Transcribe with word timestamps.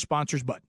sponsors 0.00 0.42
button. 0.42 0.62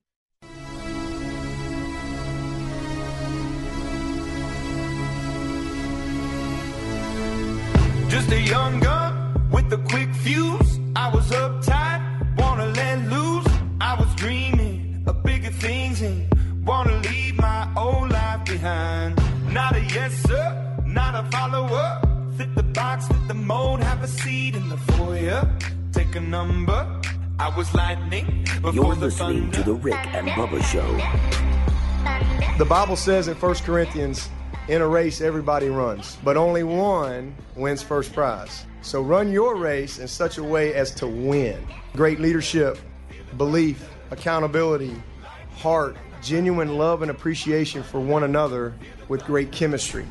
Just 8.09 8.29
a 8.31 8.41
young 8.41 8.79
gun 8.81 9.49
with 9.51 9.71
a 9.71 9.77
quick 9.77 10.13
fuse. 10.15 10.79
I 10.95 11.09
was 11.13 11.29
uptight, 11.31 12.37
wanna 12.37 12.67
let 12.67 12.97
loose. 13.09 13.47
I 13.79 13.95
was 13.99 14.13
dreaming 14.15 15.03
of 15.07 15.23
bigger 15.23 15.49
things 15.49 16.01
and 16.01 16.27
wanna 16.65 16.97
leave 17.09 17.35
my 17.37 17.67
old 17.77 18.11
life 18.11 18.43
behind. 18.45 19.17
Not 19.53 19.75
a 19.75 19.81
yes 19.81 20.13
sir, 20.27 20.45
not 20.85 21.15
a 21.15 21.23
follower. 21.31 22.01
Fit 22.37 22.53
the 22.55 22.63
box, 22.63 23.07
fit 23.07 23.27
the 23.27 23.33
mold, 23.33 23.81
have 23.81 24.03
a 24.03 24.07
seat 24.07 24.55
in 24.55 24.67
the 24.69 24.77
foyer. 24.77 25.41
Take 25.93 26.15
a 26.15 26.21
number. 26.21 27.01
I 27.41 27.49
was 27.57 27.73
lightning 27.73 28.45
You're 28.71 28.93
the 28.93 29.07
listening 29.07 29.49
to. 29.49 29.63
The 29.63 29.73
Rick 29.73 29.95
and 30.13 30.27
Bubba 30.27 30.61
Show. 30.63 30.85
The 32.59 32.65
Bible 32.65 32.95
says 32.95 33.27
in 33.27 33.35
1 33.35 33.55
Corinthians, 33.55 34.29
in 34.67 34.79
a 34.79 34.87
race 34.87 35.21
everybody 35.21 35.67
runs, 35.69 36.19
but 36.23 36.37
only 36.37 36.63
one 36.63 37.35
wins 37.55 37.81
first 37.81 38.13
prize. 38.13 38.67
So 38.83 39.01
run 39.01 39.31
your 39.31 39.55
race 39.55 39.97
in 39.97 40.07
such 40.07 40.37
a 40.37 40.43
way 40.43 40.75
as 40.75 40.91
to 40.91 41.07
win. 41.07 41.65
Great 41.95 42.19
leadership, 42.19 42.77
belief, 43.37 43.89
accountability, 44.11 44.93
heart, 45.55 45.97
genuine 46.21 46.77
love 46.77 47.01
and 47.01 47.09
appreciation 47.09 47.81
for 47.81 47.99
one 47.99 48.21
another 48.21 48.75
with 49.07 49.25
great 49.25 49.51
chemistry. 49.51 50.05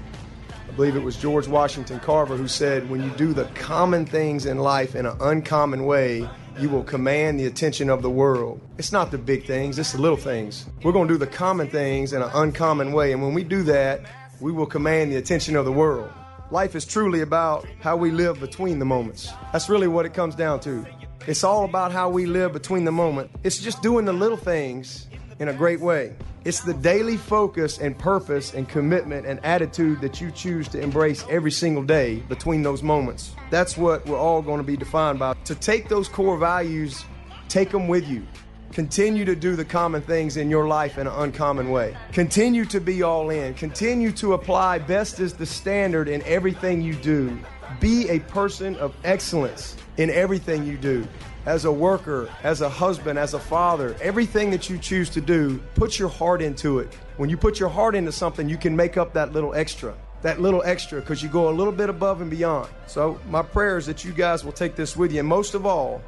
I 0.68 0.72
believe 0.72 0.96
it 0.96 1.02
was 1.04 1.16
George 1.16 1.46
Washington 1.46 2.00
Carver 2.00 2.36
who 2.36 2.48
said, 2.48 2.90
When 2.90 3.04
you 3.04 3.10
do 3.10 3.32
the 3.32 3.44
common 3.54 4.04
things 4.04 4.46
in 4.46 4.58
life 4.58 4.96
in 4.96 5.06
an 5.06 5.16
uncommon 5.20 5.86
way, 5.86 6.28
you 6.58 6.68
will 6.68 6.82
command 6.82 7.38
the 7.38 7.46
attention 7.46 7.90
of 7.90 8.02
the 8.02 8.10
world. 8.10 8.60
It's 8.78 8.92
not 8.92 9.10
the 9.10 9.18
big 9.18 9.46
things, 9.46 9.78
it's 9.78 9.92
the 9.92 10.00
little 10.00 10.16
things. 10.16 10.66
We're 10.82 10.92
going 10.92 11.08
to 11.08 11.14
do 11.14 11.18
the 11.18 11.26
common 11.26 11.68
things 11.68 12.12
in 12.12 12.22
an 12.22 12.30
uncommon 12.34 12.92
way. 12.92 13.12
And 13.12 13.22
when 13.22 13.34
we 13.34 13.44
do 13.44 13.62
that, 13.64 14.02
we 14.40 14.52
will 14.52 14.66
command 14.66 15.12
the 15.12 15.16
attention 15.16 15.56
of 15.56 15.64
the 15.64 15.72
world. 15.72 16.10
Life 16.50 16.74
is 16.74 16.84
truly 16.84 17.20
about 17.20 17.66
how 17.80 17.96
we 17.96 18.10
live 18.10 18.40
between 18.40 18.78
the 18.78 18.84
moments. 18.84 19.32
That's 19.52 19.68
really 19.68 19.88
what 19.88 20.06
it 20.06 20.14
comes 20.14 20.34
down 20.34 20.60
to. 20.60 20.84
It's 21.26 21.44
all 21.44 21.64
about 21.64 21.92
how 21.92 22.08
we 22.08 22.26
live 22.26 22.52
between 22.52 22.84
the 22.84 22.92
moment. 22.92 23.30
It's 23.44 23.60
just 23.60 23.82
doing 23.82 24.04
the 24.04 24.12
little 24.12 24.38
things 24.38 25.06
in 25.40 25.48
a 25.48 25.52
great 25.54 25.80
way. 25.80 26.14
It's 26.44 26.60
the 26.60 26.74
daily 26.74 27.16
focus 27.16 27.78
and 27.78 27.98
purpose 27.98 28.54
and 28.54 28.68
commitment 28.68 29.26
and 29.26 29.44
attitude 29.44 30.00
that 30.02 30.20
you 30.20 30.30
choose 30.30 30.68
to 30.68 30.80
embrace 30.80 31.24
every 31.28 31.50
single 31.50 31.82
day 31.82 32.20
between 32.28 32.62
those 32.62 32.82
moments. 32.82 33.34
That's 33.50 33.76
what 33.76 34.06
we're 34.06 34.18
all 34.18 34.42
going 34.42 34.58
to 34.58 34.64
be 34.64 34.76
defined 34.76 35.18
by. 35.18 35.34
To 35.44 35.54
take 35.54 35.88
those 35.88 36.08
core 36.08 36.38
values, 36.38 37.04
take 37.48 37.70
them 37.70 37.88
with 37.88 38.06
you. 38.08 38.26
Continue 38.72 39.24
to 39.24 39.34
do 39.34 39.56
the 39.56 39.64
common 39.64 40.00
things 40.00 40.36
in 40.36 40.48
your 40.48 40.68
life 40.68 40.96
in 40.96 41.06
an 41.06 41.12
uncommon 41.14 41.70
way. 41.70 41.96
Continue 42.12 42.64
to 42.66 42.80
be 42.80 43.02
all 43.02 43.30
in. 43.30 43.52
Continue 43.54 44.12
to 44.12 44.34
apply 44.34 44.78
best 44.78 45.18
is 45.20 45.32
the 45.32 45.46
standard 45.46 46.06
in 46.08 46.22
everything 46.22 46.80
you 46.80 46.94
do. 46.94 47.36
Be 47.80 48.08
a 48.08 48.20
person 48.20 48.76
of 48.76 48.94
excellence 49.04 49.76
in 49.96 50.08
everything 50.10 50.64
you 50.64 50.76
do. 50.76 51.06
As 51.46 51.64
a 51.64 51.72
worker, 51.72 52.28
as 52.42 52.60
a 52.60 52.68
husband, 52.68 53.18
as 53.18 53.32
a 53.32 53.38
father, 53.38 53.96
everything 54.02 54.50
that 54.50 54.68
you 54.68 54.76
choose 54.76 55.08
to 55.10 55.20
do, 55.22 55.58
put 55.74 55.98
your 55.98 56.10
heart 56.10 56.42
into 56.42 56.80
it. 56.80 56.92
When 57.16 57.30
you 57.30 57.36
put 57.36 57.58
your 57.58 57.70
heart 57.70 57.94
into 57.94 58.12
something, 58.12 58.48
you 58.48 58.58
can 58.58 58.76
make 58.76 58.96
up 58.96 59.14
that 59.14 59.32
little 59.32 59.54
extra. 59.54 59.94
That 60.20 60.40
little 60.40 60.62
extra 60.64 61.00
because 61.00 61.22
you 61.22 61.30
go 61.30 61.48
a 61.48 61.50
little 61.50 61.72
bit 61.72 61.88
above 61.88 62.20
and 62.20 62.30
beyond. 62.30 62.68
So, 62.86 63.18
my 63.30 63.40
prayer 63.42 63.78
is 63.78 63.86
that 63.86 64.04
you 64.04 64.12
guys 64.12 64.44
will 64.44 64.52
take 64.52 64.76
this 64.76 64.96
with 64.96 65.12
you. 65.12 65.20
And 65.20 65.28
most 65.28 65.54
of 65.54 65.64
all, 65.64 66.02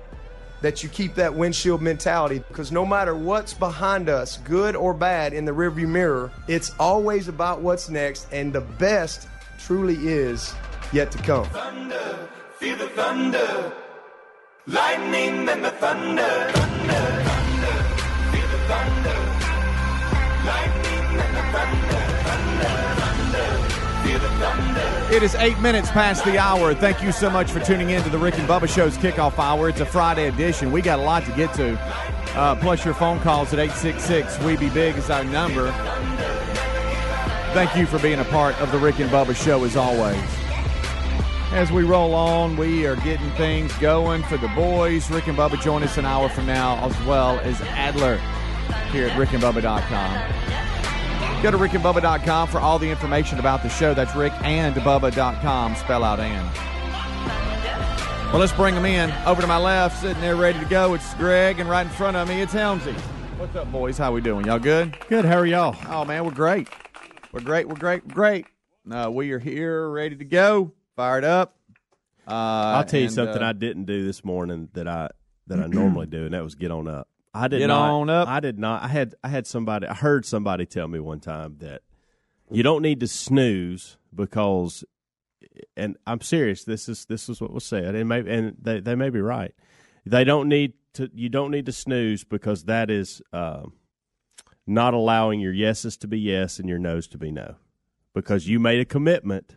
that 0.61 0.83
you 0.83 0.89
keep 0.89 1.15
that 1.17 1.35
windshield 1.35 1.83
mentality 1.83 2.39
because 2.49 2.71
no 2.71 2.87
matter 2.87 3.15
what's 3.15 3.53
behind 3.53 4.09
us, 4.09 4.37
good 4.39 4.77
or 4.77 4.95
bad, 4.95 5.33
in 5.33 5.45
the 5.45 5.53
rearview 5.53 5.89
mirror, 5.89 6.31
it's 6.47 6.71
always 6.79 7.29
about 7.29 7.61
what's 7.61 7.89
next, 7.89 8.27
and 8.33 8.53
the 8.53 8.61
best 8.61 9.29
truly 9.59 9.97
is 9.97 10.55
yet 10.93 11.11
to 11.11 11.19
come. 11.19 11.45
Thunder, 11.47 12.29
feel 12.59 12.77
the 12.77 12.89
thunder. 12.89 13.73
Lightning 14.69 15.49
and 15.49 15.65
the 15.65 15.71
thunder. 15.71 16.23
Thunder. 16.23 17.33
It 25.13 25.23
is 25.25 25.35
eight 25.35 25.59
minutes 25.59 25.91
past 25.91 26.25
the 26.25 26.39
hour. 26.39 26.75
Thank 26.75 27.03
you 27.03 27.11
so 27.11 27.29
much 27.29 27.51
for 27.51 27.59
tuning 27.59 27.91
in 27.91 28.05
to 28.05 28.09
the 28.09 28.19
Rick 28.19 28.39
and 28.39 28.49
Bubba 28.49 28.73
Show's 28.73 28.97
kickoff 28.97 29.37
hour. 29.37 29.69
It's 29.69 29.81
a 29.81 29.87
Friday 29.87 30.29
edition. 30.29 30.71
We 30.71 30.81
got 30.81 31.01
a 31.01 31.03
lot 31.03 31.25
to 31.25 31.33
get 31.33 31.53
to. 31.55 31.77
Uh, 32.37 32.55
plus, 32.55 32.85
your 32.85 32.95
phone 32.95 33.19
calls 33.19 33.53
at 33.53 33.59
866 33.59 34.39
We 34.45 34.57
Be 34.57 34.71
Big 34.71 34.97
is 34.97 35.11
our 35.11 35.25
number. 35.25 35.73
Thank 37.53 37.77
you 37.77 37.85
for 37.87 37.99
being 37.99 38.21
a 38.21 38.25
part 38.27 38.59
of 38.61 38.71
the 38.71 38.79
Rick 38.79 39.01
and 39.01 39.11
Bubba 39.11 39.35
Show 39.35 39.65
as 39.65 39.77
always. 39.77 40.42
As 41.53 41.71
we 41.71 41.83
roll 41.83 42.15
on, 42.15 42.57
we 42.57 42.87
are 42.87 42.97
getting 42.97 43.29
things 43.33 43.71
going 43.75 44.23
for 44.23 44.39
the 44.39 44.49
boys. 44.49 45.11
Rick 45.11 45.29
and 45.29 45.37
Bubba 45.37 45.61
join 45.61 45.83
us 45.83 45.99
an 45.99 46.07
hour 46.07 46.31
from 46.31 46.47
now, 46.47 46.83
as 46.83 46.99
well 47.05 47.39
as 47.41 47.61
Adler 47.61 48.17
here 48.91 49.07
at 49.07 49.19
rickandbubba.com. 49.19 51.43
Go 51.43 51.51
to 51.51 51.59
rickandbubba.com 51.59 52.49
for 52.49 52.59
all 52.59 52.79
the 52.79 52.89
information 52.89 53.39
about 53.39 53.63
the 53.63 53.69
show. 53.69 53.93
That's 53.93 54.13
rickandbubba.com, 54.13 55.75
spell 55.77 56.05
out 56.05 56.21
and. 56.21 56.51
Well, 58.33 58.41
let's 58.41 58.53
bring 58.53 58.75
them 58.75 58.87
in. 58.87 59.13
Over 59.27 59.43
to 59.43 59.47
my 59.47 59.59
left, 59.59 60.01
sitting 60.01 60.23
there 60.23 60.37
ready 60.37 60.59
to 60.59 60.65
go, 60.65 60.95
it's 60.95 61.13
Greg, 61.15 61.61
and 61.61 61.69
right 61.69 61.85
in 61.85 61.93
front 61.93 62.17
of 62.17 62.29
me, 62.29 62.41
it's 62.41 62.55
Helmsy. 62.55 62.95
What's 63.37 63.55
up, 63.57 63.71
boys? 63.71 63.99
How 63.99 64.11
we 64.11 64.23
doing? 64.23 64.47
Y'all 64.47 64.59
good? 64.59 64.97
Good. 65.11 65.27
How 65.27 65.37
are 65.37 65.45
y'all? 65.45 65.77
Oh, 65.91 66.07
man, 66.07 66.25
we're 66.25 66.31
great. 66.31 66.69
We're 67.31 67.41
great. 67.41 67.69
We're 67.69 67.75
great. 67.75 68.07
We're 68.07 68.15
great. 68.15 68.47
Uh, 68.91 69.11
we 69.13 69.33
are 69.33 69.39
here, 69.39 69.91
ready 69.91 70.17
to 70.17 70.25
go, 70.25 70.73
fired 70.97 71.25
up. 71.25 71.57
Uh, 72.27 72.31
I'll 72.77 72.85
tell 72.85 73.01
you 73.01 73.07
and, 73.07 73.15
something 73.15 73.43
uh, 73.43 73.49
I 73.49 73.53
didn't 73.53 73.85
do 73.85 74.05
this 74.07 74.25
morning 74.25 74.69
that 74.75 74.87
I 74.87 75.11
that 75.49 75.61
I 75.61 75.67
normally 75.69 76.07
do, 76.07 76.25
and 76.25 76.35
that 76.35 76.43
was 76.43 76.55
get 76.55 76.71
on 76.71 76.89
up. 76.89 77.09
I 77.35 77.49
did 77.49 77.61
Get 77.61 77.69
not, 77.69 77.91
on 77.91 78.11
up? 78.11 78.29
I 78.29 78.41
did 78.41 78.59
not. 78.59 78.83
I 78.83 78.89
had 78.89 79.15
I 79.25 79.29
had 79.29 79.47
somebody. 79.47 79.87
I 79.87 79.95
heard 79.95 80.27
somebody 80.27 80.67
tell 80.67 80.87
me 80.87 81.01
one 81.01 81.21
time 81.21 81.57
that 81.61 81.83
you 82.51 82.63
don't 82.63 82.83
need 82.83 83.01
to 83.01 83.09
snooze 83.09 83.97
because, 84.15 84.85
and 85.77 85.97
I'm 86.07 86.21
serious. 86.21 86.65
This 86.65 86.89
is 86.89 87.07
this 87.07 87.29
is 87.29 87.41
what 87.41 87.53
was 87.53 87.65
said, 87.65 87.95
and 87.95 88.09
maybe 88.09 88.31
and 88.31 88.57
they 88.61 88.81
they 88.81 88.95
may 88.95 89.09
be 89.09 89.21
right. 89.21 89.55
They 90.05 90.25
don't 90.25 90.49
need 90.49 90.75
to. 90.95 91.11
You 91.15 91.31
don't 91.31 91.51
need 91.51 91.67
to 91.67 91.73
snooze 91.73 92.23
because 92.23 92.65
that 92.65 92.91
is 92.91 93.23
uh, 93.33 93.63
not 94.67 94.93
allowing 94.93 95.41
your 95.41 95.55
yeses 95.55 95.97
to 95.99 96.09
be 96.09 96.21
yes 96.21 96.59
and 96.59 96.69
your 96.69 96.79
nos 96.79 97.09
to 97.09 97.19
be 97.19 97.33
no, 97.33 97.57
because 98.15 98.47
you 98.47 98.61
made 98.61 98.81
a 98.81 98.85
commitment 98.85 99.57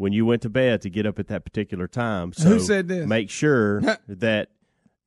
when 0.00 0.14
you 0.14 0.24
went 0.24 0.40
to 0.40 0.48
bed 0.48 0.80
to 0.80 0.88
get 0.88 1.04
up 1.04 1.18
at 1.18 1.28
that 1.28 1.44
particular 1.44 1.86
time. 1.86 2.32
So 2.32 2.48
Who 2.48 2.58
said 2.60 2.88
this? 2.88 3.06
Make 3.06 3.28
sure 3.28 3.82
that 4.08 4.48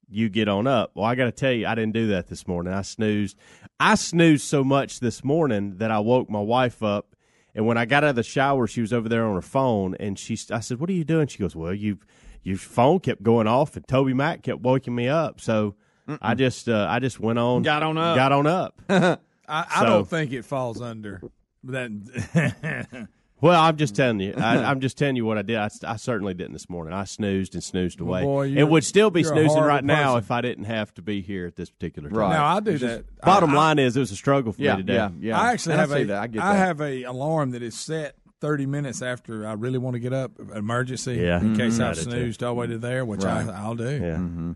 you 0.08 0.30
get 0.30 0.48
on 0.48 0.68
up. 0.68 0.92
Well, 0.94 1.06
I 1.06 1.16
got 1.16 1.26
to 1.26 1.32
tell 1.32 1.52
you, 1.52 1.66
I 1.66 1.74
didn't 1.74 1.94
do 1.94 2.08
that 2.10 2.28
this 2.28 2.48
morning. 2.48 2.72
I 2.72 2.84
snoozed. 2.84 3.36
I 3.80 3.96
snoozed 3.96 4.46
so 4.46 4.64
much 4.64 5.00
this 5.00 5.24
morning 5.24 5.78
that 5.78 5.90
I 5.90 5.98
woke 5.98 6.30
my 6.30 6.40
wife 6.42 6.84
up. 6.84 7.16
And 7.56 7.66
when 7.66 7.76
I 7.76 7.86
got 7.86 8.04
out 8.04 8.12
of 8.12 8.16
the 8.18 8.22
shower, 8.24 8.68
she 8.68 8.82
was 8.82 8.94
over 8.94 9.10
there 9.10 9.26
on 9.26 9.34
her 9.34 9.42
phone, 9.42 9.96
and 10.00 10.18
she. 10.20 10.38
I 10.52 10.60
said, 10.60 10.80
"What 10.80 10.92
are 10.92 10.94
you 10.94 11.04
doing?" 11.04 11.26
She 11.28 11.40
goes, 11.40 11.56
"Well, 11.56 11.74
you, 11.74 11.98
your 12.44 12.58
phone 12.58 13.00
kept 13.00 13.24
going 13.24 13.48
off, 13.48 13.76
and 13.76 13.86
TobyMac 13.88 14.44
kept 14.44 14.62
waking 14.62 14.94
me 14.94 15.08
up." 15.08 15.42
So 15.42 15.74
I 16.22 16.36
just, 16.36 16.70
uh, 16.70 16.86
I 16.90 17.00
just 17.00 17.20
went 17.20 17.40
on, 17.40 17.62
Got 17.64 17.82
on 17.84 17.98
up. 17.98 18.16
got 18.16 18.32
on 18.32 18.46
up. 18.48 18.82
I, 18.90 19.18
I 19.48 19.80
So- 19.82 19.86
don't 19.86 20.08
think 20.08 20.32
it 20.34 20.46
falls 20.46 20.82
under 20.82 21.22
that. 21.66 23.08
Well, 23.44 23.62
I'm 23.62 23.76
just 23.76 23.94
telling 23.96 24.22
you. 24.22 24.34
I, 24.38 24.64
I'm 24.72 24.80
just 24.80 24.98
telling 24.98 25.18
you 25.18 25.26
what 25.26 25.38
I 25.38 25.42
did. 25.42 25.58
I, 25.58 25.70
I 25.86 25.98
certainly 25.98 26.34
didn't 26.34 26.54
this 26.54 26.70
morning. 26.70 26.94
I 26.94 27.04
snoozed 27.04 27.54
and 27.56 27.64
snoozed 27.64 28.00
away. 28.00 28.24
boy, 28.24 28.48
it 28.56 28.64
would 28.64 28.86
still 28.86 29.10
be 29.12 29.22
snoozing 29.24 29.62
right 29.62 29.84
now 29.84 30.16
if 30.16 30.32
I 30.32 30.40
didn't 30.40 30.64
have 30.64 30.94
to 30.94 31.02
be 31.02 31.22
here 31.22 31.46
at 31.46 31.58
this 31.58 31.70
particular 31.70 32.10
time. 32.10 32.18
Right. 32.20 32.30
now 32.34 32.46
I 32.56 32.60
do 32.62 32.78
that. 32.78 33.04
Bottom 33.22 33.52
I, 33.52 33.56
line 33.56 33.80
is, 33.80 33.98
it 33.98 34.00
was 34.00 34.12
a 34.12 34.16
struggle 34.16 34.54
for 34.54 34.62
Yeah, 34.62 34.78
me 34.78 34.84
today. 34.84 34.94
yeah, 34.96 35.10
yeah. 35.20 35.40
I 35.42 35.52
actually 35.52 35.74
And 35.74 35.82
have 35.82 35.92
I 35.92 35.98
a. 35.98 36.06
that. 36.06 36.18
I 36.22 36.28
get 36.28 36.42
I 36.44 36.56
have 36.56 36.80
a 36.82 37.04
alarm 37.04 37.52
that 37.52 37.62
is 37.62 37.76
set 37.78 38.16
thirty 38.40 38.66
minutes 38.66 39.02
after 39.02 39.46
I 39.46 39.54
really 39.54 39.78
want 39.78 39.96
to 39.96 40.00
get 40.00 40.14
up, 40.14 40.32
emergency, 40.56 41.16
Yeah. 41.16 41.42
in 41.42 41.56
case 41.58 41.80
Mhm. 41.80 41.84
I 41.86 41.90
I 41.90 41.94
do 41.94 41.96
too. 42.04 42.10
snoozed 42.12 42.44
all 42.44 42.54
the 42.56 42.60
way 42.62 42.68
to 42.68 42.78
there, 42.78 43.04
which 43.06 43.26
I, 43.26 43.42
I'll 43.50 43.76
do. 43.76 43.90
Yeah. 44.02 44.54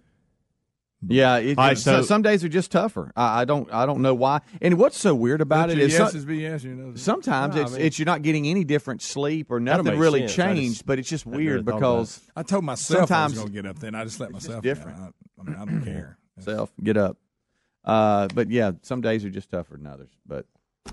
Yeah, 1.07 1.37
it, 1.37 1.57
All 1.59 1.65
right, 1.67 1.77
so, 1.77 2.01
so- 2.01 2.07
some 2.07 2.23
days 2.23 2.43
are 2.43 2.49
just 2.49 2.71
tougher. 2.71 3.11
I, 3.15 3.41
I 3.41 3.45
don't 3.45 3.71
I 3.71 3.85
don't 3.85 4.01
know 4.01 4.15
why. 4.15 4.41
And 4.61 4.79
what's 4.79 4.97
so 4.97 5.13
weird 5.13 5.41
about 5.41 5.69
it 5.69 5.77
is 5.77 5.77
it 5.77 5.79
your 5.79 5.87
is 5.89 5.95
some- 5.97 6.05
yeses 6.07 6.25
be 6.25 6.37
yes, 6.37 6.63
you 6.63 6.73
know. 6.73 6.95
sometimes 6.95 7.55
No, 7.55 7.61
I 7.61 7.63
it's 7.65 7.73
mean- 7.73 7.81
it's 7.81 7.99
you're 7.99 8.07
not 8.07 8.23
getting 8.23 8.47
any 8.47 8.63
different 8.63 9.01
sleep 9.03 9.51
or 9.51 9.59
nothing 9.59 9.97
really 9.99 10.21
sense. 10.21 10.33
Changed, 10.35 10.71
just 10.73 10.85
but 10.87 10.97
it's 10.97 11.07
just 11.09 11.25
weird 11.27 11.67
really 11.67 11.79
because 11.79 12.19
I 12.35 12.41
told 12.43 12.63
myself 12.65 13.07
sometimes 13.07 13.11
I 13.11 13.15
Sometimes- 13.15 13.33
was 13.33 13.39
going 13.41 13.53
to 13.53 13.61
get 13.61 13.69
up 13.69 13.79
then. 13.79 13.93
I 13.95 14.03
just 14.05 14.19
let 14.19 14.31
myself 14.31 14.63
different. 14.63 14.97
down. 14.97 15.13
I, 15.37 15.41
I 15.41 15.43
mean, 15.45 15.55
I 15.55 15.65
don't 15.65 15.83
care. 15.83 16.17
self 16.39 16.71
get 16.83 16.97
up. 16.97 17.17
Uh, 17.85 18.27
but 18.33 18.49
yeah, 18.49 18.71
some 18.81 19.01
days 19.01 19.23
are 19.23 19.29
just 19.29 19.49
tougher 19.51 19.77
than 19.77 19.85
others. 19.87 20.09
But 20.25 20.45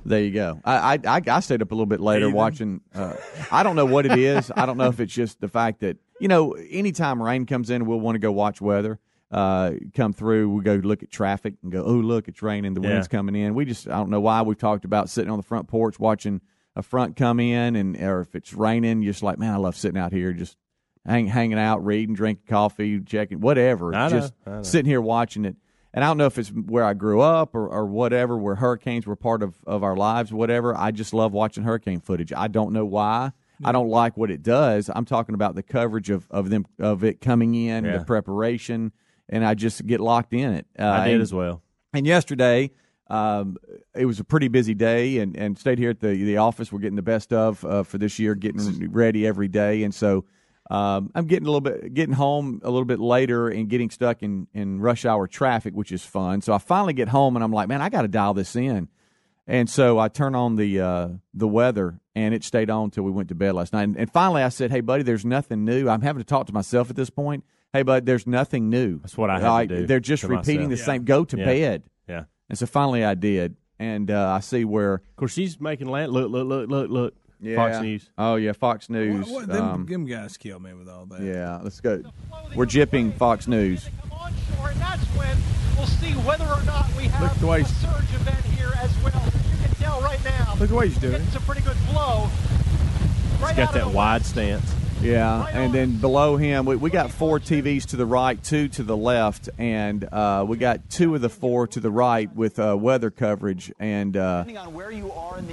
there 0.04 0.20
you 0.20 0.32
go. 0.32 0.60
I 0.66 0.94
I, 1.06 1.16
I, 1.16 1.20
I 1.28 1.40
stayed 1.40 1.62
up 1.62 1.72
a 1.72 1.74
little 1.74 1.86
bit 1.86 2.00
later 2.00 2.26
Heathen. 2.26 2.36
watching. 2.36 2.80
Uh, 2.94 3.14
I 3.50 3.62
don't 3.62 3.74
know 3.74 3.86
what 3.86 4.04
it 4.06 4.18
is. 4.18 4.52
I 4.54 4.66
don't 4.66 4.76
know 4.76 4.88
if 4.88 5.00
it's 5.00 5.14
just 5.14 5.40
the 5.40 5.48
fact 5.48 5.80
that 5.80 5.96
you 6.20 6.28
know 6.28 6.52
anytime 6.52 7.22
rain 7.22 7.46
comes 7.46 7.70
in, 7.70 7.86
we'll 7.86 8.00
want 8.00 8.16
to 8.16 8.20
go 8.20 8.30
watch 8.32 8.60
weather. 8.60 9.00
Uh, 9.34 9.72
come 9.94 10.12
through, 10.12 10.48
we 10.50 10.62
go 10.62 10.75
look 10.76 11.02
at 11.02 11.10
traffic 11.10 11.54
and 11.62 11.72
go, 11.72 11.82
oh 11.84 11.92
look, 11.94 12.28
it's 12.28 12.40
raining, 12.42 12.75
the 12.75 12.81
Yeah. 12.81 12.90
wind's 12.90 13.08
coming 13.08 13.34
in. 13.34 13.54
We 13.54 13.64
just 13.64 13.88
I 13.88 13.96
don't 13.96 14.10
know 14.10 14.20
why 14.20 14.42
we've 14.42 14.56
talked 14.56 14.84
about 14.84 15.10
sitting 15.10 15.31
on 15.31 15.36
the 15.38 15.42
front 15.42 15.66
porch 15.69 15.98
watching 15.98 16.40
a 16.76 16.82
front 16.82 17.16
come 17.16 17.40
in, 17.40 17.76
and 17.76 17.96
or 18.00 18.20
if 18.20 18.34
it's 18.34 18.52
raining, 18.54 19.02
just 19.02 19.22
like 19.22 19.38
man, 19.38 19.52
I 19.52 19.56
love 19.56 19.76
sitting 19.76 20.00
out 20.00 20.12
here 20.12 20.32
just. 20.32 20.56
Hang, 21.06 21.26
hanging 21.26 21.58
out, 21.58 21.84
reading, 21.84 22.14
drinking 22.14 22.46
coffee, 22.48 22.98
checking, 22.98 23.38
whatever. 23.42 23.94
I 23.94 24.08
know, 24.08 24.20
just 24.20 24.32
I 24.46 24.50
know. 24.50 24.62
sitting 24.62 24.88
here 24.88 25.02
watching 25.02 25.44
it. 25.44 25.54
And 25.92 26.02
I 26.02 26.06
don't 26.08 26.16
know 26.16 26.25
if 26.25 26.38
it's 26.38 26.48
where 26.48 26.82
I 26.82 26.94
grew 26.94 27.20
up 27.20 27.54
or, 27.54 27.69
or 27.69 27.84
whatever, 27.84 28.38
where 28.38 28.54
hurricanes 28.54 29.06
were 29.06 29.14
part 29.14 29.42
of, 29.42 29.54
of 29.66 29.82
our 29.82 29.96
lives, 29.96 30.32
whatever. 30.32 30.75
I 30.75 30.92
just 30.92 31.12
love 31.12 31.34
watching 31.34 31.62
hurricane 31.62 32.00
footage. 32.00 32.32
I 32.34 32.48
don't 32.48 32.72
know 32.72 32.87
why. 32.87 33.32
I 33.62 33.70
don't 33.72 33.90
like 33.90 34.16
what 34.16 34.30
it 34.30 34.42
does. 34.42 34.88
I'm 34.94 35.04
talking 35.04 35.34
about 35.34 35.56
the 35.56 35.62
coverage 35.62 36.08
of, 36.08 36.26
of 36.30 36.48
them 36.48 36.64
of 36.78 37.04
it 37.04 37.20
coming 37.20 37.54
in, 37.54 37.84
Yeah. 37.84 37.98
the 37.98 38.04
preparation, 38.06 38.90
and 39.29 39.44
I 39.44 39.55
just 39.55 39.87
get 39.87 40.00
locked 40.00 40.32
in 40.32 40.53
it. 40.55 40.67
Uh, 40.79 40.85
I 40.85 41.05
did 41.06 41.15
and- 41.15 41.23
as 41.23 41.32
well. 41.32 41.62
and 41.93 42.06
yesterday, 42.06 42.71
um, 43.09 43.56
it 43.94 44.06
was 44.06 44.19
a 44.19 44.25
pretty 44.25 44.49
busy 44.49 44.75
day, 44.75 45.19
and, 45.19 45.37
and 45.37 45.59
stayed 45.59 45.79
here 45.79 45.91
at 45.91 46.00
the 46.00 46.09
the 46.09 46.38
office. 46.38 46.73
We're 46.73 46.79
getting 46.81 46.97
the 46.97 47.03
best 47.03 47.32
of 47.32 47.65
uh, 47.65 47.82
for 47.82 47.99
this 47.99 48.19
year, 48.19 48.35
getting 48.35 48.91
ready 48.91 49.26
every 49.26 49.49
day, 49.49 49.82
and 49.82 49.94
so 49.94 50.25
um, 50.71 51.11
I'm 51.15 51.26
getting 51.26 51.47
a 51.47 51.50
little 51.50 51.61
bit 51.61 51.93
getting 51.93 52.15
home 52.15 52.61
a 52.65 52.71
little 52.71 52.87
bit 52.87 52.99
later 53.00 53.49
and 53.49 53.69
getting 53.69 53.91
stuck 53.91 54.23
in 54.23 54.47
in 54.55 54.81
rush 54.81 55.05
hour 55.05 55.26
traffic, 55.26 55.75
which 55.75 55.93
is 55.93 56.03
fun. 56.03 56.41
So 56.41 56.55
I 56.55 56.59
finally 56.59 56.94
get 56.94 57.09
home, 57.09 57.37
and 57.37 57.44
I'm 57.44 57.53
like, 57.53 57.69
man, 57.69 57.82
I 57.82 57.91
got 57.91 58.03
to 58.03 58.09
dial 58.09 58.32
this 58.32 58.56
in. 58.56 58.88
And 59.47 59.69
so 59.69 59.99
I 59.99 60.09
turn 60.09 60.35
on 60.35 60.56
the 60.56 60.81
uh, 60.81 61.09
the 61.35 61.47
weather, 61.47 62.00
and 62.15 62.32
it 62.35 62.43
stayed 62.43 62.71
on 62.71 62.85
until 62.85 63.03
we 63.05 63.11
went 63.11 63.29
to 63.29 63.35
bed 63.35 63.53
last 63.55 63.75
night. 63.75 63.82
And, 63.82 63.97
and 63.99 64.11
finally, 64.11 64.43
I 64.43 64.49
said, 64.49 64.71
"Hey, 64.71 64.81
buddy, 64.81 65.03
there's 65.03 65.26
nothing 65.26 65.67
new." 65.67 65.87
I'm 65.91 66.00
having 66.00 66.23
to 66.23 66.26
talk 66.26 66.47
to 66.47 66.55
myself 66.55 66.88
at 66.88 66.97
this 66.97 67.11
point. 67.11 67.44
Hey, 67.75 67.82
bud, 67.82 68.06
there's 68.06 68.25
nothing 68.26 68.71
new. 68.71 69.00
That's 69.00 69.19
what 69.19 69.31
I 69.31 69.35
had 69.35 69.41
to 69.41 69.50
Like, 69.50 69.69
do 69.69 69.87
They're 69.87 69.99
just 70.00 70.21
to 70.23 70.29
repeating 70.29 70.69
myself. 70.71 70.79
the 70.79 70.85
same. 70.85 71.05
Go 71.05 71.25
to 71.25 71.37
Yeah. 71.37 71.44
bed. 71.44 71.82
Yeah. 72.09 72.25
And 72.49 72.56
so 72.56 72.67
finally, 72.67 73.05
I 73.05 73.15
did, 73.15 73.56
and 73.81 74.11
uh, 74.12 74.31
I 74.31 74.41
see 74.41 74.65
where 74.65 74.94
Of 74.94 75.17
course, 75.17 75.32
she's 75.32 75.61
making 75.61 75.88
land. 75.88 76.12
Look, 76.12 76.31
look, 76.31 76.47
look, 76.47 76.69
look, 76.71 76.88
look. 76.91 77.15
Fox 77.56 77.81
News. 77.81 78.09
Oh 78.17 78.37
yeah, 78.37 78.53
Fox 78.53 78.88
News. 78.88 79.26
What, 79.26 79.32
what, 79.35 79.49
them, 79.49 79.65
um, 79.65 79.87
them 79.87 80.06
guys 80.06 80.37
kill 80.38 80.61
me 80.61 80.73
with 80.73 80.88
all 80.88 81.05
that. 81.06 81.21
yeah, 81.21 81.59
let's 81.62 81.81
go. 81.81 82.03
We're 82.55 82.65
jipping 82.65 83.12
Fox 83.17 83.47
News. 83.49 83.91
come 84.00 84.12
on 84.12 84.32
shore, 84.56 84.71
and 84.71 84.81
that's 84.81 85.05
when 85.17 85.37
we'll 85.76 85.87
see 85.87 86.12
whether 86.12 86.44
or 86.47 86.62
not 86.62 86.87
we 86.97 87.05
have 87.09 87.23
Look 87.23 87.35
the 87.41 87.47
way 87.49 87.61
a 87.62 87.65
surge 87.67 88.15
event 88.15 88.44
here 88.47 88.73
as 88.79 88.97
well. 89.03 89.23
You 89.25 89.67
can 89.67 89.75
tell 89.76 90.00
right 90.00 90.25
now. 90.25 90.55
Look 90.61 90.71
at 90.71 90.75
what 90.75 90.87
he's 90.87 90.97
doing. 90.97 91.21
It's 91.21 91.35
a 91.35 91.41
pretty 91.41 91.61
good 91.62 91.76
flow. 91.91 92.31
Right 93.43 93.56
Got 93.56 93.71
out 93.71 93.76
of 93.76 93.85
that 93.87 93.91
wide 93.91 94.25
stance. 94.25 94.73
Yeah, 95.04 95.46
and 95.52 95.74
then 95.74 95.98
below 95.98 96.38
him, 96.38 96.64
we, 96.64 96.76
we 96.76 96.88
got 96.88 97.10
four 97.10 97.38
TVs 97.38 97.88
to 97.88 97.96
the 97.96 98.06
right, 98.06 98.42
two 98.42 98.68
to 98.68 98.82
the 98.82 98.96
left, 98.96 99.50
and 99.58 100.02
uh, 100.02 100.46
we 100.48 100.56
got 100.56 100.88
two 100.88 101.14
of 101.14 101.20
the 101.20 101.28
four 101.28 101.66
to 101.68 101.80
the 101.80 101.90
right 101.90 102.34
with 102.34 102.58
uh, 102.58 102.74
weather 102.74 103.10
coverage. 103.10 103.70
And 103.78 104.16
uh, 104.16 104.44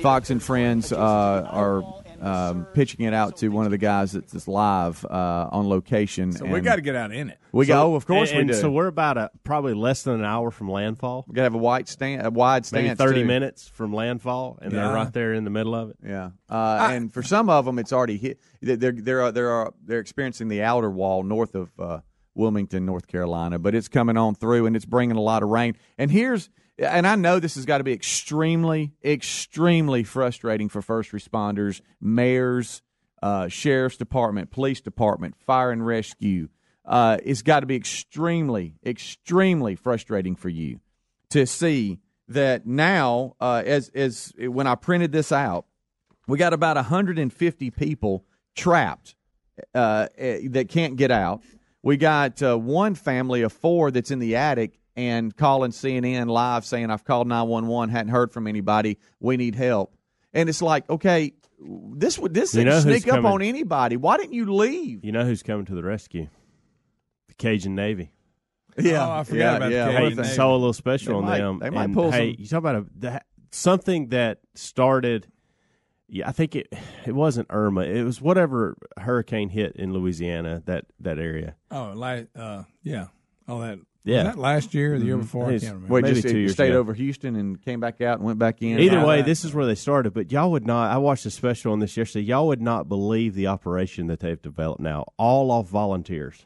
Fox 0.01 0.29
and 0.29 0.41
Friends 0.41 0.93
uh, 0.93 0.97
are 0.97 1.83
um, 2.21 2.65
pitching 2.73 3.05
it 3.05 3.13
out 3.13 3.37
to 3.37 3.49
one 3.49 3.65
of 3.65 3.71
the 3.71 3.77
guys 3.77 4.11
that's 4.11 4.31
that's 4.31 4.47
live 4.47 5.03
uh, 5.05 5.49
on 5.51 5.67
location. 5.67 6.31
So 6.31 6.45
we 6.45 6.55
and 6.55 6.63
got 6.63 6.75
to 6.75 6.81
get 6.81 6.95
out 6.95 7.11
in 7.11 7.29
it. 7.29 7.39
We 7.51 7.65
go, 7.65 7.95
of 7.95 8.05
course 8.05 8.31
and, 8.31 8.47
we 8.47 8.53
do. 8.53 8.59
So 8.59 8.69
we're 8.69 8.87
about 8.87 9.17
a 9.17 9.31
probably 9.43 9.73
less 9.73 10.03
than 10.03 10.15
an 10.15 10.25
hour 10.25 10.51
from 10.51 10.69
landfall. 10.69 11.25
we 11.27 11.33
got 11.33 11.41
to 11.41 11.45
have 11.45 11.55
a 11.55 11.57
wide 11.57 11.87
stand, 11.87 12.25
a 12.25 12.29
wide 12.29 12.65
stance. 12.65 12.83
Maybe 12.83 12.95
thirty 12.95 13.21
too. 13.21 13.27
minutes 13.27 13.67
from 13.67 13.93
landfall, 13.93 14.59
and 14.61 14.71
they're 14.71 14.93
right 14.93 15.11
there 15.11 15.33
in 15.33 15.43
the 15.43 15.49
middle 15.49 15.75
of 15.75 15.89
it. 15.89 15.97
Yeah, 16.05 16.31
uh, 16.49 16.89
and 16.91 17.13
for 17.13 17.23
some 17.23 17.49
of 17.49 17.65
them, 17.65 17.79
it's 17.79 17.93
already 17.93 18.17
hit. 18.17 18.39
They're 18.61 18.91
they're 18.91 19.31
they're 19.31 19.71
they're 19.83 19.99
experiencing 19.99 20.47
the 20.47 20.63
outer 20.63 20.89
wall 20.89 21.23
north 21.23 21.55
of 21.55 21.71
uh, 21.79 21.99
Wilmington, 22.35 22.85
North 22.85 23.07
Carolina, 23.07 23.59
but 23.59 23.75
it's 23.75 23.87
coming 23.87 24.17
on 24.17 24.35
through 24.35 24.65
and 24.65 24.75
it's 24.75 24.85
bringing 24.85 25.17
a 25.17 25.21
lot 25.21 25.43
of 25.43 25.49
rain. 25.49 25.75
And 25.97 26.11
here's 26.11 26.49
and 26.81 27.07
I 27.07 27.15
know 27.15 27.39
this 27.39 27.55
has 27.55 27.65
got 27.65 27.79
to 27.79 27.83
be 27.83 27.93
extremely 27.93 28.93
extremely 29.03 30.03
frustrating 30.03 30.69
for 30.69 30.81
first 30.81 31.11
responders, 31.11 31.81
mayors, 31.99 32.81
uh, 33.21 33.47
sheriff's 33.47 33.97
department, 33.97 34.51
police 34.51 34.81
department, 34.81 35.35
fire 35.45 35.71
and 35.71 35.85
rescue. 35.85 36.49
Uh, 36.85 37.17
it's 37.23 37.41
got 37.41 37.61
to 37.61 37.65
be 37.65 37.75
extremely 37.75 38.75
extremely 38.85 39.75
frustrating 39.75 40.35
for 40.35 40.49
you 40.49 40.79
to 41.29 41.45
see 41.45 41.99
that 42.27 42.65
now 42.65 43.35
uh, 43.39 43.61
as 43.65 43.89
as 43.89 44.33
when 44.37 44.67
I 44.67 44.75
printed 44.75 45.11
this 45.11 45.31
out 45.31 45.65
we 46.27 46.37
got 46.37 46.53
about 46.53 46.77
150 46.77 47.71
people 47.71 48.25
trapped 48.55 49.15
uh, 49.73 50.07
eh, 50.17 50.47
that 50.51 50.69
can't 50.69 50.95
get 50.95 51.11
out. 51.11 51.41
We 51.83 51.97
got 51.97 52.41
uh, 52.41 52.57
one 52.57 52.95
family 52.95 53.41
of 53.41 53.51
four 53.51 53.91
that's 53.91 54.11
in 54.11 54.19
the 54.19 54.35
attic 54.35 54.79
and 55.09 55.35
calling 55.35 55.71
CNN 55.71 56.27
live 56.27 56.65
saying, 56.65 56.89
I've 56.91 57.03
called 57.03 57.27
911, 57.27 57.89
hadn't 57.89 58.11
heard 58.11 58.31
from 58.31 58.47
anybody. 58.47 58.97
We 59.19 59.37
need 59.37 59.55
help. 59.55 59.95
And 60.33 60.47
it's 60.49 60.61
like, 60.61 60.89
okay, 60.89 61.33
this 61.59 62.17
would 62.19 62.33
this 62.33 62.53
You 62.53 62.63
didn't 62.63 62.73
know 62.73 62.79
sneak 62.81 63.07
up 63.07 63.15
coming? 63.15 63.31
on 63.31 63.41
anybody. 63.41 63.97
Why 63.97 64.17
didn't 64.17 64.33
you 64.33 64.51
leave? 64.53 65.03
You 65.03 65.11
know 65.11 65.25
who's 65.25 65.43
coming 65.43 65.65
to 65.65 65.75
the 65.75 65.83
rescue? 65.83 66.27
The 67.27 67.33
Cajun 67.35 67.75
Navy. 67.75 68.11
Yeah, 68.77 69.05
Oh, 69.07 69.11
I 69.19 69.23
forgot 69.23 69.37
yeah, 69.37 69.55
about 69.57 69.69
the. 69.69 69.75
Cajun 69.75 69.87
Hey, 69.91 69.93
What 69.93 70.01
a 70.03 70.09
Navy. 70.15 70.23
thing. 70.23 70.35
saw 70.35 70.51
a 70.51 70.57
little 70.57 70.73
special 70.73 71.13
They 71.13 71.17
on 71.17 71.25
might- 71.25 71.37
them. 71.39 71.59
they 71.59 71.69
might 71.69 71.83
and, 71.85 71.93
pull 71.93 72.11
hey, 72.11 72.33
some- 72.33 72.41
you 72.41 72.47
talk 72.47 72.57
about 72.59 72.75
a 72.75 72.85
that, 72.99 73.25
something 73.51 74.07
that 74.09 74.39
started. 74.55 75.27
Yeah, 76.07 76.27
I 76.27 76.31
think 76.31 76.55
it 76.55 76.73
it 77.05 77.13
wasn't 77.15 77.47
Irma. 77.49 77.81
It 77.81 78.03
was 78.03 78.21
whatever 78.21 78.77
hurricane 78.97 79.49
hit 79.49 79.75
in 79.75 79.93
Louisiana 79.93 80.61
that 80.65 80.85
that 81.01 81.19
area. 81.19 81.55
Oh, 81.69 81.91
la- 81.95 82.21
uh, 82.35 82.63
yeah. 82.83 83.07
All 83.47 83.59
that. 83.59 83.79
Yeah. 84.03 84.23
Was 84.25 84.35
that 84.35 84.41
last 84.41 84.73
year 84.73 84.95
or 84.95 84.99
the 84.99 85.05
year 85.05 85.13
Mm-hmm. 85.15 85.21
before? 85.23 85.45
I 85.47 85.51
can't 85.59 85.63
remember. 85.75 85.93
Wait, 85.93 86.03
Maybe 86.03 86.15
just 86.21 86.27
two 86.33 86.39
years 86.39 86.53
stayed 86.53 86.69
ago. 86.69 86.79
over 86.79 86.93
Houston 86.93 87.35
and 87.35 87.61
came 87.61 87.79
back 87.79 88.01
out 88.01 88.17
and 88.17 88.25
went 88.25 88.39
back 88.39 88.61
in. 88.61 88.79
Either 88.79 88.97
Yeah. 88.97 89.05
way, 89.05 89.21
this 89.21 89.45
is 89.45 89.53
where 89.53 89.65
they 89.67 89.75
started. 89.75 90.13
But 90.13 90.31
y'all 90.31 90.49
would 90.51 90.65
not. 90.65 90.91
I 90.91 90.97
watched 90.97 91.25
a 91.27 91.29
special 91.31 91.71
on 91.71 91.79
this 91.79 91.95
yesterday. 91.95 92.25
Y'all 92.25 92.47
would 92.47 92.61
not 92.61 92.89
believe 92.89 93.35
the 93.35 93.45
operation 93.47 94.07
that 94.07 94.19
they've 94.21 94.41
developed 94.41 94.81
now, 94.81 95.05
all 95.17 95.51
off 95.51 95.67
volunteers, 95.69 96.45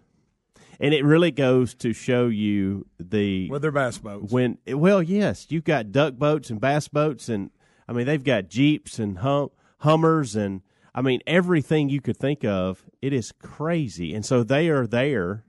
and 0.82 0.94
it 0.94 1.06
really 1.06 1.32
goes 1.32 1.74
to 1.76 1.94
show 1.94 2.28
you 2.28 2.86
the 3.00 3.50
With 3.50 3.62
their 3.62 3.72
bass 3.72 3.98
boats. 4.00 4.34
when 4.34 4.58
well 4.68 5.02
yes 5.02 5.48
you've 5.50 5.64
got 5.64 5.94
duck 5.94 6.16
boats 6.16 6.50
and 6.50 6.60
bass 6.60 6.90
boats 6.90 7.30
and 7.30 7.50
i 7.88 7.94
mean 7.94 8.06
they've 8.06 8.22
got 8.24 8.50
jeeps 8.50 9.00
and 9.00 9.20
hum, 9.20 9.52
hummers 9.80 10.36
and 10.36 10.62
i 10.94 11.02
mean 11.02 11.22
everything 11.26 11.88
you 11.88 12.02
could 12.02 12.18
think 12.18 12.44
of 12.44 12.84
it 13.02 13.14
is 13.14 13.32
crazy 13.42 14.14
and 14.14 14.26
so 14.26 14.44
they 14.44 14.68
are 14.68 14.86
there 14.86 15.45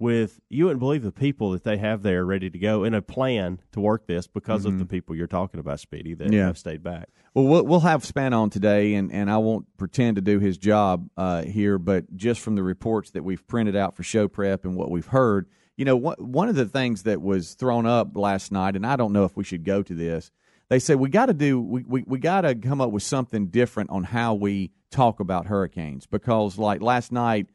with 0.00 0.40
you 0.48 0.64
wouldn't 0.64 0.80
believe 0.80 1.02
the 1.02 1.12
people 1.12 1.50
that 1.52 1.62
they 1.62 1.76
have 1.76 2.02
there 2.02 2.24
ready 2.24 2.48
to 2.50 2.58
go 2.58 2.82
in 2.84 2.94
a 2.94 3.02
plan 3.02 3.60
to 3.72 3.80
work 3.80 4.06
this 4.06 4.26
because 4.26 4.64
of 4.64 4.78
the 4.78 4.86
people 4.86 5.14
you're 5.14 5.26
talking 5.26 5.60
about 5.60 5.78
speedy 5.78 6.14
that 6.14 6.32
Yeah. 6.32 6.46
have 6.46 6.58
stayed 6.58 6.82
back 6.82 7.08
Well, 7.34 7.44
we'll 7.46 7.64
we'll 7.64 7.80
have 7.80 8.02
Spann 8.02 8.32
on 8.32 8.50
today, 8.50 8.94
and, 8.94 9.12
and 9.12 9.30
I 9.30 9.36
won't 9.36 9.66
pretend 9.76 10.16
to 10.16 10.22
do 10.22 10.40
his 10.40 10.58
job 10.58 11.08
uh, 11.16 11.42
here, 11.42 11.78
but 11.78 12.16
just 12.16 12.40
from 12.40 12.54
the 12.56 12.62
reports 12.62 13.10
that 13.10 13.22
we've 13.22 13.46
printed 13.46 13.76
out 13.76 13.94
for 13.94 14.02
show 14.02 14.26
prep 14.26 14.64
and 14.64 14.74
what 14.74 14.90
we've 14.90 15.06
heard, 15.06 15.46
you 15.76 15.84
know, 15.84 15.96
one 15.96 16.16
one 16.18 16.48
of 16.48 16.56
the 16.56 16.66
things 16.66 17.04
that 17.04 17.20
was 17.22 17.54
thrown 17.54 17.86
up 17.86 18.16
last 18.16 18.50
night, 18.50 18.74
and 18.76 18.84
I 18.86 18.96
don't 18.96 19.12
know 19.12 19.24
if 19.24 19.36
we 19.36 19.44
should 19.44 19.64
go 19.64 19.82
to 19.82 19.94
this. 19.94 20.30
They 20.70 20.78
said 20.78 20.96
we 20.98 21.08
got 21.08 21.26
to 21.26 21.34
do 21.34 21.60
we, 21.60 21.82
we, 21.86 22.04
we 22.06 22.18
got 22.18 22.40
to 22.42 22.54
come 22.54 22.80
up 22.80 22.90
with 22.90 23.02
something 23.02 23.46
different 23.48 23.90
on 23.90 24.04
how 24.04 24.34
we 24.34 24.70
talk 24.90 25.20
about 25.20 25.46
hurricanes 25.46 26.06
because 26.06 26.58
like 26.58 26.80
last 26.82 27.12
night 27.12 27.46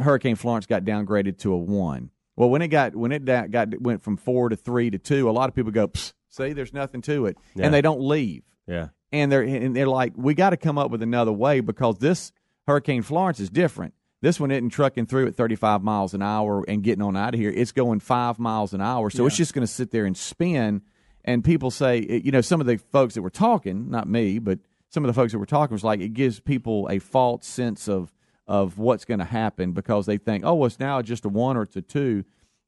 Hurricane 0.00 0.36
Florence 0.36 0.66
got 0.66 0.84
downgraded 0.84 1.38
to 1.38 1.52
a 1.52 1.56
one. 1.56 2.10
Well, 2.36 2.50
when 2.50 2.62
it 2.62 2.68
got 2.68 2.94
when 2.96 3.12
it 3.12 3.24
da- 3.24 3.46
got 3.46 3.80
went 3.80 4.02
from 4.02 4.16
four 4.16 4.48
to 4.48 4.56
three 4.56 4.90
to 4.90 4.98
two, 4.98 5.28
a 5.28 5.32
lot 5.32 5.48
of 5.48 5.54
people 5.54 5.70
go, 5.72 5.90
"See, 6.28 6.52
there's 6.52 6.72
nothing 6.72 7.00
to 7.02 7.26
it," 7.26 7.36
Yeah. 7.54 7.66
and 7.66 7.74
they 7.74 7.80
don't 7.80 8.00
leave 8.00 8.42
yeah 8.66 8.88
and 9.12 9.30
they're 9.30 9.42
and 9.42 9.76
they're 9.76 9.86
like, 9.86 10.14
we 10.16 10.34
got 10.34 10.50
to 10.50 10.56
come 10.56 10.78
up 10.78 10.90
with 10.90 11.02
another 11.02 11.32
way 11.32 11.60
because 11.60 11.98
this 11.98 12.32
Hurricane 12.66 13.02
Florence 13.02 13.38
is 13.40 13.50
different. 13.50 13.94
This 14.22 14.40
one 14.40 14.50
isn't 14.50 14.70
trucking 14.70 15.04
through 15.06 15.26
at 15.26 15.36
35 15.36 15.82
miles 15.82 16.14
an 16.14 16.22
hour 16.22 16.64
and 16.66 16.82
getting 16.82 17.02
on 17.02 17.14
out 17.14 17.34
of 17.34 17.40
here. 17.40 17.50
It's 17.50 17.72
going 17.72 18.00
five 18.00 18.38
miles 18.38 18.72
an 18.72 18.80
hour, 18.80 19.10
so 19.10 19.26
it's 19.26 19.36
just 19.36 19.52
going 19.52 19.66
to 19.66 19.72
sit 19.72 19.90
there 19.90 20.06
and 20.06 20.16
spin. 20.16 20.80
And 21.26 21.44
people 21.44 21.70
say, 21.70 22.20
you 22.24 22.32
know, 22.32 22.40
some 22.40 22.58
of 22.62 22.66
the 22.66 22.78
folks 22.78 23.14
that 23.14 23.22
were 23.22 23.28
talking, 23.28 23.90
not 23.90 24.08
me, 24.08 24.38
but 24.38 24.60
some 24.88 25.04
of 25.04 25.08
the 25.08 25.12
folks 25.12 25.32
that 25.32 25.38
were 25.38 25.44
talking 25.46 25.74
was 25.74 25.84
like, 25.84 26.00
it 26.00 26.14
gives 26.14 26.40
people 26.40 26.88
a 26.90 26.98
false 27.00 27.46
sense 27.46 27.86
of 27.86 28.13
of 28.46 28.78
what's 28.78 29.04
going 29.04 29.20
to 29.20 29.24
happen 29.24 29.72
because 29.72 30.06
they 30.06 30.18
think, 30.18 30.44
oh, 30.44 30.54
well, 30.54 30.66
it's 30.66 30.78
now 30.78 31.00
just 31.02 31.24
a 31.24 31.28
one 31.28 31.56
or 31.56 31.62
it's 31.62 31.76
a 31.76 31.82
two. 31.82 32.24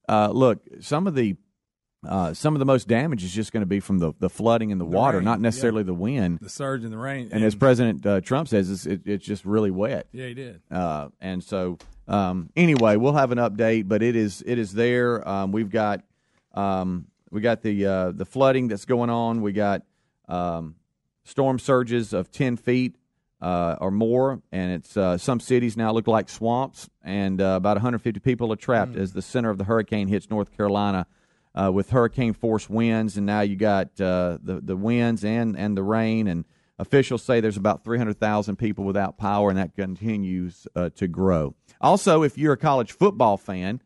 Uh, 0.08 0.30
look, 0.30 0.60
some 0.80 1.06
of 1.06 1.14
the 1.14 1.36
uh, 2.06 2.32
some 2.32 2.54
of 2.54 2.60
the 2.60 2.64
most 2.64 2.86
damage 2.86 3.24
is 3.24 3.32
just 3.32 3.52
going 3.52 3.62
to 3.62 3.66
be 3.66 3.80
from 3.80 3.98
the, 3.98 4.12
the 4.20 4.30
flooding 4.30 4.70
and 4.70 4.80
the, 4.80 4.84
water, 4.84 5.18
rain, 5.18 5.24
not 5.24 5.40
necessarily 5.40 5.82
the 5.82 5.94
wind. 5.94 6.38
the 6.40 6.48
surge 6.48 6.84
in 6.84 6.90
the 6.90 6.96
rain. 6.96 7.30
And 7.32 7.42
as 7.42 7.54
President 7.54 8.06
uh, 8.06 8.20
Trump 8.20 8.48
says, 8.48 8.70
it's, 8.70 8.86
it, 8.86 9.00
it's 9.06 9.24
just 9.24 9.44
really 9.44 9.70
wet. 9.70 10.06
yeah, 10.12 10.26
he 10.26 10.34
did. 10.34 10.60
Uh, 10.70 11.08
and 11.20 11.42
so, 11.42 11.78
um, 12.06 12.50
anyway, 12.54 12.96
we'll 12.96 13.14
have 13.14 13.32
an 13.32 13.38
update, 13.38 13.88
but 13.88 14.02
it 14.02 14.14
is 14.14 14.42
it 14.46 14.58
is 14.58 14.72
there. 14.72 15.26
Um, 15.28 15.50
we've 15.52 15.70
got 15.70 16.02
um, 16.54 17.06
we 17.30 17.40
got 17.40 17.62
the 17.62 17.86
uh, 17.86 18.12
the 18.12 18.24
flooding 18.24 18.68
that's 18.68 18.84
going 18.84 19.10
on. 19.10 19.42
We 19.42 19.52
got 19.52 19.82
um, 20.28 20.76
storm 21.24 21.58
surges 21.58 22.12
of 22.12 22.30
ten 22.30 22.56
feet. 22.56 22.96
Uh, 23.46 23.76
or 23.80 23.92
more, 23.92 24.42
and 24.50 24.72
it's 24.72 24.96
uh, 24.96 25.16
some 25.16 25.38
cities 25.38 25.76
now 25.76 25.92
look 25.92 26.08
like 26.08 26.28
swamps, 26.28 26.90
and 27.04 27.40
uh, 27.40 27.54
about 27.56 27.76
150 27.76 28.18
people 28.18 28.52
are 28.52 28.56
trapped 28.56 28.94
mm. 28.94 28.98
as 28.98 29.12
the 29.12 29.22
center 29.22 29.50
of 29.50 29.56
the 29.56 29.62
hurricane 29.62 30.08
hits 30.08 30.28
North 30.28 30.56
Carolina 30.56 31.06
uh, 31.54 31.70
with 31.72 31.90
hurricane 31.90 32.32
force 32.32 32.68
winds, 32.68 33.16
and 33.16 33.24
now 33.24 33.42
you 33.42 33.54
got 33.54 34.00
uh, 34.00 34.38
the 34.42 34.60
the 34.60 34.76
winds 34.76 35.24
and 35.24 35.56
and 35.56 35.76
the 35.76 35.84
rain, 35.84 36.26
and 36.26 36.44
officials 36.80 37.22
say 37.22 37.40
there's 37.40 37.56
about 37.56 37.84
300,000 37.84 38.56
people 38.56 38.84
without 38.84 39.16
power, 39.16 39.48
and 39.48 39.58
that 39.60 39.76
continues 39.76 40.66
uh, 40.74 40.90
to 40.96 41.06
grow. 41.06 41.54
Also, 41.80 42.24
if 42.24 42.36
you're 42.36 42.54
a 42.54 42.58
college 42.58 42.90
football 42.90 43.36
fan. 43.36 43.80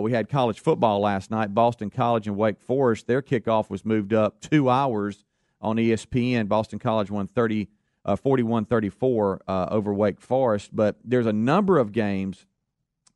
we 0.00 0.10
had 0.10 0.28
college 0.28 0.58
football 0.58 0.98
last 0.98 1.30
night. 1.30 1.54
Boston 1.54 1.88
College 1.88 2.26
and 2.26 2.36
Wake 2.36 2.60
Forest. 2.60 3.06
Their 3.06 3.22
kickoff 3.22 3.70
was 3.70 3.84
moved 3.84 4.12
up 4.12 4.40
two 4.40 4.68
hours 4.68 5.24
on 5.60 5.76
ESPN. 5.76 6.48
Boston 6.48 6.80
College 6.80 7.12
won 7.12 7.28
30, 7.28 7.68
uh, 8.04 8.16
41-34 8.16 9.38
uh, 9.46 9.66
over 9.70 9.92
Wake 9.92 10.20
Forest. 10.20 10.74
But 10.74 10.96
there's 11.04 11.26
a 11.26 11.32
number 11.32 11.78
of 11.78 11.92
games 11.92 12.46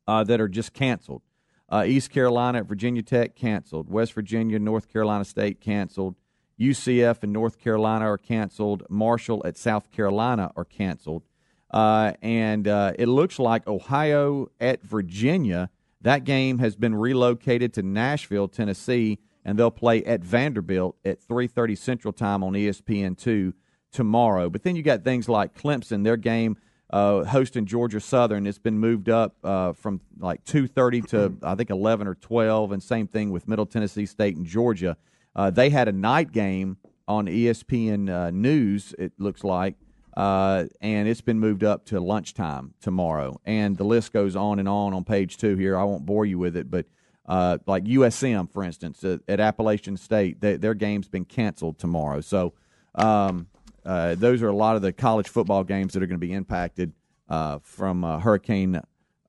uh, 0.07 0.23
that 0.23 0.41
are 0.41 0.47
just 0.47 0.73
canceled. 0.73 1.21
Uh, 1.69 1.83
East 1.85 2.09
Carolina 2.09 2.59
at 2.59 2.65
Virginia 2.65 3.03
Tech 3.03 3.35
canceled. 3.35 3.89
West 3.89 4.13
Virginia, 4.13 4.57
North 4.57 4.91
Carolina 4.91 5.23
State 5.23 5.61
canceled. 5.61 6.15
UCF 6.59 7.23
and 7.23 7.31
North 7.31 7.59
Carolina 7.59 8.05
are 8.05 8.17
canceled. 8.17 8.83
Marshall 8.89 9.41
at 9.45 9.57
South 9.57 9.91
Carolina 9.91 10.51
are 10.55 10.65
canceled. 10.65 11.23
Uh, 11.71 12.13
and 12.21 12.67
uh, 12.67 12.93
it 12.97 13.07
looks 13.07 13.37
like 13.37 13.67
Ohio 13.67 14.47
at 14.59 14.81
Virginia. 14.83 15.69
That 16.01 16.23
game 16.23 16.57
has 16.57 16.75
been 16.75 16.95
relocated 16.95 17.73
to 17.73 17.83
Nashville, 17.83 18.47
Tennessee, 18.47 19.19
and 19.45 19.57
they'll 19.57 19.71
play 19.71 20.03
at 20.03 20.21
Vanderbilt 20.21 20.97
at 21.05 21.21
3:30 21.21 21.77
Central 21.77 22.13
Time 22.13 22.43
on 22.43 22.53
ESPN2 22.53 23.53
tomorrow. 23.91 24.49
But 24.49 24.63
then 24.63 24.75
you 24.75 24.83
got 24.83 25.03
things 25.03 25.27
like 25.29 25.53
Clemson, 25.55 26.03
their 26.03 26.17
game 26.17 26.57
uh, 26.91 27.23
hosting 27.23 27.65
Georgia 27.65 27.99
Southern. 27.99 28.47
It's 28.47 28.57
been 28.57 28.79
moved 28.79 29.09
up 29.09 29.35
uh, 29.43 29.73
from 29.73 30.01
like 30.19 30.43
2:30 30.45 31.07
to 31.09 31.33
I 31.43 31.55
think 31.55 31.69
11 31.69 32.07
or 32.07 32.15
12, 32.15 32.71
and 32.71 32.81
same 32.81 33.07
thing 33.07 33.31
with 33.31 33.47
Middle 33.47 33.65
Tennessee 33.65 34.05
State 34.05 34.35
and 34.35 34.45
Georgia. 34.45 34.97
Uh, 35.35 35.49
they 35.49 35.69
had 35.69 35.87
a 35.87 35.91
night 35.91 36.31
game 36.31 36.77
on 37.07 37.27
ESPN 37.27 38.09
uh, 38.09 38.31
News. 38.31 38.93
It 38.97 39.13
looks 39.17 39.43
like. 39.43 39.75
Uh, 40.17 40.65
and 40.81 41.07
it's 41.07 41.21
been 41.21 41.39
moved 41.39 41.63
up 41.63 41.85
to 41.85 41.99
lunchtime 41.99 42.73
tomorrow, 42.81 43.39
and 43.45 43.77
the 43.77 43.85
list 43.85 44.11
goes 44.11 44.35
on 44.35 44.59
and 44.59 44.67
on 44.67 44.93
on 44.93 45.05
page 45.05 45.37
two 45.37 45.55
here. 45.55 45.77
I 45.77 45.83
won't 45.83 46.05
bore 46.05 46.25
you 46.25 46.37
with 46.37 46.57
it, 46.57 46.69
but 46.69 46.87
uh, 47.25 47.59
like 47.67 47.83
USM, 47.85 48.51
for 48.51 48.63
instance, 48.63 49.03
at, 49.03 49.21
at 49.29 49.39
Appalachian 49.39 49.95
State, 49.95 50.41
they, 50.41 50.57
their 50.57 50.73
game's 50.73 51.07
been 51.07 51.25
canceled 51.25 51.77
tomorrow. 51.77 52.21
So 52.21 52.53
um, 52.95 53.47
uh, 53.89 54.13
those 54.13 54.43
are 54.43 54.49
a 54.49 54.55
lot 54.55 54.75
of 54.75 54.83
the 54.83 54.93
college 54.93 55.27
football 55.27 55.63
games 55.63 55.93
that 55.93 56.03
are 56.03 56.05
going 56.05 56.19
to 56.19 56.25
be 56.25 56.31
impacted 56.31 56.93
uh, 57.27 57.57
from 57.63 58.03
uh, 58.03 58.19
Hurricane 58.19 58.79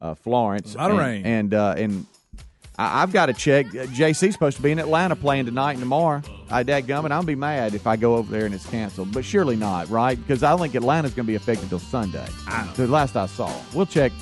uh, 0.03 0.15
Florence. 0.15 0.75
A 0.75 0.79
lot 0.79 0.91
of 0.91 0.99
rain. 0.99 1.25
And, 1.25 1.55
and 1.55 2.07
I, 2.79 3.01
have 3.01 3.11
got 3.11 3.27
to 3.27 3.33
check. 3.33 3.69
JC's 3.69 4.35
supposed 4.35 4.59
to 4.59 4.63
be 4.63 4.71
in 4.71 4.79
Atlanta 4.79 5.17
playing 5.17 5.47
tonight 5.47 5.73
and 5.73 5.81
tomorrow. 5.81 6.21
I 6.51 6.61
I'm 6.61 6.87
going 6.87 7.09
to 7.09 7.23
be 7.23 7.35
mad 7.35 7.75
if 7.75 7.87
I 7.87 7.97
go 7.97 8.17
over 8.17 8.31
there 8.31 8.45
and 8.45 8.55
it's 8.55 8.69
canceled. 8.69 9.13
But 9.13 9.25
surely 9.25 9.57
not, 9.57 9.89
right? 9.89 10.19
Because 10.19 10.43
I 10.43 10.55
think 10.59 10.75
Atlanta's 10.75 11.15
going 11.15 11.25
to 11.25 11.31
be 11.31 11.37
affected 11.37 11.65
until 11.65 11.79
Sunday. 11.79 12.27
The 12.77 12.87
last 12.87 13.17
I 13.17 13.27
saw. 13.27 13.51
We'll 13.73 13.87
check 13.87 14.13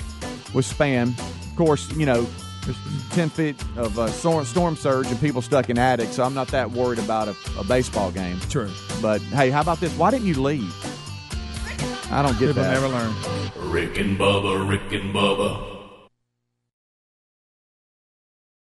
with 0.55 0.73
Spann. 0.73 1.19
Of 1.19 1.57
course, 1.57 1.91
you 1.97 2.07
know, 2.07 2.29
there's 2.69 3.09
10 3.11 3.31
feet 3.31 3.57
of 3.77 3.99
uh, 3.99 4.09
storm, 4.09 4.45
storm 4.45 4.77
surge 4.77 5.07
and 5.07 5.19
people 5.21 5.41
stuck 5.41 5.71
in 5.71 5.79
attics, 5.79 6.17
so 6.17 6.23
I'm 6.23 6.35
not 6.35 6.49
that 6.49 6.71
worried 6.71 6.99
about 6.99 7.29
a, 7.29 7.37
a, 7.59 7.65
baseball 7.65 8.11
game. 8.11 8.39
True. 8.51 8.71
But 9.01 9.23
hey, 9.23 9.51
how 9.51 9.63
about 9.63 9.81
this? 9.81 9.93
Why 9.97 10.11
didn't 10.11 10.27
you 10.27 10.41
leave? 10.41 10.75
I 12.11 12.23
don't 12.23 12.39
get 12.39 12.49
people 12.49 12.63
that. 12.63 12.73
never 12.73 12.89
learn. 12.89 13.15
Rick 13.71 13.99
and 13.99 14.19
Bubba, 14.19 14.69
Rick 14.69 14.93
and 14.93 15.15
Bubba. 15.15 15.78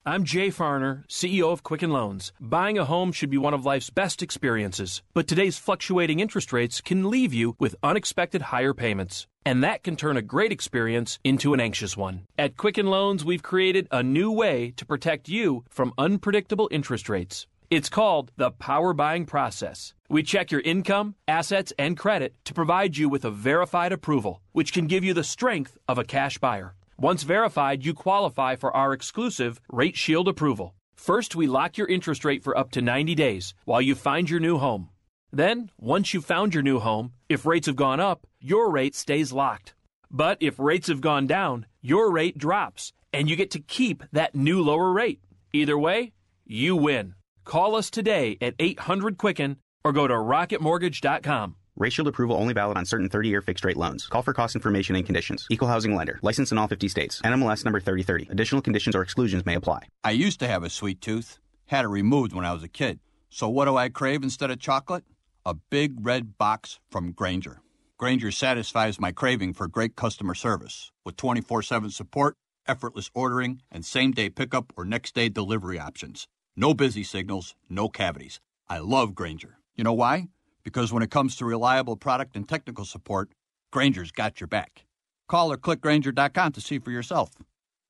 I'm 0.08 0.24
Jay 0.24 0.50
Farner, 0.50 1.04
CEO 1.08 1.52
of 1.52 1.64
Quicken 1.64 1.90
Loans. 1.90 2.32
Buying 2.40 2.78
a 2.78 2.86
home 2.86 3.12
should 3.12 3.32
be 3.32 3.40
one 3.40 3.56
of 3.56 3.66
life's 3.66 3.90
best 3.90 4.22
experiences, 4.22 5.02
but 5.16 5.28
today's 5.28 5.58
fluctuating 5.58 6.20
interest 6.20 6.54
rates 6.54 6.80
can 6.80 7.10
leave 7.10 7.34
you 7.34 7.56
with 7.58 7.76
unexpected 7.82 8.44
higher 8.54 8.76
payments. 8.76 9.26
And 9.48 9.64
that 9.64 9.82
can 9.82 9.96
turn 9.96 10.16
a 10.16 10.22
great 10.22 10.52
experience 10.52 11.18
into 11.24 11.56
an 11.56 11.60
anxious 11.60 11.98
one. 11.98 12.28
At 12.38 12.56
Quicken 12.56 12.86
Loans, 12.86 13.26
we've 13.26 13.42
created 13.42 13.88
a 13.90 14.04
new 14.04 14.32
way 14.32 14.74
to 14.78 14.86
protect 14.86 15.28
you 15.28 15.64
from 15.72 15.92
unpredictable 15.98 16.70
interest 16.70 17.10
rates. 17.10 17.48
It's 17.72 17.90
called 17.90 18.32
the 18.38 18.52
power 18.52 18.94
buying 18.94 19.26
process. 19.26 19.96
We 20.08 20.22
check 20.22 20.52
your 20.52 20.62
income, 20.62 21.16
assets, 21.28 21.74
and 21.80 21.98
credit 21.98 22.36
to 22.46 22.54
provide 22.54 22.96
you 22.96 23.10
with 23.10 23.26
a 23.26 23.32
verified 23.32 23.92
approval, 23.92 24.40
which 24.52 24.72
can 24.72 24.86
give 24.86 25.04
you 25.04 25.16
the 25.16 25.24
strength 25.24 25.80
of 25.88 25.98
a 25.98 26.04
cash 26.04 26.38
buyer. 26.38 26.76
Once 26.98 27.24
verified, 27.24 27.86
you 27.86 27.94
qualify 27.94 28.56
for 28.56 28.76
our 28.76 28.94
exclusive 28.94 29.60
Rate 29.70 29.98
Shield 29.98 30.30
approval. 30.30 30.76
First, 30.96 31.36
we 31.36 31.46
lock 31.46 31.78
your 31.78 31.88
interest 31.88 32.24
rate 32.24 32.42
for 32.42 32.58
up 32.58 32.72
to 32.72 32.82
90 32.82 33.14
days 33.16 33.54
while 33.66 33.82
you 33.82 33.96
find 33.96 34.30
your 34.30 34.40
new 34.40 34.58
home. 34.58 34.90
Then, 35.30 35.72
once 35.78 36.14
you've 36.14 36.24
found 36.24 36.54
your 36.54 36.64
new 36.64 36.80
home, 36.80 37.12
if 37.28 37.46
rates 37.46 37.68
have 37.68 37.76
gone 37.76 38.00
up, 38.00 38.26
your 38.40 38.72
rate 38.72 38.96
stays 38.96 39.34
locked. 39.34 39.74
But 40.10 40.38
if 40.40 40.58
rates 40.58 40.88
have 40.88 41.02
gone 41.02 41.28
down, 41.28 41.66
your 41.82 42.10
rate 42.12 42.38
drops, 42.38 42.94
and 43.12 43.30
you 43.30 43.36
get 43.36 43.52
to 43.52 43.60
keep 43.60 44.04
that 44.14 44.34
new 44.34 44.62
lower 44.62 44.94
rate. 44.94 45.20
Either 45.52 45.78
way, 45.78 46.14
you 46.46 46.78
win. 46.78 47.16
Call 47.44 47.76
us 47.76 47.90
today 47.90 48.38
at 48.40 48.56
800 48.58 49.18
Quicken 49.18 49.58
or 49.84 49.92
go 49.92 50.08
to 50.08 50.14
rocketmortgage.com. 50.14 51.56
Shield 51.90 52.08
approval 52.08 52.38
only 52.38 52.54
valid 52.54 52.78
on 52.78 52.86
certain 52.86 53.10
30-year 53.10 53.42
fixed-rate 53.42 53.78
loans. 53.78 54.08
Call 54.08 54.22
for 54.22 54.34
cost 54.34 54.56
information 54.56 54.96
and 54.96 55.06
conditions. 55.06 55.46
Equal 55.50 55.68
housing 55.68 55.96
lender. 55.96 56.20
Licensed 56.22 56.52
in 56.52 56.58
all 56.58 56.68
50 56.68 56.88
states. 56.88 57.22
NMLS 57.22 57.66
number 57.66 57.80
3030. 57.80 58.32
Additional 58.32 58.62
conditions 58.62 58.96
or 58.96 59.02
exclusions 59.02 59.46
may 59.46 59.56
apply. 59.56 59.88
I 60.04 60.12
used 60.12 60.40
to 60.40 60.48
have 60.48 60.64
a 60.64 60.70
sweet 60.70 61.02
tooth. 61.02 61.40
Had 61.68 61.86
it 61.86 61.90
removed 61.90 62.34
when 62.34 62.46
I 62.46 62.54
was 62.54 62.64
a 62.64 62.68
kid. 62.68 63.00
So 63.30 63.50
what 63.50 63.66
do 63.66 63.76
I 63.76 63.90
crave 63.90 64.24
instead 64.24 64.52
of 64.52 64.60
chocolate? 64.60 65.04
A 65.46 65.54
big 65.54 66.06
red 66.06 66.38
box 66.38 66.80
from 66.90 67.12
Grainger. 67.12 67.62
Grainger 67.98 68.32
satisfies 68.32 69.00
my 69.00 69.12
craving 69.12 69.54
for 69.54 69.68
great 69.68 69.96
customer 69.96 70.36
service 70.36 70.92
with 71.04 71.18
24/7 71.18 71.92
support, 71.92 72.36
effortless 72.68 73.10
ordering, 73.14 73.62
and 73.72 73.86
same-day 73.86 74.30
pickup 74.30 74.74
or 74.76 74.86
next-day 74.86 75.30
delivery 75.30 75.80
options. 75.80 76.28
No 76.56 76.74
busy 76.74 77.04
signals, 77.04 77.56
no 77.70 77.90
cavities. 77.90 78.40
I 78.68 78.80
love 78.80 79.16
Grainger. 79.16 79.60
You 79.76 79.84
know 79.84 79.94
why? 79.94 80.30
Because 80.66 80.92
when 80.92 81.04
it 81.04 81.12
comes 81.12 81.38
to 81.38 81.46
reliable 81.46 81.96
product 81.96 82.36
and 82.36 82.50
technical 82.50 82.84
support, 82.84 83.30
Grainger's 83.72 84.12
got 84.12 84.42
your 84.42 84.48
back. 84.48 84.86
Call 85.30 85.52
or 85.52 85.58
click 85.58 85.80
Grainger.com 85.80 86.52
to 86.54 86.60
see 86.60 86.80
for 86.80 86.92
yourself. 86.92 87.30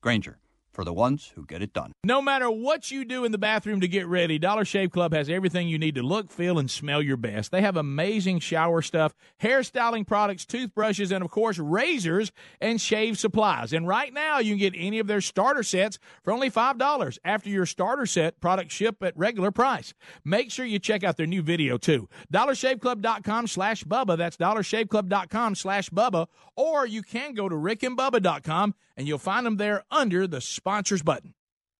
Grainger, 0.02 0.38
for 0.76 0.84
the 0.84 0.92
ones 0.92 1.32
who 1.34 1.46
get 1.46 1.62
it 1.62 1.72
done. 1.72 1.90
No 2.04 2.20
matter 2.20 2.50
what 2.50 2.90
you 2.90 3.06
do 3.06 3.24
in 3.24 3.32
the 3.32 3.38
bathroom 3.38 3.80
to 3.80 3.88
get 3.88 4.06
ready, 4.06 4.38
Dollar 4.38 4.66
Shave 4.66 4.90
Club 4.90 5.14
has 5.14 5.30
everything 5.30 5.68
you 5.68 5.78
need 5.78 5.94
to 5.94 6.02
look, 6.02 6.30
feel, 6.30 6.58
and 6.58 6.70
smell 6.70 7.00
your 7.00 7.16
best. 7.16 7.50
They 7.50 7.62
have 7.62 7.78
amazing 7.78 8.40
shower 8.40 8.82
stuff, 8.82 9.14
hairstyling 9.42 10.06
products, 10.06 10.44
toothbrushes, 10.44 11.10
and 11.10 11.24
of 11.24 11.30
course, 11.30 11.58
razors 11.58 12.30
and 12.60 12.78
shave 12.78 13.18
supplies. 13.18 13.72
And 13.72 13.88
right 13.88 14.12
now, 14.12 14.38
you 14.38 14.52
can 14.52 14.58
get 14.58 14.74
any 14.76 14.98
of 14.98 15.06
their 15.06 15.22
starter 15.22 15.62
sets 15.62 15.98
for 16.22 16.30
only 16.30 16.50
$5. 16.50 17.18
After 17.24 17.48
your 17.48 17.64
starter 17.64 18.04
set, 18.04 18.38
products 18.38 18.74
ship 18.74 19.02
at 19.02 19.16
regular 19.16 19.50
price. 19.50 19.94
Make 20.26 20.50
sure 20.50 20.66
you 20.66 20.78
check 20.78 21.02
out 21.02 21.16
their 21.16 21.26
new 21.26 21.40
video 21.40 21.78
too. 21.78 22.06
DollarShaveClub.com 22.30 23.46
slash 23.46 23.82
Bubba. 23.82 24.18
That's 24.18 24.36
DollarShaveClub.com 24.36 25.54
slash 25.54 25.88
Bubba. 25.88 26.26
Or 26.54 26.86
you 26.86 27.02
can 27.02 27.32
go 27.32 27.48
to 27.48 27.56
RickandBubba.com 27.56 28.74
and 28.96 29.06
you'll 29.06 29.18
find 29.18 29.44
them 29.44 29.56
there 29.56 29.84
under 29.90 30.26
the 30.26 30.40
sponsors 30.66 31.00
button. 31.00 31.32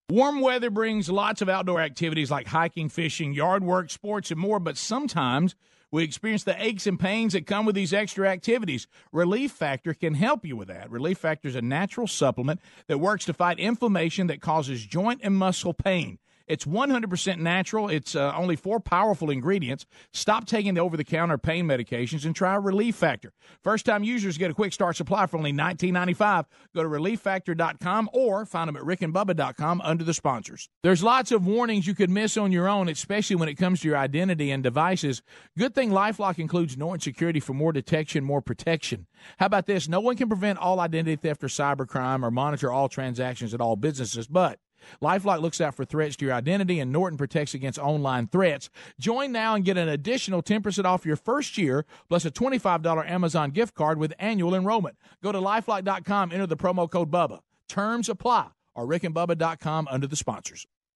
Warm 0.09 0.41
weather 0.41 0.71
brings 0.71 1.11
lots 1.11 1.43
of 1.43 1.49
outdoor 1.49 1.81
activities 1.81 2.31
like 2.31 2.47
hiking, 2.47 2.89
fishing, 2.89 3.33
yard 3.33 3.65
work, 3.65 3.91
sports, 3.91 4.31
and 4.31 4.39
more, 4.39 4.61
but 4.61 4.77
sometimes 4.77 5.57
we 5.91 6.05
experience 6.05 6.45
the 6.45 6.65
aches 6.65 6.87
and 6.87 6.97
pains 6.97 7.33
that 7.33 7.49
come 7.49 7.67
with 7.67 7.75
these 7.75 7.93
extra 7.93 8.29
activities. 8.29 8.87
Relief 9.11 9.51
Factor 9.51 9.93
can 9.93 10.15
help 10.15 10.47
you 10.47 10.55
with 10.55 10.69
that. 10.69 10.89
Relief 10.89 11.19
Factor 11.19 11.49
is 11.49 11.57
a 11.57 11.63
natural 11.63 12.07
supplement 12.07 12.61
that 12.87 12.99
works 12.99 13.25
to 13.25 13.35
fight 13.35 13.59
inflammation 13.59 14.29
that 14.29 14.41
causes 14.41 14.87
joint 14.87 15.19
and 15.25 15.35
muscle 15.35 15.75
pain. 15.75 16.21
It's 16.47 16.65
100% 16.65 17.39
natural. 17.39 17.89
It's 17.89 18.15
uh, 18.15 18.33
only 18.37 18.57
four 18.57 18.81
powerful 18.81 19.31
ingredients. 19.31 19.87
Stop 20.13 20.47
taking 20.47 20.75
the 20.75 20.81
over 20.81 20.97
the 20.97 21.05
counter 21.05 21.39
pain 21.39 21.67
medications 21.67 22.25
and 22.25 22.35
try 22.35 22.55
Relief 22.55 22.95
Factor. 22.95 23.33
First 23.63 23.87
time 23.87 24.05
users 24.05 24.39
get 24.39 24.51
a 24.51 24.55
quick 24.55 24.73
start 24.73 24.97
supply 24.97 25.27
for 25.27 25.37
only 25.37 25.53
$19.95. 25.53 26.45
Go 26.75 26.83
to 26.83 26.89
relieffactor.com 26.89 28.11
or 28.13 28.47
find 28.47 28.69
them 28.69 28.77
at 28.77 28.83
rickandbubba.com 28.83 29.81
under 29.83 30.05
the 30.05 30.15
sponsors. 30.15 30.69
There's 30.83 31.03
lots 31.03 31.33
of 31.33 31.47
warnings 31.47 31.87
you 31.87 31.95
could 31.95 32.11
miss 32.11 32.37
on 32.37 32.53
your 32.53 32.69
own, 32.69 32.89
especially 32.89 33.37
when 33.37 33.49
it 33.49 33.55
comes 33.55 33.81
to 33.81 33.89
your 33.89 33.97
identity 33.97 34.51
and 34.51 34.63
devices. 34.63 35.23
Good 35.59 35.75
thing 35.75 35.91
LifeLock 35.91 36.39
includes 36.39 36.77
Norton 36.77 37.01
Security 37.01 37.41
for 37.41 37.55
more 37.55 37.73
detection, 37.73 38.25
more 38.25 38.41
protection. 38.41 39.07
How 39.39 39.47
about 39.47 39.67
this? 39.67 39.89
No 39.89 40.01
one 40.01 40.17
can 40.17 40.29
prevent 40.29 40.59
all 40.59 40.81
identity 40.81 41.17
theft 41.17 41.43
or 41.43 41.49
cybercrime 41.49 42.23
or 42.23 42.31
monitor 42.31 42.71
all 42.71 42.89
transactions 42.89 43.55
at 43.55 43.61
all 43.61 43.77
businesses, 43.77 44.27
but 44.27 44.59
LifeLock 45.03 45.41
looks 45.41 45.61
out 45.61 45.75
for 45.75 45.85
threats 45.85 46.17
to 46.17 46.27
your 46.27 46.35
identity, 46.35 46.81
and 46.81 46.93
Norton 46.93 47.17
protects 47.19 47.55
against 47.55 47.79
online 47.79 48.27
threats. 48.29 48.71
Join 48.99 49.33
now 49.33 49.55
and 49.55 49.65
get 49.65 49.77
an 49.77 49.89
additional 49.89 50.43
10% 50.43 50.85
off 50.85 51.07
your 51.07 51.17
first 51.17 51.59
year, 51.59 51.85
plus 52.09 52.25
a 52.25 52.31
$25 52.31 53.09
Amazon 53.09 53.51
gift 53.51 53.75
card 53.75 53.99
with 53.99 54.13
annual 54.19 54.55
enrollment. 54.55 54.97
Go 55.23 55.33
to 55.33 55.39
lifelock.com, 55.39 56.33
enter 56.33 56.47
the 56.47 56.57
promo 56.57 56.91
code 56.91 57.11
BUBBA. 57.11 57.41
Terms 57.69 58.09
apply, 58.09 58.49
or 58.75 58.87
rickandbubba.com 58.87 59.89
under 59.91 60.07
the 60.07 60.17
sponsors. 60.17 60.67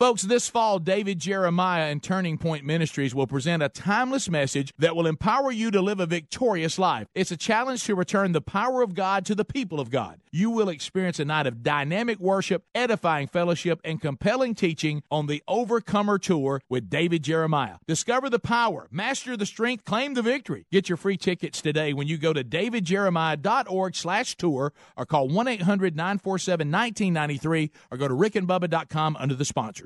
Folks, 0.00 0.22
this 0.22 0.48
fall, 0.48 0.80
David 0.80 1.20
Jeremiah 1.20 1.84
and 1.84 2.02
Turning 2.02 2.36
Point 2.36 2.64
Ministries 2.64 3.14
will 3.14 3.28
present 3.28 3.62
a 3.62 3.68
timeless 3.68 4.28
message 4.28 4.74
that 4.76 4.96
will 4.96 5.06
empower 5.06 5.52
you 5.52 5.70
to 5.70 5.80
live 5.80 6.00
a 6.00 6.06
victorious 6.06 6.80
life. 6.80 7.06
It's 7.14 7.30
a 7.30 7.36
challenge 7.36 7.84
to 7.84 7.94
return 7.94 8.32
the 8.32 8.40
power 8.40 8.82
of 8.82 8.96
God 8.96 9.24
to 9.26 9.36
the 9.36 9.44
people 9.44 9.78
of 9.78 9.90
God. 9.90 10.18
You 10.32 10.50
will 10.50 10.68
experience 10.68 11.20
a 11.20 11.24
night 11.24 11.46
of 11.46 11.62
dynamic 11.62 12.18
worship, 12.18 12.64
edifying 12.74 13.28
fellowship, 13.28 13.80
and 13.84 14.00
compelling 14.00 14.56
teaching 14.56 15.04
on 15.12 15.28
the 15.28 15.44
Overcomer 15.46 16.18
Tour 16.18 16.60
with 16.68 16.90
David 16.90 17.22
Jeremiah. 17.22 17.76
Discover 17.86 18.30
the 18.30 18.40
power, 18.40 18.88
master 18.90 19.36
the 19.36 19.46
strength, 19.46 19.84
claim 19.84 20.14
the 20.14 20.22
victory. 20.22 20.66
Get 20.72 20.88
your 20.88 20.98
free 20.98 21.16
tickets 21.16 21.62
today 21.62 21.92
when 21.92 22.08
you 22.08 22.18
go 22.18 22.32
to 22.32 22.42
davidjeremiah.org 22.42 23.94
slash 23.94 24.36
tour 24.36 24.72
or 24.96 25.06
call 25.06 25.28
1-800-947-1993 25.28 27.70
or 27.92 27.96
go 27.96 28.08
to 28.08 28.14
rickandbubba.com 28.14 29.16
under 29.20 29.36
the 29.36 29.44
sponsors. 29.44 29.84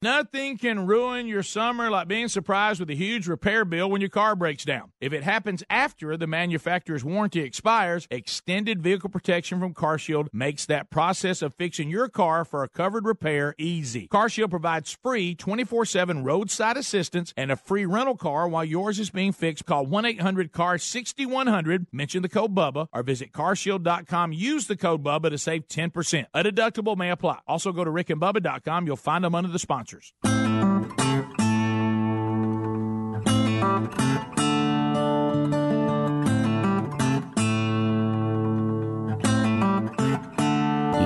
Nothing 0.00 0.58
can 0.58 0.86
ruin 0.86 1.26
your 1.26 1.42
summer 1.42 1.90
like 1.90 2.06
being 2.06 2.28
surprised 2.28 2.78
with 2.78 2.88
a 2.88 2.94
huge 2.94 3.26
repair 3.26 3.64
bill 3.64 3.90
when 3.90 4.00
your 4.00 4.08
car 4.08 4.36
breaks 4.36 4.64
down. 4.64 4.92
If 5.00 5.12
it 5.12 5.24
happens 5.24 5.64
after 5.68 6.16
the 6.16 6.28
manufacturer's 6.28 7.04
warranty 7.04 7.40
expires, 7.40 8.06
extended 8.08 8.80
vehicle 8.80 9.10
protection 9.10 9.58
from 9.58 9.74
CarShield 9.74 10.28
makes 10.32 10.66
that 10.66 10.88
process 10.88 11.42
of 11.42 11.54
fixing 11.54 11.90
your 11.90 12.08
car 12.08 12.44
for 12.44 12.62
a 12.62 12.68
covered 12.68 13.06
repair 13.06 13.56
easy. 13.58 14.06
CarShield 14.06 14.50
provides 14.50 14.96
free 15.02 15.34
24/7 15.34 16.22
roadside 16.22 16.76
assistance 16.76 17.34
and 17.36 17.50
a 17.50 17.56
free 17.56 17.84
rental 17.84 18.16
car 18.16 18.46
while 18.46 18.64
yours 18.64 19.00
is 19.00 19.10
being 19.10 19.32
fixed. 19.32 19.66
Call 19.66 19.84
1-800-CAR-6100, 19.84 21.86
mention 21.90 22.22
the 22.22 22.28
code 22.28 22.54
BUBBA, 22.54 22.86
or 22.92 23.02
visit 23.02 23.32
carshield.com. 23.32 24.32
Use 24.32 24.68
the 24.68 24.76
code 24.76 25.02
BUBBA 25.02 25.30
to 25.30 25.38
save 25.38 25.66
10%. 25.66 26.28
A 26.32 26.44
deductible 26.44 26.96
may 26.96 27.10
apply. 27.10 27.40
Also 27.48 27.72
go 27.72 27.82
to 27.82 27.90
rickandbubba.com. 27.90 28.86
You'll 28.86 28.94
find 28.94 29.24
them 29.24 29.34
under 29.34 29.50
the 29.50 29.58
sponsors. 29.88 30.12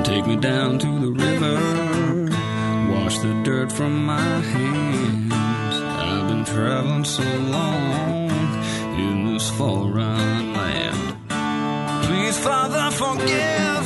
Take 0.05 0.27
me 0.27 0.37
down 0.37 0.79
to 0.79 0.87
the 1.01 1.13
river, 1.13 2.31
wash 2.93 3.19
the 3.19 3.43
dirt 3.45 3.73
from 3.73 4.05
my 4.05 4.21
hands. 4.21 5.33
I've 5.33 6.29
been 6.29 6.45
traveling 6.45 7.05
so 7.05 7.23
long 7.23 8.31
in 8.99 9.33
this 9.33 9.51
foreign 9.51 10.53
land. 10.53 11.17
Please, 12.05 12.39
Father, 12.39 12.91
forgive 12.91 13.82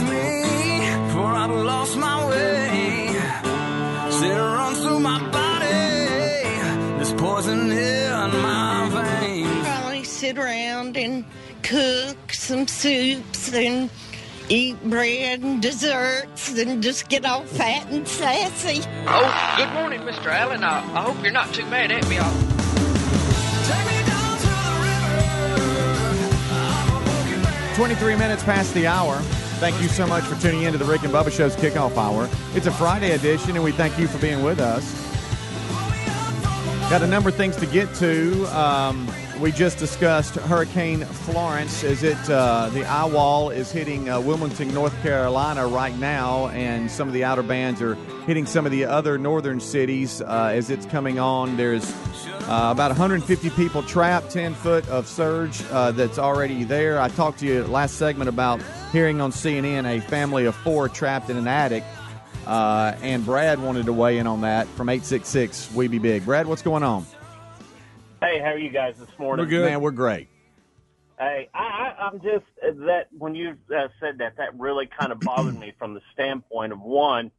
sit 10.36 10.44
around 10.44 10.96
and 10.96 11.24
cook 11.62 12.32
some 12.32 12.66
soups 12.66 13.52
and 13.54 13.90
eat 14.48 14.80
bread 14.84 15.40
and 15.40 15.62
desserts 15.62 16.56
and 16.58 16.82
just 16.82 17.08
get 17.08 17.24
all 17.24 17.42
fat 17.42 17.88
and 17.90 18.06
sassy. 18.06 18.82
Oh, 19.06 19.54
good 19.56 19.72
morning, 19.72 20.00
Mr. 20.00 20.26
Allen. 20.26 20.62
I, 20.62 20.78
I 20.78 21.02
hope 21.02 21.22
you're 21.22 21.32
not 21.32 21.52
too 21.54 21.64
mad 21.66 21.90
at 21.90 22.06
me. 22.08 22.18
I'll... 22.18 22.56
23 27.76 28.16
minutes 28.16 28.42
past 28.42 28.72
the 28.74 28.86
hour. 28.86 29.16
Thank 29.58 29.80
you 29.82 29.88
so 29.88 30.06
much 30.06 30.24
for 30.24 30.40
tuning 30.40 30.62
in 30.62 30.72
to 30.72 30.78
the 30.78 30.84
Rick 30.84 31.02
and 31.02 31.12
Bubba 31.12 31.30
Show's 31.30 31.56
kickoff 31.56 31.96
hour. 31.96 32.28
It's 32.54 32.66
a 32.66 32.72
Friday 32.72 33.12
edition, 33.12 33.52
and 33.52 33.64
we 33.64 33.72
thank 33.72 33.98
you 33.98 34.06
for 34.06 34.18
being 34.18 34.42
with 34.42 34.60
us. 34.60 35.02
Got 36.88 37.02
a 37.02 37.06
number 37.06 37.30
of 37.30 37.34
things 37.34 37.56
to 37.56 37.66
get 37.66 37.92
to. 37.96 38.44
Um, 38.56 39.08
we 39.40 39.52
just 39.52 39.78
discussed 39.78 40.36
Hurricane 40.36 41.04
Florence. 41.04 41.82
Is 41.82 42.02
it 42.02 42.18
uh, 42.30 42.70
the 42.70 42.84
eye 42.84 43.04
wall 43.04 43.50
is 43.50 43.70
hitting 43.70 44.08
uh, 44.08 44.20
Wilmington, 44.20 44.72
North 44.72 44.94
Carolina 45.02 45.66
right 45.66 45.96
now, 45.98 46.48
and 46.48 46.90
some 46.90 47.06
of 47.06 47.14
the 47.14 47.24
outer 47.24 47.42
bands 47.42 47.82
are 47.82 47.94
hitting 48.26 48.46
some 48.46 48.64
of 48.64 48.72
the 48.72 48.84
other 48.84 49.18
northern 49.18 49.60
cities 49.60 50.22
uh, 50.22 50.50
as 50.52 50.70
it's 50.70 50.86
coming 50.86 51.18
on. 51.18 51.56
There's 51.56 51.92
uh, 52.48 52.70
about 52.72 52.90
150 52.90 53.50
people 53.50 53.82
trapped, 53.82 54.30
10 54.30 54.54
foot 54.54 54.88
of 54.88 55.06
surge 55.06 55.62
uh, 55.70 55.92
that's 55.92 56.18
already 56.18 56.64
there. 56.64 57.00
I 57.00 57.08
talked 57.08 57.40
to 57.40 57.46
you 57.46 57.64
last 57.64 57.96
segment 57.96 58.28
about 58.28 58.60
hearing 58.92 59.20
on 59.20 59.32
CNN 59.32 59.84
a 59.86 60.00
family 60.00 60.46
of 60.46 60.54
four 60.56 60.88
trapped 60.88 61.30
in 61.30 61.36
an 61.36 61.48
attic. 61.48 61.84
Uh, 62.46 62.96
and 63.02 63.24
Brad 63.24 63.60
wanted 63.60 63.86
to 63.86 63.92
weigh 63.92 64.18
in 64.18 64.26
on 64.26 64.42
that 64.42 64.68
from 64.68 64.88
866 64.88 65.72
We 65.74 65.88
Be 65.88 65.98
Big. 65.98 66.24
Brad, 66.24 66.46
what's 66.46 66.62
going 66.62 66.84
on? 66.84 67.04
Hey, 68.26 68.40
how 68.40 68.46
are 68.48 68.58
you 68.58 68.70
guys 68.70 68.96
this 68.98 69.08
morning? 69.20 69.46
We're 69.46 69.50
good. 69.50 69.66
Man, 69.66 69.80
we're 69.80 69.92
great. 69.92 70.28
Hey, 71.16 71.48
I, 71.54 71.58
I, 71.96 72.06
I'm 72.06 72.20
just 72.20 72.44
that 72.60 73.06
when 73.16 73.36
you 73.36 73.56
uh, 73.70 73.86
said 74.00 74.18
that, 74.18 74.36
that 74.36 74.58
really 74.58 74.86
kind 74.98 75.12
of 75.12 75.20
bothered 75.20 75.56
me 75.56 75.72
from 75.78 75.94
the 75.94 76.00
standpoint 76.12 76.72
of 76.72 76.80
one, 76.80 77.30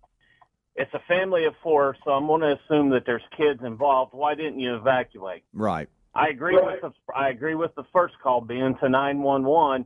it's 0.77 0.93
a 0.93 1.01
family 1.05 1.43
of 1.43 1.55
four, 1.61 1.97
so 2.05 2.11
I'm 2.11 2.25
going 2.25 2.39
to 2.39 2.57
assume 2.57 2.89
that 2.91 3.03
there's 3.05 3.21
kids 3.35 3.59
involved. 3.65 4.13
Why 4.13 4.33
didn't 4.33 4.61
you 4.61 4.77
evacuate? 4.77 5.43
Right. 5.51 5.89
I 6.15 6.29
agree 6.29 6.55
with 6.55 6.79
the 6.81 6.91
I 7.13 7.29
agree 7.31 7.55
with 7.55 7.75
the 7.75 7.83
first 7.91 8.13
call 8.23 8.39
being 8.39 8.77
to 8.77 8.87
911, 8.87 9.85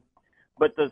but 0.59 0.75
the 0.75 0.91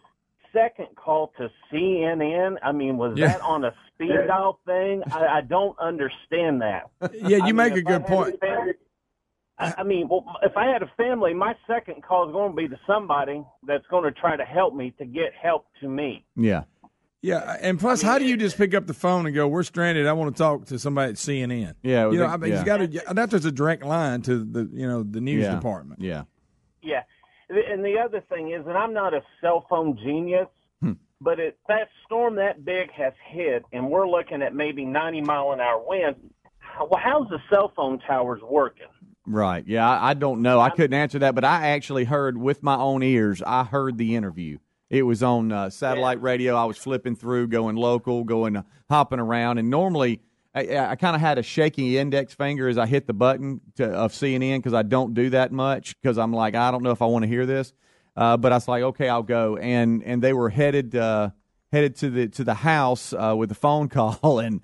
second 0.51 0.87
call 0.95 1.33
to 1.37 1.51
CNN, 1.71 2.55
I 2.63 2.71
mean, 2.71 2.97
was 2.97 3.15
Yeah. 3.15 3.27
that 3.27 3.41
on 3.41 3.63
a 3.63 3.75
speed 3.93 4.15
dial 4.25 4.59
thing? 4.65 5.03
I, 5.11 5.27
I 5.27 5.41
don't 5.41 5.77
understand 5.77 6.63
that. 6.63 6.89
Yeah, 7.13 7.37
you 7.37 7.37
I 7.37 7.45
mean, 7.45 7.55
make 7.57 7.75
a 7.75 7.81
good 7.83 8.07
point. 8.07 8.39
family- 8.39 8.73
I 9.59 9.73
I 9.79 9.83
mean, 9.83 10.07
well, 10.09 10.25
if 10.43 10.55
I 10.57 10.65
had 10.67 10.81
a 10.83 10.91
family, 10.97 11.33
my 11.33 11.53
second 11.67 12.03
call 12.03 12.27
is 12.27 12.33
going 12.33 12.51
to 12.51 12.55
be 12.55 12.67
to 12.67 12.79
somebody 12.87 13.43
that's 13.67 13.85
going 13.87 14.03
to 14.05 14.11
try 14.11 14.35
to 14.37 14.45
help 14.45 14.73
me 14.73 14.91
to 14.99 15.05
get 15.05 15.33
help 15.41 15.65
to 15.81 15.89
me. 15.89 16.25
Yeah. 16.35 16.63
Yeah, 17.21 17.57
and 17.59 17.77
plus, 17.77 18.01
how 18.01 18.17
do 18.17 18.23
you 18.25 18.37
just 18.37 18.57
pick 18.57 18.73
up 18.73 18.87
the 18.87 18.93
phone 18.93 19.25
and 19.25 19.35
go, 19.35 19.45
"We're 19.45 19.63
stranded. 19.63 20.07
I 20.07 20.13
want 20.13 20.33
to 20.33 20.41
talk 20.41 20.63
to 20.67 20.79
somebody 20.79 21.09
at 21.09 21.15
CNN." 21.17 21.73
Yeah, 21.83 22.09
you 22.09 22.17
know, 22.17 22.19
they- 22.19 22.25
I 22.25 22.37
mean, 22.37 22.51
yeah. 22.51 22.59
you 22.59 22.65
got 22.65 22.77
to. 22.77 23.13
That 23.13 23.29
there's 23.29 23.43
a 23.43 23.51
direct 23.51 23.83
line 23.83 24.21
to 24.21 24.45
the 24.45 24.69
you 24.71 24.87
know 24.87 25.03
the 25.03 25.19
news 25.19 25.43
Yeah. 25.43 25.55
department. 25.55 25.99
Yeah. 26.01 26.23
Yeah. 26.81 27.03
And 27.49 27.83
the 27.83 27.97
other 27.99 28.21
thing 28.29 28.51
is, 28.51 28.65
and 28.65 28.77
I'm 28.77 28.93
not 28.93 29.13
a 29.13 29.21
cell 29.41 29.65
phone 29.69 29.97
genius, 29.97 30.47
Hmm. 30.81 30.93
but 31.19 31.41
it, 31.41 31.57
that 31.67 31.89
storm 32.05 32.35
that 32.35 32.63
big 32.63 32.89
has 32.91 33.11
hit, 33.27 33.65
and 33.73 33.89
we're 33.89 34.07
looking 34.07 34.41
at 34.41 34.55
maybe 34.55 34.85
90 34.85 35.19
mile 35.19 35.51
an 35.51 35.59
hour 35.59 35.83
winds. 35.85 36.17
Well, 36.79 37.01
how's 37.03 37.27
the 37.27 37.39
cell 37.49 37.73
phone 37.75 37.99
towers 37.99 38.41
working? 38.49 38.87
Right. 39.29 39.63
Yeah, 39.67 39.87
I, 39.87 40.09
I 40.09 40.13
don't 40.15 40.41
know. 40.41 40.59
I 40.59 40.71
couldn't 40.71 40.95
answer 40.95 41.19
that, 41.19 41.35
but 41.35 41.45
I 41.45 41.69
actually 41.69 42.05
heard 42.05 42.35
with 42.35 42.63
my 42.63 42.75
own 42.75 43.03
ears. 43.03 43.43
I 43.45 43.63
heard 43.63 43.99
the 43.99 44.15
interview, 44.15 44.57
It 44.89 45.03
was 45.03 45.21
on 45.21 45.51
uh, 45.51 45.69
satellite 45.69 46.19
radio. 46.23 46.55
I 46.55 46.65
was 46.65 46.77
flipping 46.77 47.15
through, 47.15 47.49
going 47.49 47.75
local, 47.75 48.23
going 48.23 48.57
uh, 48.57 48.63
hopping 48.89 49.19
around, 49.19 49.59
and 49.59 49.69
normally 49.69 50.21
I, 50.55 50.77
I 50.77 50.95
kind 50.95 51.15
of 51.15 51.21
had 51.21 51.37
a 51.37 51.43
shaky 51.43 51.99
index 51.99 52.33
finger 52.33 52.67
as 52.67 52.79
I 52.79 52.87
hit 52.87 53.05
the 53.05 53.13
button 53.13 53.61
to, 53.75 53.87
of 53.87 54.13
CNN 54.13 54.57
because 54.57 54.73
I 54.73 54.81
don't 54.81 55.13
do 55.13 55.29
that 55.29 55.51
much 55.51 55.95
because 56.01 56.17
I'm 56.17 56.33
like 56.33 56.55
I 56.55 56.71
don't 56.71 56.81
know 56.81 56.89
if 56.89 57.03
I 57.03 57.05
want 57.05 57.21
to 57.21 57.29
hear 57.29 57.45
this, 57.45 57.71
uh, 58.15 58.35
but 58.35 58.51
I 58.51 58.55
was 58.55 58.67
like 58.67 58.81
okay 58.81 59.09
I'll 59.09 59.21
go 59.21 59.57
and 59.57 60.03
and 60.03 60.23
they 60.23 60.33
were 60.33 60.49
headed 60.49 60.95
uh, 60.95 61.29
headed 61.71 61.95
to 61.97 62.09
the 62.09 62.27
to 62.29 62.43
the 62.43 62.55
house 62.55 63.13
uh, 63.13 63.35
with 63.37 63.51
a 63.51 63.55
phone 63.55 63.89
call 63.89 64.39
and 64.39 64.61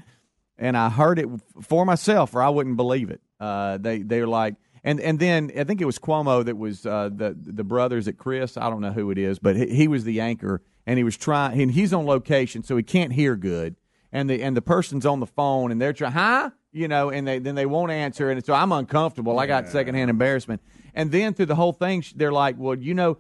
and 0.58 0.76
I 0.76 0.90
heard 0.90 1.20
it 1.20 1.28
for 1.62 1.86
myself 1.86 2.34
or 2.34 2.42
I 2.42 2.50
wouldn't 2.50 2.78
believe 2.78 3.12
it. 3.12 3.22
Uh, 3.46 3.78
they 3.78 3.98
they're 4.12 4.28
like 4.42 4.56
and 4.84 5.00
and 5.00 5.20
then 5.20 5.52
I 5.58 5.64
think 5.64 5.82
it 5.82 5.86
was 5.86 6.00
Cuomo 6.00 6.44
that 6.46 6.58
was 6.58 6.86
uh, 6.86 7.10
the 7.22 7.36
the 7.60 7.64
brothers 7.64 8.08
at 8.08 8.18
Chris. 8.18 8.58
I 8.58 8.70
don't 8.72 8.82
know 8.82 8.92
who 9.00 9.12
it 9.12 9.18
is, 9.18 9.40
but 9.40 9.56
he, 9.56 9.68
he 9.82 9.88
was 9.88 10.04
the 10.04 10.20
anchor 10.30 10.62
and 10.88 10.98
he 10.98 11.04
was 11.04 11.18
trying 11.18 11.62
and 11.62 11.72
he's 11.72 11.92
on 11.94 12.06
location 12.06 12.64
so 12.64 12.76
he 12.78 12.84
can't 12.84 13.14
hear 13.14 13.36
good 13.36 13.76
and 14.12 14.30
the 14.30 14.42
and 14.46 14.56
the 14.56 14.62
person's 14.62 15.06
on 15.06 15.20
the 15.20 15.26
phone 15.40 15.72
and 15.72 15.82
they're 15.82 15.94
trying, 15.94 16.14
huh? 16.14 16.50
You 16.72 16.88
know, 16.88 17.10
and 17.10 17.26
they 17.28 17.40
then 17.40 17.56
they 17.56 17.66
won't 17.66 17.92
answer, 17.92 18.30
and 18.30 18.44
so 18.46 18.54
I'm 18.54 18.72
uncomfortable. 18.74 19.40
I 19.40 19.46
got 19.48 19.70
secondhand 19.70 20.10
embarrassment, 20.10 20.62
and 20.94 21.10
then 21.12 21.34
through 21.34 21.46
the 21.48 21.56
whole 21.56 21.72
thing, 21.74 22.04
they're 22.18 22.34
like, 22.34 22.56
well, 22.58 22.76
you 22.78 22.94
know, 22.94 23.18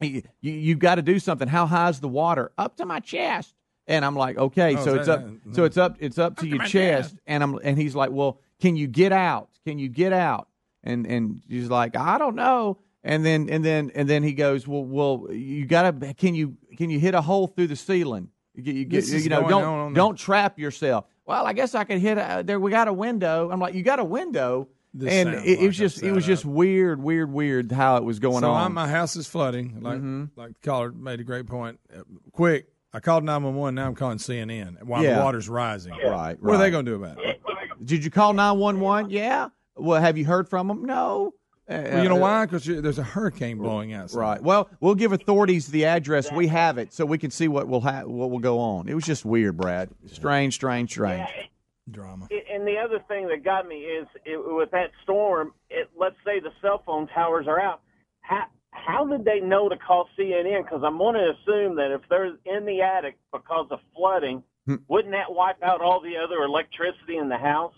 you 0.00 0.22
you've 0.42 0.78
got 0.78 0.96
to 0.96 1.02
do 1.02 1.18
something. 1.18 1.48
How 1.48 1.64
high's 1.66 2.00
the 2.00 2.08
water? 2.08 2.52
Up 2.58 2.76
to 2.76 2.84
my 2.86 3.00
chest. 3.00 3.54
And 3.88 4.04
I'm 4.04 4.14
like, 4.14 4.38
okay, 4.38 4.76
Oh, 4.76 4.84
so 4.84 4.94
it's 4.94 5.06
that- 5.06 5.18
up, 5.18 5.30
so 5.52 5.64
it's 5.64 5.76
up, 5.76 5.96
it's 6.00 6.18
up 6.18 6.36
to 6.38 6.46
your 6.46 6.64
chest, 6.64 7.16
and 7.26 7.42
I'm, 7.42 7.58
and 7.64 7.76
he's 7.76 7.96
like, 7.96 8.10
well, 8.12 8.38
can 8.62 8.76
you 8.76 8.86
get 8.86 9.12
out? 9.12 9.48
Can 9.66 9.78
you 9.78 9.88
get 9.88 10.12
out? 10.12 10.48
And 10.84 11.06
and 11.06 11.42
she's 11.48 11.68
like, 11.68 11.96
I 11.96 12.16
don't 12.18 12.34
know. 12.36 12.78
And 13.04 13.24
then 13.26 13.48
and 13.50 13.64
then 13.64 13.90
and 13.94 14.08
then 14.08 14.22
he 14.22 14.32
goes, 14.32 14.66
well, 14.66 14.84
well, 14.84 15.26
you 15.32 15.66
gotta, 15.66 16.14
can 16.14 16.34
you 16.34 16.56
can 16.76 16.88
you 16.88 16.98
hit 17.00 17.14
a 17.14 17.20
hole 17.20 17.48
through 17.48 17.66
the 17.66 17.76
ceiling? 17.76 18.28
You, 18.54 18.72
you, 18.72 18.86
you 19.00 19.28
know, 19.28 19.48
don't 19.48 19.64
on 19.64 19.78
on 19.80 19.92
don't 19.94 20.16
trap 20.16 20.58
yourself. 20.58 21.06
Well, 21.26 21.46
I 21.46 21.52
guess 21.52 21.74
I 21.74 21.84
could 21.84 21.98
hit 21.98 22.18
a, 22.18 22.42
there. 22.44 22.60
We 22.60 22.70
got 22.70 22.88
a 22.88 22.92
window. 22.92 23.50
I'm 23.50 23.58
like, 23.60 23.74
you 23.74 23.82
got 23.82 23.98
a 23.98 24.04
window, 24.04 24.68
This 24.92 25.12
and 25.12 25.30
it, 25.30 25.60
it 25.60 25.66
was 25.66 25.76
just 25.76 26.02
it 26.02 26.12
was 26.12 26.26
just 26.26 26.44
weird, 26.44 27.02
weird, 27.02 27.32
weird 27.32 27.72
how 27.72 27.96
it 27.96 28.04
was 28.04 28.18
going 28.18 28.40
so 28.42 28.50
on. 28.50 28.66
I'm, 28.66 28.74
my 28.74 28.88
house 28.88 29.16
is 29.16 29.26
flooding. 29.26 29.80
Like 29.80 29.98
Mm-hmm. 29.98 30.24
like 30.36 30.52
the 30.60 30.68
caller 30.68 30.92
made 30.92 31.18
a 31.20 31.24
great 31.24 31.46
point. 31.46 31.80
Uh, 31.96 32.02
quick, 32.32 32.66
I 32.92 33.00
called 33.00 33.24
nine 33.24 33.42
one 33.42 33.54
one. 33.54 33.74
Now 33.74 33.86
I'm 33.86 33.94
calling 33.94 34.18
CNN 34.18 34.82
while 34.82 35.02
Yeah. 35.02 35.18
the 35.18 35.24
water's 35.24 35.48
rising. 35.48 35.94
Right, 36.04 36.40
What 36.42 36.54
are 36.56 36.58
they 36.58 36.70
going 36.70 36.84
to 36.84 36.90
do 36.92 37.02
about 37.02 37.18
it? 37.24 37.40
Did 37.84 38.04
you 38.04 38.10
call 38.10 38.32
nine 38.32 38.58
one 38.58 38.80
one? 38.80 39.10
Yeah. 39.10 39.48
Well, 39.76 40.00
have 40.00 40.18
you 40.18 40.24
heard 40.24 40.48
from 40.48 40.68
them? 40.68 40.84
No. 40.84 41.34
Well, 41.68 42.02
you 42.02 42.08
know 42.08 42.16
Uh, 42.16 42.20
why? 42.20 42.46
Because 42.46 42.64
there's 42.66 42.98
a 42.98 43.02
hurricane 43.04 43.56
blowing 43.58 43.92
outside. 43.94 44.18
Right. 44.18 44.42
Well, 44.42 44.68
we'll 44.80 44.94
give 44.96 45.12
authorities 45.12 45.68
the 45.68 45.86
address. 45.86 46.30
We 46.30 46.48
have 46.48 46.76
it, 46.76 46.92
so 46.92 47.06
we 47.06 47.16
can 47.18 47.30
see 47.30 47.48
what 47.48 47.68
will 47.68 47.80
ha- 47.80 48.02
what 48.04 48.30
will 48.30 48.40
go 48.40 48.58
on. 48.58 48.88
It 48.88 48.94
was 48.94 49.04
just 49.04 49.24
weird, 49.24 49.56
Brad. 49.56 49.88
Strange, 50.06 50.54
strange, 50.54 50.90
strange. 50.90 51.26
Drama. 51.90 52.28
And 52.52 52.66
the 52.66 52.76
other 52.78 53.00
thing 53.08 53.26
that 53.28 53.44
got 53.44 53.66
me 53.66 53.76
is 53.76 54.06
it, 54.24 54.38
with 54.54 54.70
that 54.72 54.90
storm. 55.02 55.52
It, 55.70 55.88
let's 55.98 56.16
say 56.24 56.38
the 56.40 56.50
cell 56.60 56.82
phone 56.84 57.08
towers 57.08 57.46
are 57.48 57.60
out. 57.60 57.80
How 58.20 58.44
how 58.70 59.06
did 59.06 59.24
they 59.24 59.40
know 59.40 59.68
to 59.68 59.76
call 59.76 60.08
CNN? 60.18 60.64
Because 60.64 60.82
I'm 60.84 60.98
going 60.98 61.14
to 61.14 61.30
assume 61.32 61.76
that 61.76 61.92
if 61.92 62.02
they're 62.10 62.26
in 62.44 62.66
the 62.66 62.82
attic 62.82 63.16
because 63.32 63.66
of 63.70 63.78
flooding. 63.96 64.42
Wouldn't 64.66 65.12
that 65.12 65.30
wipe 65.32 65.62
out 65.62 65.80
all 65.80 66.00
the 66.00 66.16
other 66.16 66.42
electricity 66.44 67.16
in 67.16 67.28
the 67.28 67.38
house? 67.38 67.74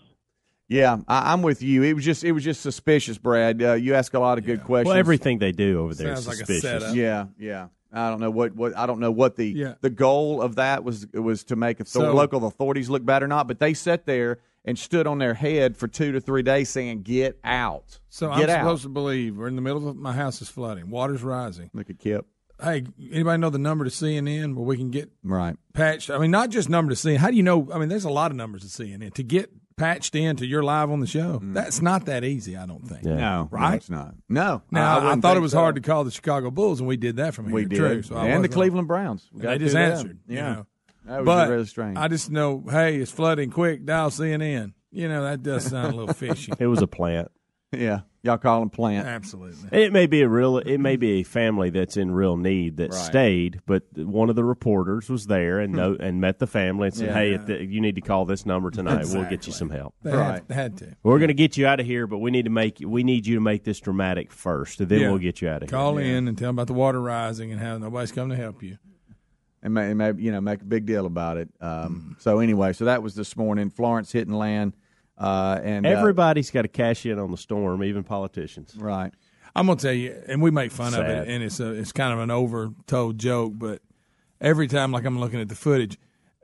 Yeah, 0.67 0.97
I, 1.07 1.31
I'm 1.33 1.41
with 1.43 1.61
you. 1.61 1.83
It 1.83 1.93
was 1.93 2.03
just 2.03 2.23
it 2.23 2.31
was 2.31 2.43
just 2.43 2.61
suspicious, 2.61 3.17
Brad. 3.17 3.61
Uh, 3.61 3.73
you 3.73 3.93
ask 3.93 4.13
a 4.13 4.19
lot 4.19 4.37
of 4.37 4.45
good 4.45 4.63
questions. 4.63 4.87
Well, 4.89 4.97
everything 4.97 5.37
they 5.39 5.51
do 5.51 5.79
over 5.81 5.93
there 5.93 6.13
is 6.13 6.23
Sounds 6.23 6.27
like 6.27 6.43
a 6.43 6.51
suspicious. 6.51 6.83
setup. 6.83 6.95
Yeah, 6.95 7.25
yeah. 7.37 7.67
I 7.93 8.09
don't 8.09 8.19
know 8.19 8.31
what, 8.31 8.55
what 8.55 8.75
I 8.75 8.87
don't 8.87 8.99
know 8.99 9.11
what 9.11 9.35
the 9.35 9.47
Yeah. 9.47 9.73
the 9.81 9.89
goal 9.91 10.41
of 10.41 10.55
that 10.55 10.83
was 10.83 11.05
was 11.13 11.43
to 11.45 11.55
make 11.55 11.79
author- 11.79 11.89
So- 11.89 12.13
local 12.13 12.45
authorities 12.45 12.89
look 12.89 13.05
bad 13.05 13.21
or 13.23 13.27
not, 13.27 13.47
but 13.47 13.59
they 13.59 13.73
sat 13.75 14.05
there 14.05 14.39
and 14.65 14.77
stood 14.77 15.05
on 15.05 15.19
their 15.19 15.35
head 15.35 15.77
for 15.77 15.87
two 15.87 16.11
to 16.11 16.19
three 16.19 16.41
days 16.41 16.69
saying, 16.69 17.03
"Get 17.03 17.39
out." 17.43 17.99
So 18.09 18.29
Get 18.35 18.49
I'm 18.49 18.57
out. 18.57 18.59
supposed 18.63 18.83
to 18.83 18.89
believe 18.89 19.37
we're 19.37 19.47
in 19.47 19.55
the 19.55 19.61
middle 19.61 19.87
of 19.87 19.95
my 19.95 20.13
house 20.13 20.41
is 20.41 20.49
flooding. 20.49 20.89
Water's 20.89 21.21
rising. 21.23 21.69
Look 21.73 21.89
at 21.91 21.99
Kip. 21.99 22.25
Hey, 22.61 22.85
anybody 23.11 23.39
know 23.39 23.49
the 23.49 23.57
number 23.59 23.83
to 23.85 23.91
CNN 23.91 24.55
where 24.55 24.65
we 24.65 24.77
can 24.77 24.89
get 24.91 25.11
Right. 25.23 25.57
patched? 25.73 26.09
I 26.09 26.17
mean, 26.17 26.31
not 26.31 26.49
just 26.49 26.69
number 26.69 26.91
to 26.93 26.95
CNN. 26.95 27.17
How 27.17 27.29
do 27.29 27.35
you 27.37 27.43
know? 27.43 27.67
I 27.73 27.77
mean, 27.79 27.89
there's 27.89 28.05
a 28.05 28.09
lot 28.09 28.31
of 28.31 28.37
numbers 28.37 28.61
to 28.61 28.67
CNN 28.69 29.13
to 29.15 29.23
get 29.23 29.51
patched 29.77 30.15
into 30.15 30.45
you're 30.45 30.63
live 30.63 30.89
on 30.89 31.01
the 31.01 31.07
show. 31.07 31.39
Mm. 31.43 31.53
That's 31.53 31.81
not 31.81 32.05
that 32.05 32.23
easy. 32.23 32.55
I 32.55 32.65
don't 32.65 32.87
think. 32.87 33.03
No, 33.03 33.15
no, 33.17 33.47
right? 33.51 33.75
it's 33.75 33.89
not. 33.89 34.15
No. 34.29 34.61
Now 34.71 34.99
I, 34.99 35.03
wouldn't 35.03 35.21
thought 35.21 35.35
it 35.35 35.41
was 35.41 35.51
so. 35.51 35.59
hard 35.59 35.75
to 35.75 35.81
call 35.81 36.05
the 36.05 36.11
Chicago 36.11 36.49
Bulls, 36.49 36.79
and 36.79 36.87
we 36.87 36.95
did 36.95 37.17
that 37.17 37.33
from 37.33 37.45
here. 37.47 37.55
We 37.55 37.65
did, 37.65 37.77
True, 37.77 38.01
so 38.01 38.15
and 38.15 38.43
the 38.43 38.47
wrong. 38.47 38.53
Cleveland 38.53 38.87
Browns. 38.87 39.27
We 39.33 39.41
got 39.41 39.49
they 39.51 39.57
just 39.57 39.73
do 39.75 39.79
them. 39.81 39.91
answered. 39.91 40.19
you 40.27 40.35
Yeah. 40.37 40.53
know. 40.53 40.65
That 41.07 41.17
was 41.19 41.25
but 41.25 41.49
really 41.49 41.65
strange. 41.65 41.97
I 41.97 42.07
just 42.07 42.31
know, 42.31 42.63
hey, 42.69 42.95
it's 42.97 43.11
flooding. 43.11 43.51
Quick, 43.51 43.85
dial 43.85 44.09
CNN. 44.09 44.73
You 44.91 45.09
know 45.09 45.23
that 45.23 45.43
does 45.43 45.65
sound 45.65 45.93
a 45.93 45.97
little 45.97 46.13
fishy. 46.15 46.53
It 46.57 46.67
was 46.67 46.81
a 46.81 46.87
plant. 46.87 47.29
yeah, 47.73 47.99
y'all 48.25 48.37
call 48.37 48.59
them 48.59 48.69
plant. 48.69 49.07
Absolutely. 49.07 49.69
It 49.83 49.93
may 49.93 50.07
be 50.07 50.21
a 50.21 50.27
real. 50.27 50.57
It 50.57 50.79
may 50.79 50.95
be 50.95 51.19
a 51.21 51.23
family 51.23 51.69
that's 51.69 51.95
in 51.95 52.11
real 52.11 52.35
need 52.37 52.77
that 52.77 52.91
Right. 52.91 52.99
stayed, 52.99 53.59
but 53.65 53.83
one 53.95 54.29
of 54.29 54.35
the 54.35 54.43
reporters 54.43 55.09
was 55.09 55.27
there 55.27 55.59
and 55.59 55.73
no, 55.73 55.95
and 55.99 56.19
met 56.19 56.39
the 56.39 56.47
family 56.47 56.87
and 56.87 56.95
said, 56.95 57.07
Yeah. 57.09 57.13
"Hey, 57.13 57.33
if 57.33 57.45
the, 57.45 57.63
you 57.63 57.79
need 57.81 57.95
to 57.95 58.01
call 58.01 58.25
this 58.25 58.45
number 58.45 58.71
tonight. 58.71 59.05
We'll 59.09 59.29
get 59.29 59.47
you 59.47 59.53
some 59.53 59.69
help. 59.69 59.93
They 60.01 60.11
Right. 60.11 60.43
had, 60.49 60.51
had 60.55 60.77
to 60.77 60.95
We're 61.03 61.19
going 61.19 61.27
to 61.29 61.33
get 61.33 61.55
you 61.57 61.67
out 61.67 61.79
of 61.79 61.85
here, 61.85 62.07
but 62.07 62.17
we 62.17 62.31
need 62.31 62.45
to 62.45 62.51
make 62.51 62.79
we 62.85 63.03
need 63.03 63.25
you 63.27 63.35
to 63.35 63.41
make 63.41 63.63
this 63.63 63.79
dramatic 63.79 64.31
first, 64.31 64.81
and 64.81 64.89
then 64.89 65.01
Yeah. 65.01 65.09
we'll 65.09 65.19
get 65.19 65.41
you 65.41 65.47
out 65.47 65.63
of 65.63 65.69
here." 65.69 65.77
call 65.77 65.97
in 65.97 66.27
and 66.27 66.37
tell 66.37 66.49
them 66.49 66.55
about 66.55 66.67
the 66.67 66.73
water 66.73 67.01
rising 67.01 67.51
and 67.51 67.61
how 67.61 67.77
nobody's 67.77 68.11
come 68.11 68.29
to 68.29 68.35
help 68.35 68.63
you. 68.63 68.77
and 69.63 69.73
may, 69.73 69.89
and 69.89 69.97
may, 69.97 70.11
you 70.17 70.31
know 70.31 70.39
make 70.41 70.61
a 70.61 70.65
big 70.65 70.85
deal 70.85 71.05
about 71.07 71.37
it. 71.37 71.49
Um, 71.59 72.15
so 72.19 72.37
anyway, 72.39 72.71
so 72.73 72.85
that 72.85 73.01
was 73.01 73.15
this 73.15 73.35
morning. 73.35 73.71
Florence 73.71 74.11
hitting 74.11 74.33
land, 74.35 74.73
uh, 75.17 75.59
and 75.63 75.85
uh, 75.85 75.89
Everybody's 75.89 76.51
got 76.51 76.63
to 76.63 76.67
cash 76.67 77.05
in 77.05 77.17
on 77.19 77.31
the 77.31 77.37
storm, 77.37 77.83
even 77.83 78.03
politicians. 78.03 78.75
right. 78.77 79.13
I'm 79.57 79.67
gonna 79.67 79.79
tell 79.79 79.93
you, 79.93 80.21
and 80.27 80.41
we 80.41 80.51
make 80.51 80.71
fun 80.73 80.93
of 80.93 81.05
it, 81.05 81.29
and 81.29 81.41
it's 81.41 81.61
a 81.61 81.71
it's 81.71 81.93
kind 81.93 82.11
of 82.11 82.19
an 82.19 82.27
overtold 82.29 83.15
joke, 83.15 83.53
but 83.55 83.81
every 84.41 84.67
time, 84.67 84.91
like 84.91 85.05
I'm 85.05 85.17
looking 85.17 85.39
at 85.39 85.47
the 85.47 85.55
footage, 85.55 85.97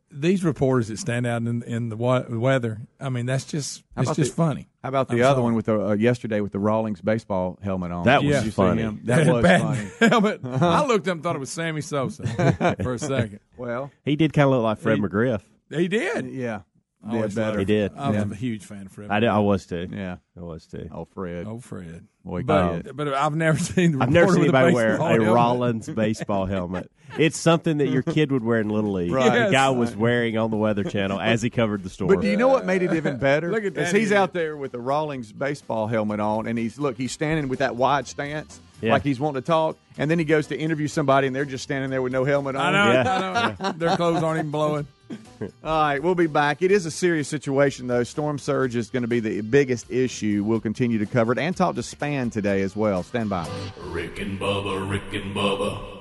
these 0.09 0.45
reporters 0.45 0.87
that 0.87 0.97
stand 0.97 1.27
out 1.27 1.41
in 1.41 1.61
in 1.63 1.89
the 1.89 1.97
weather, 1.97 2.79
I 3.01 3.09
mean, 3.09 3.25
that's 3.25 3.43
just 3.43 3.83
How 3.97 4.03
it's 4.03 4.15
just 4.15 4.31
the- 4.31 4.35
funny. 4.37 4.69
How 4.81 4.87
about 4.89 5.09
the 5.09 5.15
I'm 5.15 5.23
other 5.23 5.33
sorry. 5.35 5.43
one 5.43 5.55
with 5.55 5.65
the 5.65 5.87
uh, 5.89 5.93
yesterday 5.93 6.39
with 6.39 6.53
the 6.53 6.59
Rawlings 6.59 7.01
baseball 7.01 7.59
helmet 7.61 7.91
on? 7.91 8.05
That 8.05 8.23
was 8.23 8.33
Did 8.37 8.45
you 8.45 8.51
see 8.51 8.55
funny. 8.55 8.81
him? 8.81 9.01
That 9.03 9.27
was 9.31 9.45
funny. 9.45 10.09
helmet. 10.09 10.39
I 10.45 10.85
looked 10.85 11.07
up 11.09 11.15
and 11.15 11.23
thought 11.23 11.35
it 11.35 11.39
was 11.39 11.49
Sammy 11.51 11.81
Sosa 11.81 12.25
for 12.81 12.93
a 12.93 12.97
second. 12.99 13.41
Well, 13.57 13.91
He 14.05 14.15
did 14.15 14.31
kind 14.31 14.45
of 14.45 14.51
look 14.51 14.63
like 14.63 14.77
Fred 14.79 14.97
He- 14.99 15.03
McGriff. 15.03 15.41
He 15.69 15.87
did. 15.89 16.27
yeah, 16.31 16.61
I 17.07 17.15
always 17.15 17.33
better. 17.35 17.59
He 17.59 17.65
did. 17.65 17.93
I 17.97 18.09
was 18.09 18.17
Yeah. 18.17 18.31
a 18.31 18.35
huge 18.35 18.65
fan 18.65 18.85
of 18.85 18.91
Fred. 18.91 19.09
I 19.09 19.19
did. 19.19 19.29
I 19.29 19.39
was 19.39 19.65
too. 19.65 19.87
yeah. 19.91 20.17
I 20.37 20.41
was 20.41 20.65
too. 20.67 20.87
Oh, 20.93 21.05
Fred. 21.05 21.45
Oh, 21.47 21.59
Fred. 21.59 22.05
Boy, 22.23 22.43
But, 22.43 22.83
kid. 22.83 22.95
but 22.97 23.07
I've 23.13 23.35
never 23.35 23.57
seen 23.59 23.97
the 23.97 24.03
I've 24.03 24.11
never 24.11 24.27
reporter 24.27 24.33
seen 24.33 24.51
with 24.51 24.55
anybody 24.55 24.73
wear 24.75 24.89
baseball 24.91 25.07
a 25.07 25.11
helmet. 25.13 25.33
Rawlings 25.33 25.89
baseball 25.89 26.45
helmet. 26.45 26.91
It's 27.17 27.37
something 27.37 27.79
that 27.79 27.87
your 27.89 28.03
kid 28.03 28.31
would 28.31 28.43
wear 28.43 28.59
in 28.59 28.69
Little 28.69 28.93
League. 28.93 29.11
Right. 29.11 29.29
The 29.31 29.35
Yes. 29.39 29.51
guy 29.51 29.69
was 29.71 29.95
wearing 29.95 30.37
on 30.37 30.51
the 30.51 30.57
Weather 30.57 30.83
Channel 30.83 31.19
as 31.19 31.41
he 31.41 31.49
covered 31.49 31.83
the 31.83 31.89
story. 31.89 32.15
But 32.15 32.21
do 32.21 32.27
you 32.29 32.37
know 32.37 32.47
what 32.47 32.65
made 32.65 32.83
it 32.83 32.93
even 32.93 33.17
better? 33.17 33.51
Look 33.51 33.65
at 33.65 33.73
that 33.73 33.87
Is 33.87 33.91
he's 33.91 34.07
idiot. 34.11 34.17
out 34.21 34.33
there 34.33 34.55
with 34.55 34.71
the 34.71 34.79
Rawlings 34.79 35.31
baseball 35.33 35.87
helmet 35.87 36.19
on, 36.19 36.45
and 36.47 36.57
he's 36.57 36.77
look, 36.77 36.97
he's 36.97 37.11
standing 37.11 37.47
with 37.49 37.59
that 37.59 37.75
wide 37.75 38.07
stance, 38.07 38.61
Yeah. 38.81 38.93
like 38.93 39.03
he's 39.03 39.19
wanting 39.19 39.41
to 39.41 39.45
talk, 39.45 39.77
and 39.97 40.09
then 40.09 40.19
he 40.19 40.25
goes 40.25 40.47
to 40.47 40.57
interview 40.57 40.87
somebody, 40.87 41.25
and 41.27 41.35
they're 41.35 41.43
just 41.45 41.63
standing 41.63 41.89
there 41.89 42.01
with 42.03 42.13
no 42.13 42.23
helmet 42.23 42.55
on. 42.55 42.75
I 42.75 42.85
know. 42.85 42.91
Yeah. 42.93 43.55
I 43.59 43.63
know. 43.63 43.71
Their 43.77 43.95
clothes 43.97 44.21
aren't 44.23 44.37
even 44.39 44.51
blowing. 44.51 44.87
All 45.63 45.81
right, 45.81 46.01
we'll 46.01 46.15
be 46.15 46.27
back. 46.27 46.61
It 46.61 46.71
is 46.71 46.85
a 46.85 46.91
serious 46.91 47.27
situation, 47.27 47.87
though. 47.87 48.03
Storm 48.03 48.37
surge 48.37 48.75
is 48.75 48.89
going 48.89 49.03
to 49.03 49.07
be 49.07 49.19
the 49.19 49.41
biggest 49.41 49.91
issue. 49.91 50.43
We'll 50.45 50.59
continue 50.59 50.97
to 50.99 51.05
cover 51.05 51.31
it 51.31 51.39
and 51.39 51.55
talk 51.55 51.75
to 51.75 51.81
Spann 51.81 52.31
today 52.31 52.61
as 52.61 52.75
well. 52.75 53.03
Stand 53.03 53.29
by. 53.29 53.47
Rick 53.85 54.19
and 54.19 54.39
Bubba, 54.39 54.89
Rick 54.89 55.13
and 55.13 55.35
Bubba. 55.35 56.00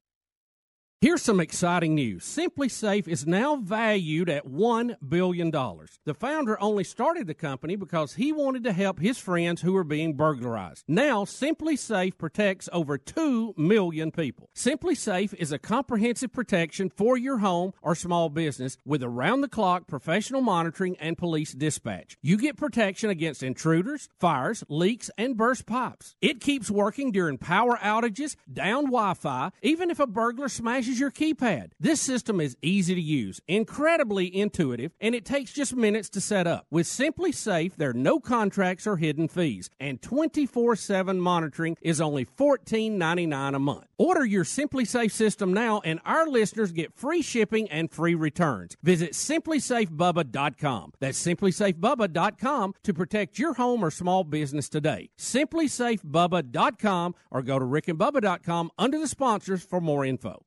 Here's 1.03 1.23
some 1.23 1.39
exciting 1.39 1.95
news. 1.95 2.23
SimpliSafe 2.25 3.07
is 3.07 3.25
now 3.25 3.55
valued 3.55 4.29
at 4.29 4.45
$1 4.45 4.97
billion. 5.09 5.49
The 5.49 6.13
founder 6.13 6.61
only 6.61 6.83
started 6.83 7.25
the 7.25 7.33
company 7.33 7.75
because 7.75 8.13
he 8.13 8.31
wanted 8.31 8.63
to 8.65 8.71
help 8.71 8.99
his 8.99 9.17
friends 9.17 9.63
who 9.63 9.73
were 9.73 9.83
being 9.83 10.13
burglarized. 10.13 10.83
Now, 10.87 11.25
SimpliSafe 11.25 12.19
protects 12.19 12.69
over 12.71 12.99
2 12.99 13.55
million 13.57 14.11
people. 14.11 14.51
SimpliSafe 14.55 15.33
is 15.33 15.51
a 15.51 15.57
comprehensive 15.57 16.31
protection 16.31 16.91
for 16.91 17.17
your 17.17 17.39
home 17.39 17.73
or 17.81 17.95
small 17.95 18.29
business 18.29 18.77
with 18.85 19.01
around 19.01 19.41
the 19.41 19.47
clock 19.47 19.87
professional 19.87 20.41
monitoring 20.41 20.95
and 20.99 21.17
police 21.17 21.53
dispatch. 21.53 22.15
You 22.21 22.37
get 22.37 22.57
protection 22.57 23.09
against 23.09 23.41
intruders, 23.41 24.07
fires, 24.19 24.63
leaks, 24.69 25.09
and 25.17 25.35
burst 25.35 25.65
pipes. 25.65 26.15
It 26.21 26.41
keeps 26.41 26.69
working 26.69 27.11
during 27.11 27.39
power 27.39 27.79
outages, 27.81 28.35
down 28.53 28.83
Wi 28.83 29.15
Fi, 29.15 29.49
even 29.63 29.89
if 29.89 29.99
a 29.99 30.05
burglar 30.05 30.47
smashes 30.47 30.90
your 30.99 31.11
keypad. 31.11 31.71
This 31.79 32.01
system 32.01 32.41
is 32.41 32.57
easy 32.61 32.95
to 32.95 33.01
use, 33.01 33.39
incredibly 33.47 34.35
intuitive, 34.35 34.91
and 34.99 35.15
it 35.15 35.25
takes 35.25 35.53
just 35.53 35.75
minutes 35.75 36.09
to 36.09 36.21
set 36.21 36.47
up. 36.47 36.65
With 36.69 36.87
SimpliSafe, 36.87 37.75
there 37.75 37.91
are 37.91 37.93
no 37.93 38.19
contracts 38.19 38.85
or 38.85 38.97
hidden 38.97 39.27
fees, 39.27 39.69
and 39.79 40.01
24 40.01 40.75
7 40.75 41.19
monitoring 41.19 41.77
is 41.81 42.01
only 42.01 42.25
$14.99 42.25 43.55
a 43.55 43.59
month. 43.59 43.85
Order 43.97 44.25
your 44.25 44.43
SimpliSafe 44.43 45.11
system 45.11 45.53
now, 45.53 45.81
and 45.85 45.99
our 46.05 46.27
listeners 46.27 46.71
get 46.71 46.93
free 46.93 47.21
shipping 47.21 47.69
and 47.69 47.91
free 47.91 48.15
returns. 48.15 48.75
Visit 48.81 49.11
simplisafebubba.com. 49.13 50.93
That's 50.99 51.23
simplisafebubba.com 51.23 52.73
to 52.83 52.93
protect 52.93 53.39
your 53.39 53.53
home 53.53 53.85
or 53.85 53.91
small 53.91 54.23
business 54.23 54.69
today. 54.69 55.09
Simplisafebubba.com 55.17 57.15
or 57.29 57.41
go 57.41 57.59
to 57.59 57.65
rickandbubba.com 57.65 58.71
under 58.77 58.99
the 58.99 59.07
sponsors 59.07 59.63
for 59.63 59.79
more 59.79 60.03
info. 60.03 60.43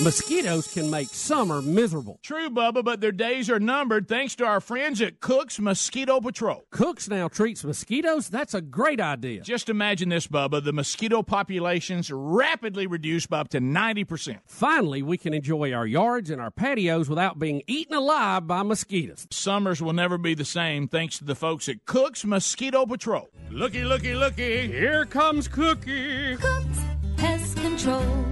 Mosquitoes 0.00 0.72
can 0.72 0.90
make 0.90 1.08
summer 1.08 1.60
miserable. 1.60 2.18
True, 2.22 2.48
Bubba, 2.48 2.82
but 2.82 3.00
their 3.00 3.12
days 3.12 3.50
are 3.50 3.60
numbered 3.60 4.08
thanks 4.08 4.34
to 4.36 4.44
our 4.44 4.60
friends 4.60 5.02
at 5.02 5.20
Cook's 5.20 5.60
Mosquito 5.60 6.18
Patrol. 6.20 6.64
Cook's 6.70 7.08
now 7.08 7.28
treats 7.28 7.62
mosquitoes? 7.62 8.28
That's 8.28 8.54
a 8.54 8.62
great 8.62 9.00
idea. 9.00 9.42
Just 9.42 9.68
imagine 9.68 10.08
this, 10.08 10.26
Bubba. 10.26 10.64
The 10.64 10.72
mosquito 10.72 11.22
populations 11.22 12.10
rapidly 12.10 12.86
reduced 12.86 13.28
by 13.28 13.40
up 13.40 13.50
to 13.50 13.60
90%. 13.60 14.38
Finally, 14.46 15.02
we 15.02 15.18
can 15.18 15.34
enjoy 15.34 15.72
our 15.72 15.86
yards 15.86 16.30
and 16.30 16.40
our 16.40 16.50
patios 16.50 17.08
without 17.10 17.38
being 17.38 17.62
eaten 17.66 17.94
alive 17.94 18.46
by 18.46 18.62
mosquitoes. 18.62 19.26
Summers 19.30 19.82
will 19.82 19.92
never 19.92 20.16
be 20.16 20.34
the 20.34 20.44
same 20.44 20.88
thanks 20.88 21.18
to 21.18 21.24
the 21.24 21.34
folks 21.34 21.68
at 21.68 21.84
Cook's 21.84 22.24
Mosquito 22.24 22.86
Patrol. 22.86 23.28
Looky, 23.50 23.84
looky, 23.84 24.14
looky. 24.14 24.68
Here 24.68 25.04
comes 25.04 25.48
Cookie. 25.48 26.36
Cook's 26.36 26.80
Pest 27.18 27.56
Control. 27.58 28.31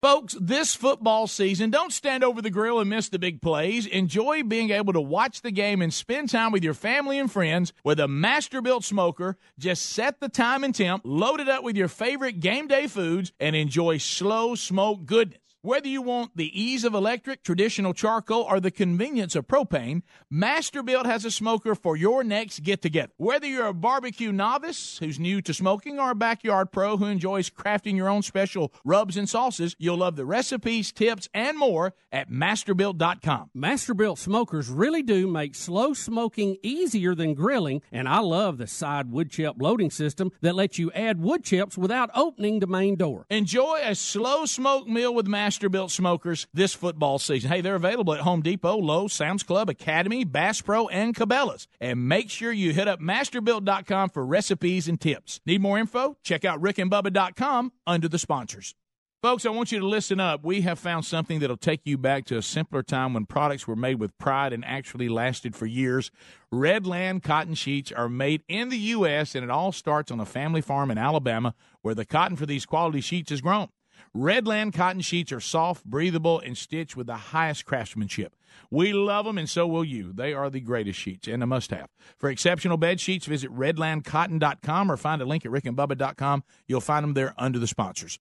Folks, 0.00 0.36
this 0.40 0.76
football 0.76 1.26
season, 1.26 1.70
don't 1.70 1.92
stand 1.92 2.22
over 2.22 2.40
the 2.40 2.50
grill 2.50 2.78
and 2.78 2.88
miss 2.88 3.08
the 3.08 3.18
big 3.18 3.42
plays. 3.42 3.84
Enjoy 3.84 4.44
being 4.44 4.70
able 4.70 4.92
to 4.92 5.00
watch 5.00 5.42
the 5.42 5.50
game 5.50 5.82
and 5.82 5.92
spend 5.92 6.28
time 6.28 6.52
with 6.52 6.62
your 6.62 6.72
family 6.72 7.18
and 7.18 7.32
friends 7.32 7.72
with 7.82 7.98
a 7.98 8.06
Masterbuilt 8.06 8.84
smoker. 8.84 9.36
Just 9.58 9.86
set 9.86 10.20
the 10.20 10.28
time 10.28 10.62
and 10.62 10.72
temp, 10.72 11.02
load 11.04 11.40
it 11.40 11.48
up 11.48 11.64
with 11.64 11.76
your 11.76 11.88
favorite 11.88 12.38
game 12.38 12.68
day 12.68 12.86
foods, 12.86 13.32
and 13.40 13.56
enjoy 13.56 13.98
slow 13.98 14.54
smoke 14.54 15.04
goodness. 15.04 15.47
Whether 15.68 15.88
you 15.88 16.00
want 16.00 16.34
the 16.34 16.58
ease 16.58 16.82
of 16.84 16.94
electric, 16.94 17.42
traditional 17.42 17.92
charcoal, 17.92 18.40
or 18.40 18.58
the 18.58 18.70
convenience 18.70 19.36
of 19.36 19.46
propane, 19.46 20.00
Masterbuilt 20.32 21.04
has 21.04 21.26
a 21.26 21.30
smoker 21.30 21.74
for 21.74 21.94
your 21.94 22.24
next 22.24 22.62
get 22.62 22.80
together. 22.80 23.12
Whether 23.18 23.46
you're 23.46 23.66
a 23.66 23.74
barbecue 23.74 24.32
novice 24.32 24.96
who's 24.96 25.20
new 25.20 25.42
to 25.42 25.52
smoking 25.52 26.00
or 26.00 26.12
a 26.12 26.14
backyard 26.14 26.72
pro 26.72 26.96
who 26.96 27.04
enjoys 27.04 27.50
crafting 27.50 27.96
your 27.96 28.08
own 28.08 28.22
special 28.22 28.72
rubs 28.82 29.18
and 29.18 29.28
sauces, 29.28 29.76
you'll 29.78 29.98
love 29.98 30.16
the 30.16 30.24
recipes, 30.24 30.90
tips, 30.90 31.28
and 31.34 31.58
more 31.58 31.92
at 32.10 32.30
masterbuilt.com. 32.30 33.50
Masterbuilt 33.54 34.16
smokers 34.16 34.70
really 34.70 35.02
do 35.02 35.26
make 35.26 35.54
slow 35.54 35.92
smoking 35.92 36.56
easier 36.62 37.14
than 37.14 37.34
grilling, 37.34 37.82
and 37.92 38.08
I 38.08 38.20
love 38.20 38.56
the 38.56 38.66
side 38.66 39.10
wood 39.10 39.30
chip 39.30 39.56
loading 39.58 39.90
system 39.90 40.30
that 40.40 40.54
lets 40.54 40.78
you 40.78 40.90
add 40.92 41.20
wood 41.20 41.44
chips 41.44 41.76
without 41.76 42.08
opening 42.14 42.60
the 42.60 42.66
main 42.66 42.96
door. 42.96 43.26
Enjoy 43.28 43.80
a 43.82 43.94
slow 43.94 44.46
smoke 44.46 44.88
meal 44.88 45.14
with 45.14 45.26
Masterbuilt. 45.26 45.57
Masterbuilt 45.58 45.90
smokers 45.90 46.46
this 46.54 46.74
football 46.74 47.18
season. 47.18 47.50
Hey, 47.50 47.60
they're 47.60 47.74
available 47.74 48.14
at 48.14 48.20
Home 48.20 48.42
Depot, 48.42 48.76
Lowe's, 48.76 49.12
Sam's 49.12 49.42
Club, 49.42 49.68
Academy, 49.68 50.24
Bass 50.24 50.60
Pro, 50.60 50.88
and 50.88 51.14
Cabela's. 51.14 51.66
And 51.80 52.08
make 52.08 52.30
sure 52.30 52.52
you 52.52 52.72
hit 52.72 52.86
up 52.86 53.00
masterbuilt.com 53.00 54.10
for 54.10 54.24
recipes 54.24 54.88
and 54.88 55.00
tips. 55.00 55.40
Need 55.46 55.60
more 55.60 55.78
info? 55.78 56.16
Check 56.22 56.44
out 56.44 56.62
rickandbubba.com 56.62 57.72
under 57.86 58.08
the 58.08 58.18
sponsors. 58.18 58.74
Folks, 59.20 59.44
I 59.44 59.50
want 59.50 59.72
you 59.72 59.80
to 59.80 59.86
listen 59.86 60.20
up. 60.20 60.44
We 60.44 60.60
have 60.60 60.78
found 60.78 61.04
something 61.04 61.40
that'll 61.40 61.56
take 61.56 61.80
you 61.82 61.98
back 61.98 62.24
to 62.26 62.38
a 62.38 62.42
simpler 62.42 62.84
time 62.84 63.14
when 63.14 63.26
products 63.26 63.66
were 63.66 63.74
made 63.74 63.98
with 63.98 64.16
pride 64.16 64.52
and 64.52 64.64
actually 64.64 65.08
lasted 65.08 65.56
for 65.56 65.66
years. 65.66 66.12
Redland 66.54 67.24
cotton 67.24 67.54
sheets 67.54 67.90
are 67.90 68.08
made 68.08 68.44
in 68.46 68.68
the 68.68 68.78
U.S., 68.78 69.34
and 69.34 69.42
it 69.42 69.50
all 69.50 69.72
starts 69.72 70.12
on 70.12 70.20
a 70.20 70.24
family 70.24 70.60
farm 70.60 70.88
in 70.92 70.98
Alabama 70.98 71.54
where 71.82 71.96
the 71.96 72.04
cotton 72.04 72.36
for 72.36 72.46
these 72.46 72.64
quality 72.64 73.00
sheets 73.00 73.32
is 73.32 73.40
grown. 73.40 73.68
Redland 74.16 74.74
cotton 74.74 75.02
sheets 75.02 75.32
are 75.32 75.40
soft, 75.40 75.84
breathable, 75.84 76.40
and 76.40 76.56
stitched 76.56 76.96
with 76.96 77.06
the 77.06 77.16
highest 77.16 77.64
craftsmanship. 77.64 78.34
We 78.70 78.92
love 78.92 79.24
them, 79.24 79.38
and 79.38 79.48
so 79.48 79.66
will 79.66 79.84
you. 79.84 80.12
They 80.12 80.32
are 80.34 80.50
the 80.50 80.60
greatest 80.60 80.98
sheets 80.98 81.28
and 81.28 81.42
a 81.42 81.46
must 81.46 81.70
have. 81.70 81.88
For 82.16 82.30
exceptional 82.30 82.76
bed 82.76 83.00
sheets, 83.00 83.26
visit 83.26 83.50
redlandcotton.com 83.50 84.92
or 84.92 84.96
find 84.96 85.22
a 85.22 85.24
link 85.24 85.46
at 85.46 85.52
rickandbubba.com. 85.52 86.44
You'll 86.66 86.80
find 86.80 87.04
them 87.04 87.14
there 87.14 87.34
under 87.38 87.58
the 87.58 87.66
sponsors. 87.66 88.18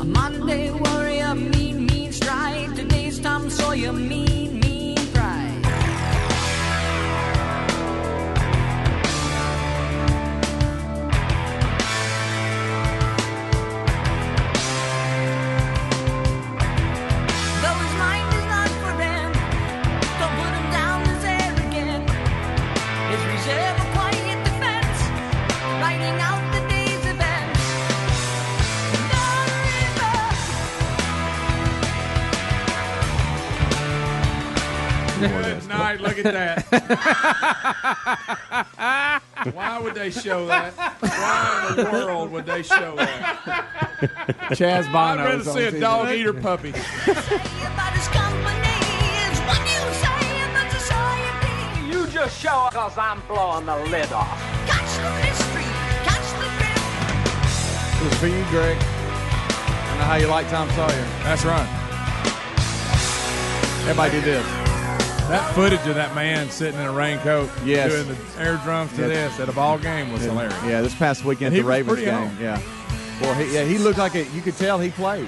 A 0.00 0.04
Monday 0.04 0.70
warrior, 0.70 1.34
mean, 1.34 1.86
mean 1.86 2.12
strike. 2.12 2.74
Today's 2.74 3.20
Tom 3.20 3.50
Sawyer, 3.50 3.92
mean, 3.92 4.21
at 36.00 36.24
that. 36.24 36.64
Why 39.52 39.78
would 39.78 39.94
they 39.94 40.10
show 40.10 40.46
that? 40.46 40.72
Why 41.00 41.66
in 41.70 41.76
the 41.76 41.84
world 41.90 42.30
would 42.32 42.46
they 42.46 42.62
show 42.62 42.96
that? 42.96 43.98
Chaz 44.52 44.84
I'd 44.86 44.92
Bono. 44.92 45.24
rather 45.24 45.44
see 45.44 45.64
a 45.64 45.80
dog 45.80 46.10
eat 46.10 46.26
or 46.26 46.34
puppy. 46.34 46.72
You 51.88 52.06
just 52.06 52.40
show 52.40 52.50
up 52.50 52.72
because 52.72 52.96
I'm 52.96 53.20
blowing 53.26 53.66
the 53.66 53.76
lid 53.90 54.12
off. 54.12 54.38
This 58.02 58.12
is 58.12 58.18
for 58.18 58.26
you, 58.26 58.44
Greg. 58.50 58.76
I 58.78 59.96
know 59.98 60.04
how 60.04 60.16
you 60.16 60.26
like 60.26 60.48
Tom 60.48 60.68
Sawyer. 60.70 61.06
That's 61.24 61.44
right. 61.44 61.68
Everybody 63.84 64.10
do 64.12 64.20
this. 64.22 64.61
That 65.32 65.54
footage 65.54 65.86
of 65.86 65.94
that 65.94 66.14
man 66.14 66.50
sitting 66.50 66.78
in 66.78 66.86
a 66.86 66.92
raincoat 66.92 67.48
Yes. 67.64 67.90
doing 67.90 68.06
the 68.08 68.16
air 68.42 68.60
drums 68.62 68.92
to 68.96 69.08
Yes. 69.08 69.30
this 69.32 69.40
at 69.40 69.48
a 69.48 69.52
ball 69.52 69.78
game 69.78 70.12
was 70.12 70.20
hilarious. 70.22 70.54
Yeah, 70.66 70.82
this 70.82 70.94
past 70.94 71.24
weekend 71.24 71.54
at 71.54 71.62
the 71.62 71.64
Ravens 71.66 72.00
game. 72.00 72.12
on. 72.14 72.36
Yeah. 72.38 72.60
Boy, 73.18 73.32
he, 73.34 73.54
yeah, 73.54 73.64
he 73.64 73.78
looked 73.78 73.98
like 73.98 74.14
it. 74.14 74.26
You 74.34 74.42
could 74.42 74.58
tell 74.58 74.78
he 74.78 74.90
plays. 74.90 75.24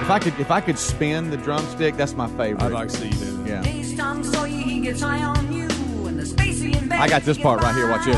If 0.00 0.10
I 0.10 0.18
could, 0.18 0.40
if 0.40 0.50
I 0.50 0.60
could 0.62 0.78
spin 0.78 1.28
the 1.30 1.36
drumstick, 1.36 1.98
that's 1.98 2.14
my 2.14 2.28
favorite. 2.28 2.62
I'd 2.62 2.72
like 2.72 2.88
to 2.88 2.96
see 2.96 3.08
you 3.08 3.12
do 3.12 3.44
Yeah. 3.46 3.60
Days 3.62 3.94
Tom 3.94 4.24
Sawyer, 4.24 4.46
he 4.48 4.80
gets 4.80 5.02
high 5.02 5.22
on 5.22 5.52
you, 5.52 5.68
and 6.06 6.18
the 6.18 6.22
Spacey 6.24 6.74
and 6.80 6.90
I 6.94 7.08
got 7.08 7.22
this 7.24 7.36
part 7.36 7.62
right 7.62 7.74
here. 7.74 7.90
Watch 7.90 8.06
this. 8.06 8.16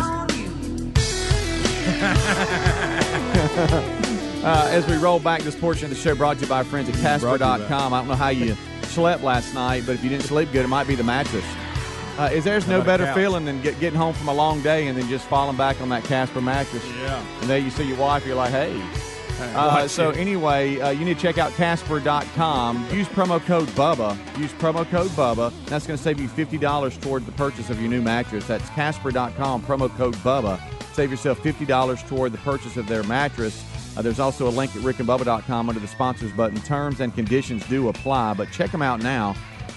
Uh, 4.43 4.69
as 4.73 4.87
we 4.89 4.97
roll 4.97 5.21
back 5.21 5.43
this 5.43 5.55
portion 5.55 5.85
of 5.85 5.91
the 5.91 5.97
show, 5.97 6.15
brought 6.15 6.37
to 6.39 6.43
you 6.43 6.49
by 6.49 6.59
our 6.59 6.65
friends 6.65 6.89
at 6.89 6.97
Casper.com. 6.97 7.95
I 7.95 7.99
don't 7.99 8.09
know 8.09 8.15
how 8.15 8.31
you 8.31 8.57
slept 8.83 9.23
last 9.23 9.55
night, 9.55 9.85
but 9.87 9.95
if 9.95 10.03
you 10.03 10.11
didn't 10.11 10.25
sleep 10.25 10.51
good, 10.51 10.65
it 10.65 10.69
might 10.69 10.89
be 10.89 10.97
the 10.97 11.05
mattress. 11.05 11.45
Uh, 12.19 12.29
is 12.33 12.45
there's 12.45 12.67
no 12.69 12.83
better 12.83 13.05
couch? 13.07 13.17
feeling 13.17 13.45
than 13.45 13.63
get, 13.63 13.79
getting 13.81 13.99
home 13.99 14.13
from 14.13 14.29
a 14.29 14.35
long 14.35 14.61
day 14.63 14.89
and 14.89 14.99
then 14.99 15.09
just 15.09 15.27
falling 15.29 15.57
back 15.57 15.81
on 15.81 15.89
that 15.89 16.05
Casper 16.05 16.41
mattress? 16.41 16.85
Yeah. 16.99 17.25
And 17.41 17.49
there 17.49 17.59
you 17.59 17.71
see 17.71 17.85
your 17.85 17.97
wife, 17.97 18.27
you're 18.27 18.37
like, 18.37 18.51
hey. 18.51 18.79
Uh, 19.41 19.89
so 19.89 20.11
anyway, 20.11 20.79
uh, 20.79 20.91
you 20.91 21.05
need 21.05 21.17
to 21.17 21.23
check 21.23 21.39
out 21.39 21.53
Casper.com. 21.55 22.87
Use 22.93 23.09
promo 23.09 23.41
code 23.45 23.67
Bubba. 23.71 24.17
Use 24.39 24.53
promo 24.53 24.89
code 24.89 25.11
Bubba. 25.13 25.53
That's 25.67 25.87
going 25.87 25.97
to 25.97 26.03
save 26.03 26.21
you 26.21 26.29
fifty 26.29 26.59
dollars 26.59 26.97
toward 26.99 27.27
the 27.27 27.33
purchase 27.33 27.69
of 27.71 27.81
your 27.81 27.91
new 27.91 28.03
mattress. 28.03 28.47
That's 28.47 28.69
Casper.com. 28.71 29.63
Promo 29.63 29.89
code 29.97 30.15
Bubba. 30.17 30.61
Save 30.95 31.11
yourself 31.11 31.41
fifty 31.41 31.65
dollars 31.65 32.03
toward 32.05 32.33
the 32.33 32.39
purchase 32.39 32.77
of 32.77 32.87
their 32.87 33.03
mattress. 33.03 33.65
Uh, 33.97 34.03
there's 34.03 34.21
also 34.21 34.49
a 34.49 34.51
link 34.51 34.75
at 34.75 34.83
rickandbubba.com 34.83 35.69
under 35.69 35.81
the 35.81 35.89
sponsors 35.89 36.33
button. 36.33 36.61
Terms 36.63 37.01
and 37.01 37.15
conditions 37.15 37.67
do 37.69 37.89
apply, 37.89 38.35
but 38.35 38.51
check 38.51 38.71
them 38.71 38.83
out 38.83 39.03
now 39.03 39.35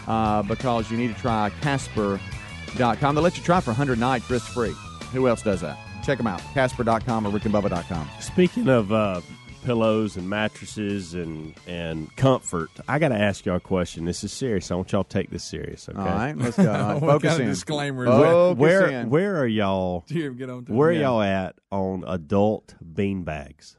uh, 0.07 0.41
because 0.43 0.89
you 0.89 0.97
need 0.97 1.13
to 1.13 1.21
try 1.21 1.51
Casper.com. 1.61 3.15
They'll 3.15 3.23
let 3.23 3.37
you 3.37 3.43
try 3.43 3.59
for 3.59 3.71
100 3.71 3.99
nights 3.99 4.29
risk 4.29 4.51
free. 4.53 4.73
Who 5.11 5.27
else 5.27 5.41
does 5.41 5.61
that? 5.61 5.77
Check 6.03 6.17
them 6.17 6.27
out. 6.27 6.41
Casper.com 6.53 7.27
or 7.27 7.31
rickandbubba.com. 7.31 8.09
Speaking 8.19 8.69
of 8.69 8.91
uh, 8.91 9.21
pillows 9.65 10.15
and 10.17 10.29
mattresses 10.29 11.13
and 11.13 11.53
and 11.67 12.15
comfort, 12.15 12.69
I 12.87 12.99
got 12.99 13.09
to 13.09 13.15
ask 13.19 13.45
y'all 13.45 13.55
a 13.57 13.59
question. 13.59 14.05
This 14.05 14.23
is 14.23 14.31
serious. 14.31 14.71
I 14.71 14.75
want 14.75 14.91
y'all 14.91 15.03
to 15.03 15.09
take 15.09 15.29
this 15.31 15.43
serious. 15.43 15.89
Okay. 15.89 15.97
All 15.99 16.05
right, 16.05 16.37
let's 16.37 16.57
go. 16.57 16.71
All 16.71 16.77
right, 16.93 17.01
What 17.01 17.09
focus 17.11 17.31
kind 17.31 17.41
of 17.43 17.47
disclaimer 17.49 18.03
is 18.05 18.09
Where 18.09 18.31
Focus 18.31 18.59
where, 18.59 18.87
in. 18.89 19.09
where 19.09 19.37
are 19.41 19.47
y'all? 19.47 20.03
Do 20.07 20.15
you 20.15 20.33
get 20.33 20.49
on 20.49 20.65
to 20.65 20.73
Where 20.73 20.89
are 20.89 20.93
Yeah. 20.93 20.99
y'all 21.01 21.21
at 21.21 21.55
on 21.71 22.03
adult 22.07 22.75
bean 22.93 23.23
bags? 23.23 23.75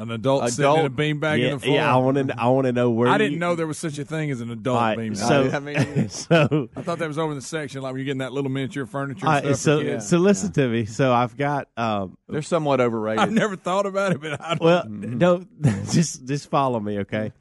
An 0.00 0.10
adult, 0.10 0.48
sitting 0.48 0.64
Adult- 0.64 0.78
in 0.80 0.86
a 0.86 0.90
beanbag 0.90 1.38
yeah, 1.40 1.46
in 1.48 1.52
the 1.54 1.58
floor. 1.60 1.74
yeah, 1.76 1.94
I 1.94 1.98
want 1.98 2.16
to. 2.28 2.34
I 2.40 2.46
want 2.48 2.66
to 2.66 2.72
know 2.72 2.88
where. 2.90 3.08
I 3.10 3.18
didn't 3.18 3.38
know 3.38 3.54
there 3.54 3.66
was 3.66 3.76
such 3.76 3.98
a 3.98 4.04
thing 4.04 4.30
as 4.30 4.40
an 4.40 4.50
adult 4.50 4.76
All 4.76 4.82
right, 4.82 4.98
beanbag. 4.98 5.16
so, 5.18 5.50
I 5.50 5.58
mean- 5.58 6.08
so 6.08 6.68
I 6.74 6.80
thought 6.80 6.98
that 7.00 7.08
was 7.08 7.18
over 7.18 7.32
in 7.32 7.36
the 7.38 7.42
section, 7.44 7.82
like 7.82 7.92
when 7.92 7.98
you're 7.98 8.06
getting 8.06 8.18
that 8.20 8.32
little 8.32 8.50
miniature 8.50 8.86
furniture. 8.86 9.26
All 9.26 9.32
right, 9.32 9.44
stuff 9.44 9.56
so 9.58 9.78
for 9.80 9.84
kids. 9.84 10.08
so 10.08 10.16
listen 10.18 10.52
to 10.52 10.68
me. 10.68 10.86
So 10.86 11.12
I've 11.12 11.36
got 11.36 11.68
um, 11.76 12.16
They're 12.28 12.40
somewhat 12.40 12.80
overrated. 12.80 13.20
I've 13.22 13.32
never 13.32 13.56
thought 13.56 13.84
about 13.84 14.12
it, 14.12 14.22
but 14.22 14.40
I 14.40 14.54
don't. 14.54 14.60
well, 14.62 14.84
no, 14.88 15.44
just 15.90 16.24
just 16.26 16.48
follow 16.48 16.80
me, 16.80 17.00
okay? 17.00 17.32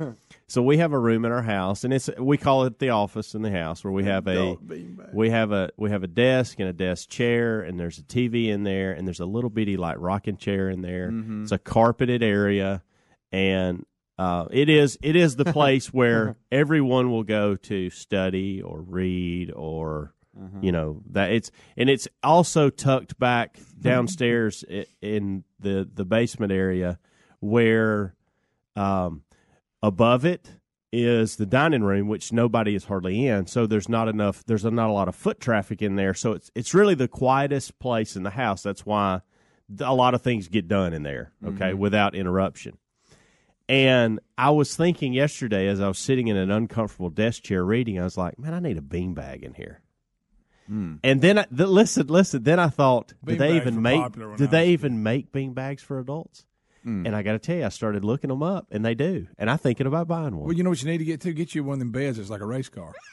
So 0.49 0.63
we 0.63 0.77
have 0.77 0.93
a 0.93 0.99
room 0.99 1.25
in 1.25 1.31
our 1.31 1.43
house, 1.43 1.83
and 1.83 1.93
it's 1.93 2.09
we 2.17 2.35
call 2.37 2.65
it 2.65 2.79
the 2.79 2.89
office 2.89 3.35
in 3.35 3.43
the 3.43 3.51
house, 3.51 3.83
where 3.83 3.93
we 3.93 4.03
have 4.05 4.27
a 4.27 4.57
we 5.13 5.29
have 5.29 5.51
a 5.51 5.69
we 5.77 5.91
have 5.91 6.03
a 6.03 6.07
desk 6.07 6.59
and 6.59 6.67
a 6.67 6.73
desk 6.73 7.07
chair, 7.07 7.61
and 7.61 7.79
there's 7.79 7.99
a 7.99 8.03
TV 8.03 8.47
in 8.47 8.63
there, 8.63 8.91
and 8.91 9.07
there's 9.07 9.19
a 9.19 9.27
little 9.27 9.51
bitty 9.51 9.77
like 9.77 9.97
rocking 9.99 10.37
chair 10.37 10.69
in 10.69 10.81
there. 10.81 11.11
Mm-hmm. 11.11 11.43
It's 11.43 11.51
a 11.51 11.59
carpeted 11.59 12.23
area, 12.23 12.81
and 13.31 13.85
uh, 14.17 14.45
it 14.49 14.69
is 14.69 14.97
it 15.03 15.15
is 15.15 15.35
the 15.35 15.45
place 15.45 15.87
where 15.93 16.35
everyone 16.51 17.11
will 17.11 17.23
go 17.23 17.55
to 17.55 17.89
study 17.91 18.61
or 18.61 18.81
read 18.81 19.51
or 19.51 20.13
Mm-hmm. 20.39 20.63
you 20.63 20.71
know 20.71 21.01
that 21.09 21.31
it's 21.31 21.51
and 21.75 21.89
it's 21.89 22.07
also 22.23 22.69
tucked 22.69 23.17
back 23.19 23.57
downstairs 23.81 24.63
in 25.01 25.43
the 25.59 25.89
the 25.91 26.05
basement 26.05 26.51
area 26.51 26.99
where 27.39 28.15
um, 28.75 29.23
above 29.81 30.25
it 30.25 30.51
is 30.91 31.35
the 31.35 31.45
dining 31.45 31.83
room 31.83 32.07
which 32.07 32.33
nobody 32.33 32.73
is 32.73 32.85
hardly 32.85 33.27
in 33.27 33.45
so 33.45 33.67
there's 33.67 33.87
not 33.87 34.07
enough 34.07 34.43
there's 34.45 34.65
not 34.65 34.89
a 34.89 34.93
lot 34.93 35.07
of 35.07 35.15
foot 35.15 35.39
traffic 35.39 35.81
in 35.81 35.95
there 35.95 36.13
so 36.13 36.31
it's 36.31 36.49
it's 36.55 36.73
really 36.73 36.95
the 36.95 37.07
quietest 37.07 37.77
place 37.79 38.15
in 38.15 38.23
the 38.23 38.31
house 38.31 38.63
that's 38.63 38.85
why 38.85 39.21
a 39.81 39.93
lot 39.93 40.15
of 40.15 40.21
things 40.21 40.47
get 40.47 40.67
done 40.67 40.93
in 40.93 41.03
there 41.03 41.31
okay 41.45 41.71
mm-hmm. 41.71 41.77
without 41.77 42.15
interruption 42.15 42.75
and 43.69 44.19
I 44.35 44.49
was 44.49 44.75
thinking 44.75 45.13
yesterday 45.13 45.67
as 45.67 45.79
I 45.79 45.87
was 45.87 45.99
sitting 45.99 46.27
in 46.27 46.35
an 46.35 46.49
uncomfortable 46.49 47.11
desk 47.11 47.43
chair 47.43 47.63
reading, 47.63 47.99
I 47.99 48.03
was 48.03 48.17
like, 48.17 48.39
man, 48.39 48.55
I 48.55 48.59
need 48.59 48.79
a 48.79 48.81
beanbag 48.81 49.43
in 49.43 49.53
here. 49.53 49.81
Hmm. 50.65 50.95
And 51.03 51.21
then, 51.21 51.37
I, 51.37 51.43
th- 51.43 51.69
listen, 51.69 52.07
listen. 52.07 52.41
Then 52.41 52.59
I 52.59 52.69
thought, 52.69 53.13
did 53.23 53.37
they 53.37 53.57
even 53.57 53.81
make? 53.81 54.11
Did 54.37 54.49
they 54.49 54.61
was 54.61 54.69
a 54.69 54.71
even 54.71 55.03
make 55.03 55.31
beanbags 55.31 55.81
for 55.81 55.99
adults? 55.99 56.45
Mm. 56.89 57.05
And 57.05 57.15
I 57.15 57.21
got 57.21 57.33
to 57.33 57.39
tell 57.39 57.57
you, 57.57 57.65
I 57.65 57.69
started 57.69 58.03
looking 58.03 58.29
them 58.29 58.41
up, 58.41 58.67
and 58.71 58.83
they 58.83 58.95
do. 58.95 59.27
And 59.37 59.49
I'm 59.49 59.57
thinking 59.59 59.85
about 59.87 60.07
buying 60.07 60.35
one. 60.35 60.45
Well, 60.47 60.53
you 60.53 60.63
know 60.63 60.71
what 60.71 60.81
you 60.81 60.89
need 60.89 60.97
to 60.97 61.05
get 61.05 61.21
to? 61.21 61.33
Get 61.33 61.53
you 61.53 61.63
one 61.63 61.73
of 61.73 61.79
them 61.79 61.91
beds 61.91 62.17
that's 62.17 62.29
like 62.29 62.41
a 62.41 62.45
race 62.45 62.69
car. 62.69 62.93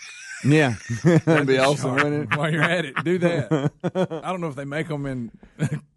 Yeah, 0.44 0.74
that'd 1.04 1.46
be 1.46 1.58
awesome, 1.58 1.96
sharp. 1.96 2.04
wouldn't 2.04 2.32
it? 2.32 2.38
While 2.38 2.52
you're 2.52 2.62
at 2.62 2.84
it, 2.84 2.94
do 3.04 3.18
that. 3.20 3.72
I 4.22 4.30
don't 4.30 4.40
know 4.40 4.48
if 4.48 4.54
they 4.54 4.66
make 4.66 4.88
them 4.88 5.06
in 5.06 5.32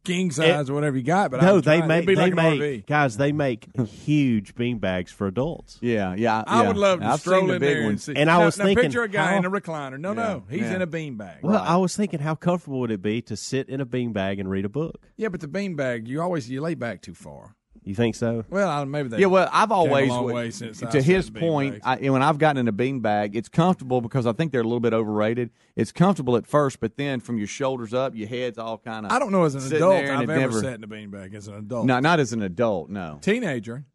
king 0.05 0.31
size 0.31 0.69
or 0.69 0.73
whatever 0.73 0.95
you 0.97 1.03
got, 1.03 1.29
but 1.29 1.43
I 1.43 1.47
no, 1.47 1.55
would 1.55 1.65
they 1.65 1.79
try 1.79 1.87
make 1.87 2.07
be 2.07 2.15
they 2.15 2.31
like 2.31 2.35
make 2.35 2.87
guys. 2.87 3.17
They 3.17 3.31
make 3.31 3.67
huge 3.77 4.55
bean 4.55 4.79
bags 4.79 5.11
for 5.11 5.27
adults. 5.27 5.77
Yeah, 5.81 6.15
yeah. 6.15 6.43
I 6.47 6.61
yeah. 6.61 6.67
would 6.69 6.77
love 6.77 7.01
to 7.01 7.05
I've 7.05 7.19
stroll 7.19 7.41
seen 7.41 7.47
the 7.49 7.53
in 7.55 7.59
big 7.59 7.77
there 7.77 7.89
and 7.89 8.01
see. 8.01 8.15
And 8.15 8.31
I 8.31 8.43
was 8.45 8.57
now 8.57 8.65
thinking, 8.65 8.83
picture 8.85 9.03
a 9.03 9.09
guy 9.09 9.31
how- 9.31 9.37
in 9.37 9.45
a 9.45 9.51
recliner. 9.51 9.99
No, 9.99 10.13
no, 10.13 10.43
he's 10.49 10.61
yeah. 10.61 10.75
in 10.75 10.81
a 10.81 10.87
bean 10.87 11.17
bag. 11.17 11.39
Well, 11.43 11.61
I 11.61 11.75
was 11.75 11.95
thinking, 11.95 12.19
how 12.19 12.35
comfortable 12.35 12.79
would 12.79 12.91
it 12.91 13.01
be 13.01 13.21
to 13.23 13.35
sit 13.35 13.67
in 13.67 13.81
a 13.81 13.85
bean 13.85 14.13
bag 14.13 14.39
and 14.39 14.49
read 14.49 14.65
a 14.65 14.69
book? 14.69 15.05
Yeah, 15.17 15.27
but 15.27 15.41
the 15.41 15.47
bean 15.49 15.75
bag, 15.75 16.07
you 16.07 16.21
always 16.21 16.49
you 16.49 16.61
lay 16.61 16.75
back 16.75 17.01
too 17.01 17.13
far. 17.13 17.55
You 17.83 17.95
think 17.95 18.15
so? 18.15 18.45
Well, 18.49 18.85
maybe 18.85 19.09
they 19.09 19.19
Yeah, 19.19 19.27
well, 19.27 19.49
I've 19.51 19.69
came 19.69 19.77
always 19.77 20.09
a 20.09 20.13
long 20.13 20.25
way 20.25 20.51
since 20.51 20.79
to 20.79 20.91
sat 20.91 21.03
his 21.03 21.29
point. 21.29 21.79
I, 21.83 21.97
when 22.09 22.21
I've 22.21 22.37
gotten 22.37 22.59
in 22.59 22.67
a 22.67 22.73
beanbag, 22.73 23.35
it's 23.35 23.49
comfortable 23.49 24.01
because 24.01 24.25
I 24.25 24.33
think 24.33 24.51
they're 24.51 24.61
a 24.61 24.65
little 24.65 24.79
bit 24.79 24.93
overrated. 24.93 25.49
It's 25.75 25.91
comfortable 25.91 26.35
at 26.35 26.45
first, 26.45 26.79
but 26.79 26.97
then 26.97 27.19
from 27.19 27.37
your 27.37 27.47
shoulders 27.47 27.93
up, 27.93 28.15
your 28.15 28.27
head's 28.27 28.57
all 28.57 28.77
kind 28.77 29.05
of. 29.05 29.11
I 29.11 29.19
don't 29.19 29.31
know 29.31 29.45
as 29.45 29.55
an 29.55 29.75
adult 29.75 30.03
I've 30.05 30.29
ever 30.29 30.39
never- 30.39 30.61
sat 30.61 30.75
in 30.75 30.83
a 30.83 30.87
beanbag 30.87 31.33
as 31.33 31.47
an 31.47 31.55
adult. 31.55 31.85
No, 31.85 31.99
not 31.99 32.19
as 32.19 32.33
an 32.33 32.41
adult. 32.41 32.89
No. 32.89 33.19
teenager, 33.21 33.85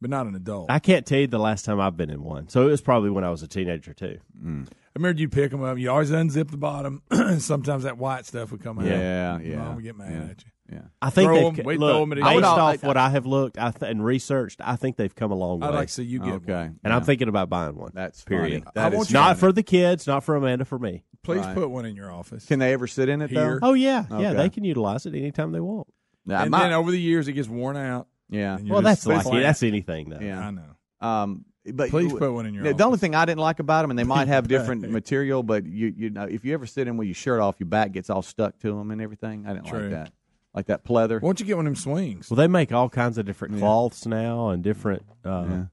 but 0.00 0.10
not 0.10 0.26
an 0.26 0.34
adult. 0.34 0.70
I, 0.70 0.74
I 0.74 0.78
can't 0.78 1.06
tell 1.06 1.20
you 1.20 1.26
the 1.26 1.38
last 1.38 1.64
time 1.64 1.80
I've 1.80 1.96
been 1.96 2.10
in 2.10 2.22
one. 2.22 2.48
So 2.48 2.66
it 2.66 2.70
was 2.70 2.80
probably 2.80 3.10
when 3.10 3.24
I 3.24 3.30
was 3.30 3.42
a 3.42 3.48
teenager 3.48 3.94
too. 3.94 4.18
Mm. 4.44 4.66
I 4.68 4.98
remember 4.98 5.20
you 5.20 5.28
pick 5.28 5.52
them 5.52 5.62
up. 5.62 5.78
You 5.78 5.90
always 5.90 6.10
unzip 6.10 6.50
the 6.50 6.56
bottom. 6.56 7.02
Sometimes 7.38 7.84
that 7.84 7.96
white 7.96 8.26
stuff 8.26 8.50
would 8.50 8.62
come 8.62 8.78
out. 8.80 8.86
Yeah, 8.86 9.38
yeah. 9.38 9.56
Mom 9.56 9.76
would 9.76 9.84
get 9.84 9.96
mad 9.96 10.12
yeah. 10.12 10.30
at 10.30 10.44
you. 10.44 10.50
Yeah. 10.70 10.82
I 11.02 11.10
think 11.10 11.26
Throw 11.28 11.50
they've 11.50 11.58
'em, 11.60 11.64
we 11.66 11.76
look, 11.76 11.90
throw 11.92 12.02
'em 12.02 12.12
at 12.12 12.18
each 12.18 12.24
based 12.24 12.44
other. 12.44 12.60
off 12.62 12.82
what 12.84 12.96
I 12.96 13.10
have 13.10 13.26
looked 13.26 13.58
I 13.58 13.70
th- 13.72 13.90
and 13.90 14.04
researched. 14.04 14.60
I 14.62 14.76
think 14.76 14.96
they've 14.96 15.14
come 15.14 15.32
a 15.32 15.34
long 15.34 15.60
way. 15.60 15.68
I'd 15.68 15.74
like 15.74 15.88
to 15.88 15.94
see 15.94 16.04
you 16.04 16.20
get 16.20 16.34
Okay. 16.34 16.52
one. 16.52 16.78
and 16.84 16.92
I'm 16.92 17.02
thinking 17.02 17.28
about 17.28 17.48
buying 17.48 17.74
one. 17.76 17.90
That's 17.94 18.22
period. 18.24 18.64
funny. 18.64 18.72
I 18.76 18.80
That 18.82 18.92
is 18.92 18.96
want 18.96 19.10
you- 19.10 19.14
Not 19.14 19.38
for 19.38 19.52
the 19.52 19.62
kids, 19.64 20.06
not 20.06 20.22
for 20.24 20.36
Amanda, 20.36 20.64
for 20.64 20.78
me. 20.78 21.04
Please 21.22 21.40
Right. 21.40 21.54
put 21.54 21.70
one 21.70 21.84
in 21.86 21.96
your 21.96 22.10
office. 22.12 22.46
Can 22.46 22.58
they 22.60 22.72
ever 22.72 22.86
sit 22.86 23.08
in 23.08 23.20
it 23.20 23.30
Here. 23.30 23.58
though? 23.60 23.70
Oh 23.70 23.72
yeah, 23.74 24.04
yeah. 24.10 24.16
Okay. 24.30 24.34
They 24.36 24.48
can 24.48 24.64
utilize 24.64 25.06
it 25.06 25.14
anytime 25.14 25.52
they 25.52 25.60
want. 25.60 25.88
Yeah, 26.26 26.42
and 26.42 26.50
my- 26.50 26.60
then 26.60 26.72
over 26.72 26.90
the 26.90 27.00
years, 27.00 27.26
it 27.28 27.32
gets 27.32 27.48
worn 27.48 27.76
out. 27.76 28.06
yeah. 28.28 28.56
and 28.56 28.66
you're 28.66 28.74
Well, 28.74 28.82
just 28.82 29.04
that's 29.04 29.16
like 29.18 29.26
flat. 29.26 29.42
that's 29.42 29.62
anything 29.64 30.10
though. 30.10 30.20
Yeah. 30.20 30.38
I 30.46 30.50
know. 30.52 30.62
Um, 31.06 31.44
but 31.74 31.90
Please 31.90 32.10
put 32.12 32.32
one 32.32 32.46
in 32.46 32.54
your 32.54 32.64
The, 32.64 32.72
the 32.74 32.84
only 32.84 32.96
thing 32.98 33.14
I 33.14 33.24
didn't 33.26 33.40
like 33.40 33.58
about 33.60 33.82
them, 33.82 33.90
and 33.90 33.98
they 33.98 34.04
might 34.04 34.28
have 34.28 34.48
different 34.48 34.88
material, 34.90 35.42
but 35.42 35.66
you 35.66 35.92
you 35.94 36.08
know, 36.10 36.22
if 36.24 36.42
you 36.44 36.54
ever 36.54 36.64
sit 36.64 36.88
in 36.88 36.96
with 36.96 37.06
your 37.06 37.14
shirt 37.14 37.38
off, 37.40 37.56
your 37.60 37.68
back 37.68 37.92
gets 37.92 38.08
all 38.08 38.22
stuck 38.22 38.58
to 38.60 38.68
them 38.74 38.90
and 38.90 39.00
everything. 39.02 39.44
I 39.46 39.52
didn't 39.52 39.66
True. 39.66 39.80
like 39.82 39.90
that, 39.90 40.12
like 40.54 40.66
that 40.66 40.84
pleather. 40.84 41.20
Why 41.20 41.28
don't 41.28 41.40
you 41.40 41.46
get 41.46 41.56
one 41.56 41.66
of 41.66 41.72
them 41.74 41.80
swings? 41.82 42.30
Well, 42.30 42.36
they 42.36 42.48
make 42.48 42.72
all 42.72 42.88
kinds 42.88 43.18
of 43.18 43.26
different 43.26 43.54
Yeah. 43.54 43.60
cloths 43.60 44.06
now 44.06 44.48
and 44.50 44.62
different. 44.62 45.02
Uh, 45.24 45.46
Yeah. 45.48 45.64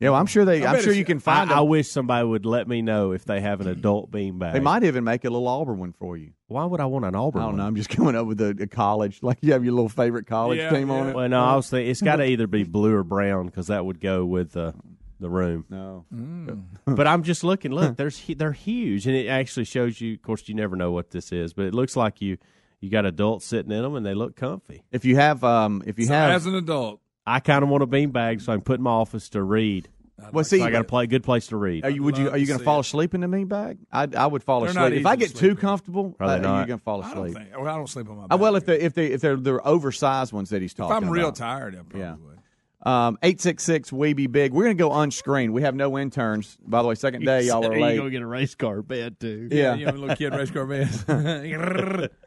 Yeah, 0.00 0.10
well, 0.10 0.18
I'm 0.18 0.26
sure 0.26 0.44
they. 0.44 0.64
I 0.64 0.72
I'm 0.74 0.82
sure 0.82 0.92
you 0.92 1.04
can 1.04 1.18
I, 1.18 1.20
find 1.20 1.52
I 1.52 1.60
them. 1.60 1.68
wish 1.68 1.88
somebody 1.88 2.26
would 2.26 2.44
let 2.44 2.66
me 2.66 2.82
know 2.82 3.12
if 3.12 3.24
they 3.24 3.40
have 3.40 3.60
an 3.60 3.68
adult 3.68 4.10
beanbag. 4.10 4.52
They 4.52 4.58
might 4.58 4.82
even 4.82 5.04
make 5.04 5.24
a 5.24 5.30
little 5.30 5.46
Auburn 5.46 5.78
one 5.78 5.92
for 5.92 6.16
you. 6.16 6.32
Why 6.48 6.64
would 6.64 6.80
I 6.80 6.86
want 6.86 7.04
an 7.04 7.14
Auburn? 7.14 7.40
I 7.40 7.44
don't 7.44 7.56
know. 7.56 7.62
one? 7.62 7.68
I'm 7.68 7.76
just 7.76 7.88
coming 7.96 8.16
up 8.16 8.26
with 8.26 8.40
a, 8.40 8.48
a 8.62 8.66
college, 8.66 9.22
like 9.22 9.38
you 9.42 9.52
have 9.52 9.62
your 9.64 9.74
little 9.74 9.88
favorite 9.88 10.26
college 10.26 10.58
Yeah, 10.58 10.70
team 10.70 10.90
on 10.90 11.10
it. 11.10 11.14
Well, 11.14 11.28
no, 11.28 11.40
I 11.44 11.54
was 11.54 11.70
thinking 11.70 11.88
it's 11.88 12.02
got 12.02 12.16
to 12.16 12.24
either 12.26 12.48
be 12.48 12.64
blue 12.64 12.92
or 12.92 13.04
brown 13.04 13.46
because 13.46 13.68
that 13.68 13.86
would 13.86 14.00
go 14.00 14.24
with 14.24 14.54
the 14.54 14.74
the 15.20 15.30
room. 15.30 15.66
No. 15.70 16.04
But 16.96 17.06
I'm 17.06 17.22
just 17.22 17.44
looking. 17.44 17.70
Look, 17.70 17.96
there's 17.96 18.18
hu- 18.18 18.34
they're 18.34 18.50
huge, 18.50 19.06
and 19.06 19.14
it 19.14 19.28
actually 19.28 19.66
shows 19.66 20.00
you. 20.00 20.14
Of 20.14 20.22
course, 20.22 20.48
you 20.48 20.56
never 20.56 20.74
know 20.74 20.90
what 20.90 21.10
this 21.12 21.30
is, 21.30 21.52
but 21.52 21.64
it 21.66 21.74
looks 21.74 21.94
like 21.94 22.20
you 22.20 22.38
you 22.82 22.90
got 22.90 23.06
adults 23.06 23.46
sitting 23.46 23.72
in 23.72 23.82
them, 23.82 23.94
and 23.94 24.04
they 24.04 24.12
look 24.14 24.36
comfy. 24.36 24.82
If 24.92 25.04
you 25.04 25.16
have, 25.16 25.42
um, 25.44 25.82
if 25.86 25.98
you 25.98 26.06
So 26.06 26.12
have, 26.12 26.32
as 26.32 26.46
an 26.46 26.54
adult, 26.56 27.00
I 27.26 27.40
kind 27.40 27.62
of 27.62 27.70
want 27.70 27.82
a 27.82 27.86
beanbag 27.86 28.42
so 28.42 28.52
I 28.52 28.56
can 28.56 28.62
put 28.62 28.78
in 28.78 28.82
my 28.82 28.90
office 28.90 29.28
to 29.30 29.42
read. 29.42 29.88
Well, 30.32 30.44
see, 30.44 30.58
so 30.58 30.64
I 30.64 30.70
got 30.70 30.78
to 30.78 30.84
play 30.84 31.04
a 31.04 31.06
good 31.08 31.24
place 31.24 31.48
to 31.48 31.56
read. 31.56 31.84
Are 31.84 31.90
you 31.90 32.02
would 32.02 32.16
you 32.16 32.30
are 32.30 32.36
you 32.36 32.46
going 32.46 32.58
to 32.58 32.64
fall 32.64 32.80
asleep 32.80 33.14
in 33.14 33.22
the 33.22 33.26
beanbag? 33.26 33.78
I 33.90 34.06
I 34.16 34.26
would 34.26 34.44
fall 34.44 34.60
They're 34.60 34.70
asleep 34.70 34.92
if 35.00 35.06
I 35.06 35.14
easy 35.14 35.24
to 35.24 35.28
get 35.28 35.36
sleep 35.38 35.50
too 35.52 35.56
comfortable. 35.56 36.14
Are 36.20 36.26
uh, 36.26 36.38
not? 36.38 36.56
You're 36.58 36.66
going 36.66 36.78
to 36.78 36.84
fall 36.84 37.02
I 37.02 37.14
don't 37.14 37.26
asleep. 37.26 37.38
think. 37.48 37.58
Well, 37.58 37.68
I 37.68 37.76
don't 37.76 37.88
sleep 37.88 38.08
on 38.08 38.16
my. 38.16 38.26
Uh, 38.30 38.36
well, 38.36 38.54
if 38.54 38.64
they 38.64 38.78
if 38.80 38.94
they 38.94 39.06
if 39.06 39.20
they're 39.20 39.36
they're 39.36 39.66
oversized 39.66 40.32
ones 40.32 40.50
that 40.50 40.62
he's 40.62 40.74
talking. 40.74 40.90
if 40.90 40.94
talking 40.96 41.08
I'm 41.08 41.12
real 41.12 41.28
about. 41.28 41.36
tired, 41.36 41.74
I 41.74 41.78
probably 41.78 42.00
Yeah. 42.00 42.14
would. 42.14 42.38
Um, 42.84 43.18
eight 43.22 43.40
six 43.40 43.62
six 43.62 43.92
we 43.92 44.12
be 44.12 44.26
big. 44.26 44.52
We're 44.52 44.64
gonna 44.64 44.74
go 44.74 44.92
unscreened. 44.92 45.52
We 45.52 45.62
have 45.62 45.74
no 45.74 45.96
interns. 45.98 46.56
By 46.64 46.82
the 46.82 46.88
way, 46.88 46.94
second 46.96 47.24
day 47.24 47.42
y'all 47.42 47.64
are 47.64 47.70
late. 47.70 47.78
you 47.78 47.84
late. 47.84 47.96
go 47.96 48.08
get 48.10 48.22
a 48.22 48.26
race 48.26 48.54
car 48.56 48.82
bed 48.82 49.20
too. 49.20 49.48
Yeah. 49.52 49.74
you 49.74 49.86
know, 49.86 49.92
little 49.92 50.16
kid 50.16 50.34
race 50.34 50.50
car 50.50 50.66
bands. 50.66 51.04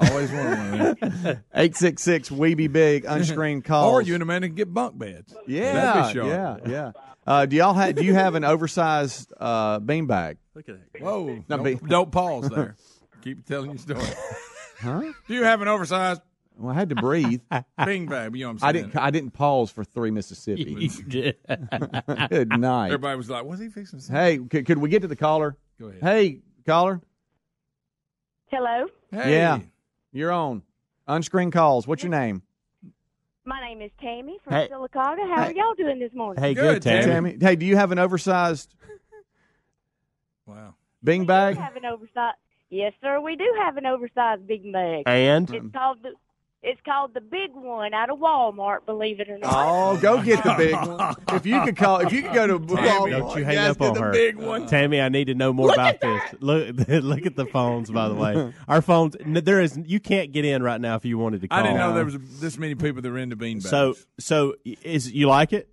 Always 0.00 0.30
wanted 0.32 0.58
one 0.58 0.80
of 0.80 1.00
them. 1.22 1.44
Eight 1.54 1.76
six 1.76 2.02
six 2.02 2.30
we 2.30 2.54
be 2.54 2.68
big 2.68 3.04
unscreened 3.06 3.64
calls. 3.66 3.92
Or 3.92 4.00
you 4.02 4.14
and 4.14 4.22
Amanda 4.22 4.48
can 4.48 4.54
get 4.56 4.72
bunk 4.72 4.98
beds. 4.98 5.34
yeah 5.46 5.72
That'd 5.72 6.14
be 6.14 6.20
sharp. 6.20 6.64
yeah 6.64 6.70
yeah. 6.70 6.92
Uh, 7.26 7.46
do 7.46 7.56
y'all 7.56 7.74
have 7.74 7.94
do 7.96 8.04
you 8.04 8.14
have 8.14 8.34
an 8.34 8.44
oversized 8.44 9.32
uh, 9.38 9.78
beanbag? 9.80 10.38
Look 10.54 10.68
at 10.68 10.76
that. 10.92 11.02
Whoa! 11.02 11.26
No, 11.48 11.56
don't, 11.56 11.62
be- 11.64 11.74
don't 11.86 12.10
pause 12.10 12.48
there. 12.48 12.76
Keep 13.22 13.44
telling 13.46 13.70
your 13.70 13.78
story. 13.78 14.00
Huh? 14.80 15.02
Do 15.28 15.34
you 15.34 15.44
have 15.44 15.60
an 15.60 15.68
oversized 15.68 16.22
Well, 16.56 16.72
I 16.74 16.74
had 16.78 16.88
to 16.88 16.94
breathe. 16.94 17.42
bing 17.84 18.06
bag? 18.06 18.34
You 18.34 18.46
know 18.46 18.52
what 18.54 18.62
I'm 18.62 18.68
I 18.70 18.72
saying? 18.72 18.84
didn't. 18.86 18.96
I 19.02 19.10
didn't 19.10 19.32
pause 19.32 19.70
for 19.70 19.84
three 19.84 20.10
Mississippi. 20.10 20.88
Good 21.06 22.48
night. 22.58 22.86
Everybody 22.86 23.16
was 23.18 23.28
like, 23.28 23.44
"What's 23.44 23.60
he 23.60 23.68
fixing?" 23.68 24.00
To? 24.00 24.10
Hey, 24.12 24.38
could, 24.38 24.64
could 24.64 24.78
we 24.78 24.88
get 24.88 25.02
to 25.02 25.08
the 25.08 25.16
caller? 25.16 25.58
Go 25.78 25.88
ahead. 25.88 26.02
Hey, 26.02 26.40
caller. 26.66 27.02
Hello, 28.46 28.86
Hey. 29.12 29.32
Yeah, 29.34 29.58
you're 30.12 30.32
on. 30.32 30.62
Unscreened 31.06 31.52
calls. 31.52 31.86
What's 31.86 32.02
your 32.02 32.10
name? 32.10 32.42
my 33.44 33.60
name 33.60 33.80
is 33.82 33.90
Tammy 34.00 34.38
from 34.44 34.52
Hey. 34.52 34.68
Sylacauga. 34.70 35.26
How 35.34 35.44
are 35.46 35.52
y'all 35.52 35.74
doing 35.74 35.98
this 35.98 36.12
morning? 36.14 36.40
Hey, 36.42 36.54
Good, 36.54 36.74
good, 36.74 36.82
Tammy. 36.82 37.32
Tammy. 37.32 37.36
Hey, 37.40 37.56
do 37.56 37.66
you 37.66 37.74
have 37.76 37.90
an 37.90 37.98
oversized 37.98 38.74
Wow. 40.46 40.74
bing 41.02 41.22
we 41.22 41.26
bag? 41.26 41.56
do 41.56 41.60
have 41.60 41.74
an 41.76 41.84
oversized. 41.84 42.36
Yes, 42.68 42.92
sir. 43.02 43.20
We 43.20 43.34
do 43.34 43.52
have 43.64 43.76
an 43.76 43.86
oversized 43.86 44.46
big 44.46 44.72
bag. 44.72 45.02
And 45.06 45.50
It's 45.52 45.72
called 45.74 45.98
the. 46.02 46.10
It's 46.62 46.80
called 46.84 47.14
the 47.14 47.22
big 47.22 47.52
one 47.54 47.94
out 47.94 48.10
of 48.10 48.18
Walmart. 48.18 48.84
Believe 48.84 49.18
it 49.18 49.30
or 49.30 49.38
not. 49.38 49.50
Oh, 49.54 49.96
go 49.98 50.22
get 50.22 50.44
the 50.44 50.54
big 50.58 50.74
one. 50.74 51.14
If 51.32 51.46
you 51.46 51.62
could 51.64 51.74
call, 51.74 52.00
if 52.00 52.12
you 52.12 52.20
could 52.22 52.34
go 52.34 52.46
to 52.46 52.58
Walmart, 52.58 53.10
don't 53.10 53.38
you 53.38 53.44
hang 53.46 53.54
guys, 53.54 53.70
up 53.70 53.80
on 53.80 53.94
the 53.94 54.00
her. 54.02 54.12
big 54.12 54.36
one. 54.36 54.66
Tammy, 54.66 55.00
I 55.00 55.08
need 55.08 55.24
to 55.28 55.34
know 55.34 55.54
more 55.54 55.72
about 55.72 56.02
this. 56.02 56.22
Look, 56.40 56.76
look 56.88 57.24
at 57.24 57.34
the 57.34 57.46
phones. 57.46 57.90
By 57.90 58.08
the 58.08 58.14
way, 58.14 58.52
our 58.68 58.82
phones. 58.82 59.16
There 59.24 59.60
is. 59.62 59.78
You 59.86 60.00
can't 60.00 60.32
get 60.32 60.44
in 60.44 60.62
right 60.62 60.78
now 60.80 60.96
if 60.96 61.06
you 61.06 61.16
wanted 61.16 61.40
to 61.40 61.48
call. 61.48 61.58
I 61.60 61.62
didn't 61.62 61.78
know 61.78 61.94
there 61.94 62.04
was 62.04 62.18
this 62.40 62.58
many 62.58 62.74
people 62.74 63.00
that 63.00 63.10
were 63.10 63.16
into 63.16 63.36
bean 63.36 63.58
bags. 63.60 63.70
So, 63.70 63.94
so 64.18 64.54
is 64.64 65.10
you 65.10 65.28
like 65.28 65.54
it? 65.54 65.66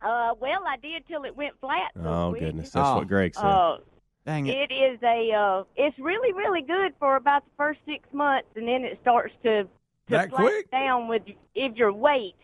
Uh, 0.00 0.34
well, 0.38 0.62
I 0.64 0.76
did 0.80 1.04
till 1.08 1.24
it 1.24 1.34
went 1.36 1.58
flat. 1.60 1.90
so 1.96 2.02
Oh 2.04 2.28
quick. 2.30 2.42
goodness, 2.42 2.70
that's 2.70 2.88
Oh. 2.88 2.96
what 2.98 3.08
Greg 3.08 3.34
said. 3.34 3.44
Uh, 3.44 3.78
Dang 4.26 4.46
it. 4.46 4.70
it 4.70 4.74
is 4.74 4.98
a. 5.02 5.32
Uh, 5.32 5.62
it's 5.76 5.98
really, 5.98 6.32
really 6.34 6.62
good 6.62 6.92
for 6.98 7.16
about 7.16 7.44
the 7.44 7.50
first 7.56 7.78
six 7.86 8.02
months, 8.12 8.48
and 8.56 8.66
then 8.68 8.82
it 8.84 8.98
starts 9.02 9.32
to 9.44 9.62
to 9.64 9.68
That 10.08 10.30
quick? 10.30 10.70
down 10.70 11.08
with 11.08 11.22
if 11.54 11.76
your 11.76 11.92
weight. 11.92 12.34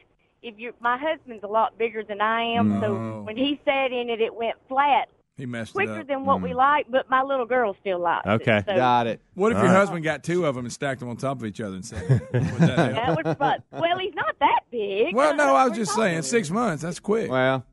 If 0.43 0.55
you, 0.59 0.73
my 0.81 0.99
husband's 1.01 1.45
a 1.45 1.49
lot 1.49 1.79
bigger 1.79 2.03
than 2.03 2.21
I 2.21 2.43
am, 2.57 2.73
Oh. 2.73 2.81
so 2.81 3.23
when 3.23 3.37
he 3.37 3.61
sat 3.65 3.93
in 3.93 4.11
it, 4.11 4.21
it 4.21 4.35
went 4.35 4.57
flat 4.69 5.09
he 5.39 5.47
messed 5.47 5.71
it 5.71 5.75
quicker 5.75 6.01
up. 6.01 6.07
than 6.09 6.25
what 6.27 6.43
we 6.43 6.53
like. 6.53 6.87
But 6.91 7.09
my 7.09 7.23
little 7.23 7.47
girl 7.47 7.75
still 7.81 8.01
likes 8.01 8.27
Okay. 8.27 8.59
it. 8.59 8.65
So 8.69 8.75
Got 8.77 9.07
it. 9.07 9.21
What 9.35 9.53
if 9.53 9.59
All 9.59 9.65
your 9.65 9.73
right. 9.73 9.79
husband 9.79 10.05
got 10.05 10.23
two 10.25 10.45
of 10.45 10.55
them 10.57 10.65
and 10.67 10.73
stacked 10.73 11.01
them 11.01 11.09
on 11.09 11.17
top 11.17 11.39
of 11.39 11.45
each 11.47 11.61
other 11.61 11.75
and 11.77 11.85
said, 11.87 12.03
Would 12.33 12.43
that 12.43 12.77
that 12.95 13.25
was 13.25 13.37
fun. 13.37 13.63
Well, 13.73 13.99
he's 13.99 14.15
not 14.15 14.37
that 14.41 14.61
big. 14.71 15.15
Well, 15.15 15.35
no, 15.37 15.55
I 15.55 15.65
was 15.65 15.71
We're 15.73 15.77
just 15.85 15.95
saying, 15.95 16.23
six 16.23 16.51
months. 16.51 16.83
That's 16.83 16.99
quick. 17.01 17.31
Well, 17.31 17.65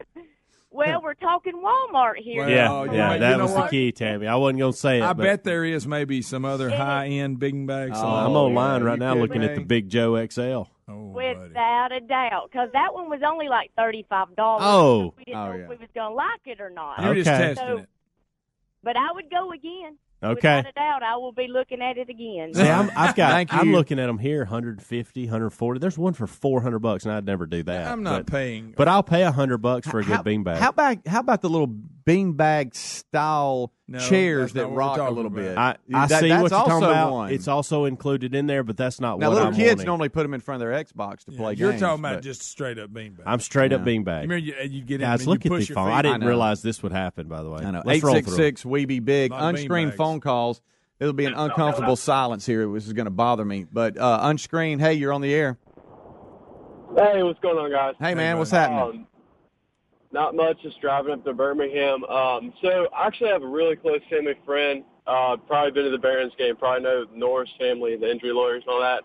Well, 0.72 1.02
we're 1.02 1.16
talking 1.16 1.54
Walmart 1.56 2.18
here. 2.18 2.42
Well, 2.42 2.50
yeah, 2.50 2.84
you 2.84 2.92
yeah, 2.92 3.08
know- 3.08 3.14
you 3.16 3.20
that 3.22 3.38
know 3.38 3.44
was 3.46 3.56
the 3.56 3.68
key, 3.70 3.92
Tammy. 3.92 4.28
I 4.28 4.36
wasn't 4.36 4.60
gonna 4.60 4.74
say 4.74 5.00
it. 5.00 5.04
I 5.04 5.14
but 5.14 5.24
bet 5.24 5.44
there 5.44 5.66
is 5.66 5.88
maybe 5.88 6.22
some 6.22 6.46
other 6.46 6.70
high 6.70 7.08
end 7.08 7.40
big 7.40 7.66
bags. 7.66 7.98
Oh, 8.00 8.08
I'm 8.08 8.36
online 8.36 8.82
yeah, 8.82 8.88
right 8.88 9.00
now 9.00 9.14
could 9.14 9.22
looking 9.22 9.44
at 9.44 9.56
the 9.56 9.64
Big 9.64 9.90
Joe 9.90 10.24
XL. 10.28 10.42
Oh, 10.88 11.14
buddy. 11.14 11.40
Without 11.40 11.92
a 11.92 12.00
doubt, 12.02 12.50
because 12.52 12.70
that 12.74 12.94
one 12.94 13.10
was 13.10 13.22
only 13.26 13.48
like 13.48 13.72
thirty-five 13.76 14.36
dollars. 14.36 14.62
Oh. 14.66 15.14
we 15.18 15.24
didn't 15.26 15.40
Oh, 15.40 15.48
know 15.52 15.56
yeah. 15.58 15.64
if 15.64 15.70
we 15.70 15.76
was 15.78 15.90
gonna 15.96 16.14
like 16.16 16.42
it 16.46 16.62
or 16.62 16.70
not. 16.70 17.02
You're 17.04 17.16
just 17.16 17.30
Okay. 17.30 17.38
testing 17.56 17.68
So- 17.68 17.78
it. 17.78 17.90
But 18.84 18.96
I 18.96 19.12
would 19.14 19.30
go 19.30 19.52
again. 19.52 19.98
Okay. 20.22 20.58
Without 20.58 20.70
a 20.70 20.74
doubt, 20.74 21.04
I 21.04 21.16
will 21.16 21.32
be 21.32 21.48
looking 21.48 21.82
at 21.82 21.98
it 21.98 22.10
again. 22.10 22.54
See, 22.54 22.62
I'm, 22.62 22.92
I've 22.96 23.16
got. 23.16 23.32
Thank 23.32 23.54
I'm 23.54 23.70
you. 23.70 23.76
looking 23.76 24.00
at 24.00 24.08
them 24.08 24.18
here, 24.18 24.40
150, 24.40 25.24
140. 25.24 25.80
There's 25.80 25.98
one 25.98 26.14
for 26.14 26.28
400 26.28 26.80
bucks, 26.80 27.06
and 27.06 27.14
I'd 27.14 27.26
never 27.26 27.46
do 27.46 27.64
that. 27.64 27.88
I'm 27.88 28.04
not 28.04 28.26
but, 28.26 28.32
paying. 28.34 28.74
but 28.76 28.88
I'll 28.88 29.04
pay 29.04 29.24
100 29.24 29.60
bucks 29.60 29.88
for 29.88 30.00
a 30.00 30.04
good 30.04 30.18
how, 30.18 30.24
beanbag. 30.24 30.58
How 30.58 30.70
about 30.70 31.08
how 31.08 31.20
about 31.22 31.42
the 31.42 31.50
little 31.50 31.68
beanbag 31.68 32.76
style 32.76 33.72
No, 33.92 34.00
chairs 34.00 34.54
that 34.54 34.68
rock 34.68 34.98
a 35.00 35.04
little 35.10 35.26
about. 35.32 35.36
bit? 35.36 35.58
I, 35.58 35.76
I 35.94 36.06
That- 36.08 36.20
see 36.22 36.30
what 36.30 36.40
you're 36.40 36.50
talking 36.50 36.78
about. 36.78 37.12
one. 37.12 37.32
It's 37.34 37.48
also 37.48 37.86
included 37.86 38.36
in 38.36 38.46
there, 38.46 38.64
but 38.64 38.78
that's 38.78 39.02
not 39.02 39.18
now 39.20 39.28
what 39.30 39.34
little 39.36 39.48
I'm 39.50 39.56
kids 39.56 39.70
wanting. 39.78 39.86
normally 39.88 40.10
put 40.10 40.24
them 40.24 40.34
in 40.34 40.42
front 40.42 40.62
of 40.62 40.70
their 40.70 40.84
Xbox 40.84 41.26
to 41.26 41.32
play 41.32 41.54
games. 41.54 41.60
You're 41.60 41.72
games. 41.72 41.82
talking 41.82 42.06
about 42.06 42.22
just 42.22 42.44
straight 42.44 42.78
up 42.78 42.94
bean 42.94 43.14
bags. 43.14 43.24
I'm 43.26 43.40
straight 43.40 43.74
up 43.74 43.82
Yeah. 43.86 43.94
beanbag. 43.94 44.06
You 44.24 44.30
remember 44.30 44.38
you, 44.38 44.54
you 44.70 44.82
get 44.84 44.96
in 45.02 45.08
Guys, 45.08 45.26
look 45.26 45.44
you 45.44 45.50
at 45.52 45.58
push 45.58 45.68
the 45.70 45.74
phone. 45.74 45.88
feet. 45.88 45.94
I 45.96 46.02
didn't 46.04 46.24
I 46.24 46.28
realize 46.28 46.62
this 46.62 46.84
would 46.84 46.92
happen. 46.92 47.28
By 47.28 47.42
the 47.42 47.50
way, 47.50 47.64
I 47.64 47.72
know. 47.72 47.82
Let's 47.84 48.04
Eight 48.06 48.28
six 48.30 48.64
We 48.66 48.86
be 48.86 49.00
big. 49.00 49.32
Lot 49.32 49.42
of 49.42 49.50
Unscreened 49.56 49.96
phone 49.96 50.20
calls. 50.20 50.62
It'll 51.00 51.14
be 51.14 51.26
an 51.26 51.34
uncomfortable 51.34 51.96
silence 51.96 52.46
here. 52.46 52.68
This 52.74 52.86
is 52.86 52.94
going 52.94 53.06
to 53.06 53.10
bother 53.12 53.46
me. 53.46 53.66
But 53.72 53.98
uh, 53.98 54.20
unscreened. 54.24 54.82
Hey, 54.82 54.94
you're 54.96 55.14
on 55.14 55.22
the 55.22 55.34
air. 55.34 55.58
Hey, 56.96 57.24
what's 57.24 57.40
going 57.40 57.58
on, 57.58 57.72
guys? 57.72 57.96
Hey, 58.00 58.16
man, 58.16 58.38
what's 58.38 58.52
happening? 58.52 58.80
Um, 59.02 59.08
not 60.12 60.36
much, 60.36 60.62
just 60.62 60.80
driving 60.82 61.14
up 61.14 61.24
to 61.26 61.34
Birmingham. 61.34 62.04
Um, 62.06 62.54
so 62.62 62.88
I 62.96 63.08
actually 63.08 63.30
have 63.30 63.44
a 63.44 63.48
really 63.48 63.76
close 63.76 64.02
family 64.10 64.34
friend. 64.46 64.84
Uh, 65.06 65.38
probably 65.38 65.72
been 65.72 65.86
to 65.86 65.92
the 65.92 65.98
Barons 65.98 66.34
game. 66.38 66.56
Probably 66.56 66.84
know 66.84 67.06
Norris 67.14 67.50
family, 67.60 67.96
the 67.96 68.10
injury 68.10 68.32
lawyers, 68.32 68.64
and 68.66 68.74
all 68.74 68.82
that. 68.82 69.04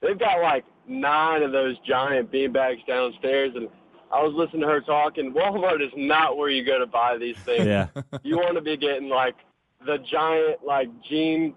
They've 0.00 0.18
got 0.18 0.40
like 0.40 0.64
nine 0.86 1.42
of 1.42 1.52
those 1.52 1.76
giant 1.86 2.30
beanbags 2.32 2.84
downstairs, 2.86 3.52
and 3.54 3.68
I 4.12 4.22
was 4.22 4.34
listening 4.34 4.62
to 4.62 4.68
her 4.68 4.80
talk. 4.80 5.18
And 5.18 5.34
Walmart 5.34 5.82
is 5.82 5.92
not 5.96 6.36
where 6.36 6.48
you 6.48 6.64
go 6.64 6.78
to 6.78 6.86
buy 6.86 7.16
these 7.18 7.36
things. 7.44 7.66
Yeah. 7.66 7.88
You 8.22 8.36
want 8.36 8.54
to 8.54 8.60
be 8.60 8.76
getting 8.76 9.08
like 9.08 9.36
the 9.84 9.98
giant, 9.98 10.64
like 10.64 10.88
jean 11.08 11.54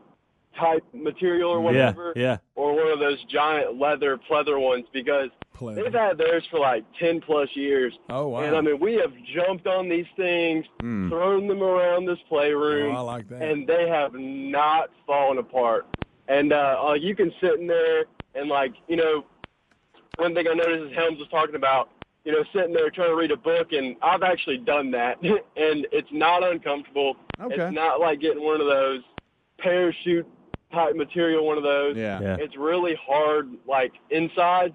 type 0.57 0.83
material 0.93 1.51
or 1.51 1.59
whatever. 1.59 2.13
Yeah, 2.15 2.21
yeah. 2.23 2.37
or 2.55 2.73
one 2.75 2.91
of 2.91 2.99
those 2.99 3.23
giant 3.25 3.79
leather 3.79 4.17
pleather 4.29 4.59
ones 4.59 4.85
because 4.93 5.29
Pleather. 5.57 5.75
they've 5.83 5.93
had 5.93 6.17
theirs 6.17 6.43
for 6.51 6.59
like 6.59 6.83
ten 6.99 7.21
plus 7.21 7.49
years. 7.55 7.93
Oh, 8.09 8.27
wow. 8.29 8.41
And 8.43 8.55
I 8.55 8.61
mean, 8.61 8.79
we 8.79 8.95
have 8.95 9.13
jumped 9.35 9.67
on 9.67 9.87
these 9.89 10.05
things, 10.17 10.65
Mm. 10.81 11.09
thrown 11.09 11.47
them 11.47 11.63
around 11.63 12.05
this 12.05 12.19
playroom, 12.27 12.93
Oh, 12.95 12.99
I 12.99 13.01
like 13.01 13.29
that. 13.29 13.41
and 13.41 13.65
they 13.67 13.87
have 13.87 14.13
not 14.13 14.89
fallen 15.07 15.37
apart. 15.37 15.85
And 16.27 16.51
uh, 16.53 16.77
uh, 16.89 16.93
you 16.93 17.15
can 17.15 17.31
sit 17.41 17.59
in 17.59 17.67
there 17.67 18.05
and 18.33 18.49
like, 18.49 18.73
you 18.87 18.95
know, 18.97 19.25
one 20.17 20.33
thing 20.33 20.47
I 20.49 20.53
noticed 20.53 20.91
is 20.91 20.97
Helms 20.97 21.19
was 21.19 21.27
talking 21.29 21.55
about, 21.55 21.89
you 22.23 22.31
know, 22.31 22.43
sitting 22.53 22.73
there 22.73 22.89
trying 22.89 23.09
to 23.09 23.15
read 23.15 23.31
a 23.31 23.37
book, 23.37 23.71
and 23.73 23.95
I've 24.01 24.23
actually 24.23 24.57
done 24.57 24.91
that, 24.91 25.21
and 25.23 25.87
it's 25.91 26.09
not 26.11 26.43
uncomfortable. 26.43 27.15
Okay. 27.39 27.55
It's 27.55 27.75
not 27.75 27.99
like 27.99 28.19
getting 28.21 28.43
one 28.43 28.59
of 28.61 28.67
those 28.67 29.01
parachute 29.59 30.27
type 30.73 30.95
material, 30.95 31.45
one 31.45 31.57
of 31.57 31.63
those. 31.63 31.95
Yeah. 31.95 32.19
Yeah. 32.21 32.37
It's 32.39 32.57
really 32.57 32.97
hard, 33.07 33.49
like 33.67 33.93
insides. 34.09 34.73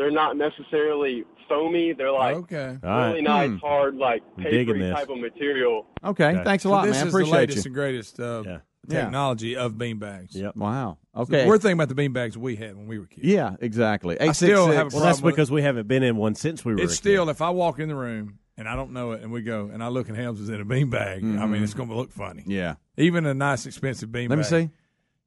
They're 0.00 0.10
not 0.10 0.38
necessarily 0.38 1.24
foamy. 1.46 1.92
They're 1.92 2.10
like 2.10 2.34
okay. 2.36 2.78
All 2.82 2.88
right. 2.88 3.08
really 3.10 3.20
nice, 3.20 3.50
Hmm. 3.50 3.56
hard, 3.56 3.96
like 3.96 4.22
I'm 4.38 4.44
papery 4.44 4.80
type 4.90 5.10
of 5.10 5.18
material. 5.18 5.84
Okay. 6.02 6.28
Okay. 6.30 6.42
Thanks 6.44 6.64
a 6.64 6.68
So 6.68 6.70
lot, 6.70 6.86
this 6.86 6.96
man. 6.96 7.06
is 7.08 7.12
the 7.12 7.18
Appreciate 7.18 7.36
latest 7.38 7.64
you. 7.64 7.68
and 7.68 7.74
greatest 7.74 8.18
uh, 8.18 8.42
Yeah. 8.46 8.58
Yeah. 8.88 9.02
technology 9.02 9.56
of 9.56 9.76
bean 9.76 9.98
bags. 9.98 10.34
Yep. 10.34 10.56
Wow. 10.56 10.96
So 11.14 11.20
Okay. 11.22 11.46
we're 11.46 11.58
thinking 11.58 11.74
about 11.78 11.90
the 11.90 11.94
bean 11.94 12.14
bags 12.14 12.38
we 12.38 12.56
had 12.56 12.76
when 12.76 12.86
we 12.86 12.98
were 12.98 13.04
kids. 13.04 13.26
yeah. 13.26 13.56
Exactly. 13.60 14.18
I 14.18 14.28
Eight 14.30 14.36
still 14.36 14.68
six 14.68 14.76
have 14.76 14.86
a 14.86 14.90
six. 14.90 14.94
Well, 14.94 15.04
that's 15.04 15.18
problem 15.18 15.26
with- 15.26 15.34
because 15.36 15.50
we 15.50 15.60
haven't 15.60 15.86
been 15.86 16.02
in 16.02 16.16
one 16.16 16.34
since 16.34 16.64
we 16.64 16.72
were. 16.74 16.80
It's 16.80 16.94
a 16.94 16.96
kid. 16.96 17.02
still 17.02 17.28
if 17.28 17.42
I 17.42 17.50
walk 17.50 17.78
in 17.78 17.88
the 17.90 17.94
room 17.94 18.38
and 18.56 18.66
I 18.66 18.74
don't 18.76 18.92
know 18.92 19.12
it, 19.12 19.22
and 19.22 19.30
we 19.30 19.42
go 19.42 19.68
and 19.70 19.82
I 19.84 19.88
look 19.88 20.08
and 20.08 20.16
Helms 20.16 20.40
is 20.40 20.48
in 20.48 20.62
a 20.62 20.64
bean 20.64 20.88
bag. 20.88 21.22
I 21.22 21.44
mean, 21.46 21.62
it's 21.62 21.74
going 21.74 21.90
to 21.90 21.94
look 21.94 22.10
funny. 22.10 22.40
Mm-hmm. 22.40 22.50
Yeah. 22.52 22.74
Even 22.96 23.26
a 23.26 23.34
nice 23.34 23.66
expensive 23.66 24.10
bean 24.10 24.30
Let 24.30 24.38
me 24.38 24.44
see. 24.44 24.70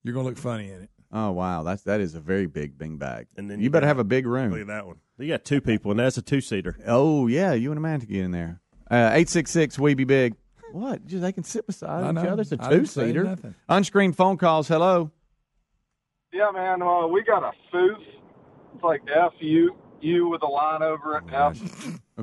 You're 0.03 0.13
going 0.15 0.25
to 0.25 0.29
look 0.31 0.39
funny 0.39 0.71
in 0.71 0.81
it. 0.81 0.89
Oh 1.15 1.31
wow, 1.31 1.61
that's 1.63 1.83
that 1.83 2.01
is 2.01 2.15
a 2.15 2.19
very 2.19 2.47
big 2.47 2.77
bing 2.77 2.97
bag. 2.97 3.27
And 3.37 3.49
then 3.49 3.59
you 3.59 3.65
you 3.65 3.69
better 3.69 3.83
got- 3.85 3.89
have 3.89 3.99
a 3.99 4.03
big 4.03 4.25
room. 4.25 4.51
Look 4.51 4.61
at 4.61 4.67
that 4.67 4.87
one. 4.87 4.97
You 5.19 5.27
got 5.27 5.45
two 5.45 5.61
people, 5.61 5.91
and 5.91 5.99
that's 5.99 6.17
a 6.17 6.21
two 6.23 6.41
seater. 6.41 6.75
Oh 6.87 7.27
yeah, 7.27 7.53
you 7.53 7.69
and 7.71 7.77
a 7.77 7.81
man 7.81 7.99
to 7.99 8.05
get 8.07 8.23
in 8.23 8.31
there. 8.31 8.59
Uh, 8.89 9.11
Eight 9.13 9.29
six 9.29 9.51
six. 9.51 9.77
We 9.77 9.93
be 9.93 10.03
big. 10.05 10.35
What? 10.71 11.05
Just 11.05 11.21
they 11.21 11.31
can 11.31 11.43
sit 11.43 11.67
beside 11.67 12.03
I 12.03 12.09
each 12.09 12.15
know. 12.15 12.31
other. 12.33 12.41
It's 12.41 12.51
a 12.51 12.57
two 12.57 12.85
seater. 12.87 13.23
nothing. 13.23 13.53
Unscreened 13.69 14.17
phone 14.17 14.37
calls. 14.37 14.67
Hello. 14.67 15.11
Yeah, 16.33 16.49
man. 16.51 16.81
Uh, 16.81 17.05
we 17.07 17.21
got 17.23 17.43
a 17.43 17.51
FUF. 17.71 17.97
It's 18.73 18.83
like 18.83 19.01
F 19.15 19.33
U 19.39 19.75
U 20.03 20.29
with 20.29 20.41
a 20.43 20.47
line 20.47 20.81
over 20.83 21.17
it. 21.17 21.23
Yep. 21.31 21.57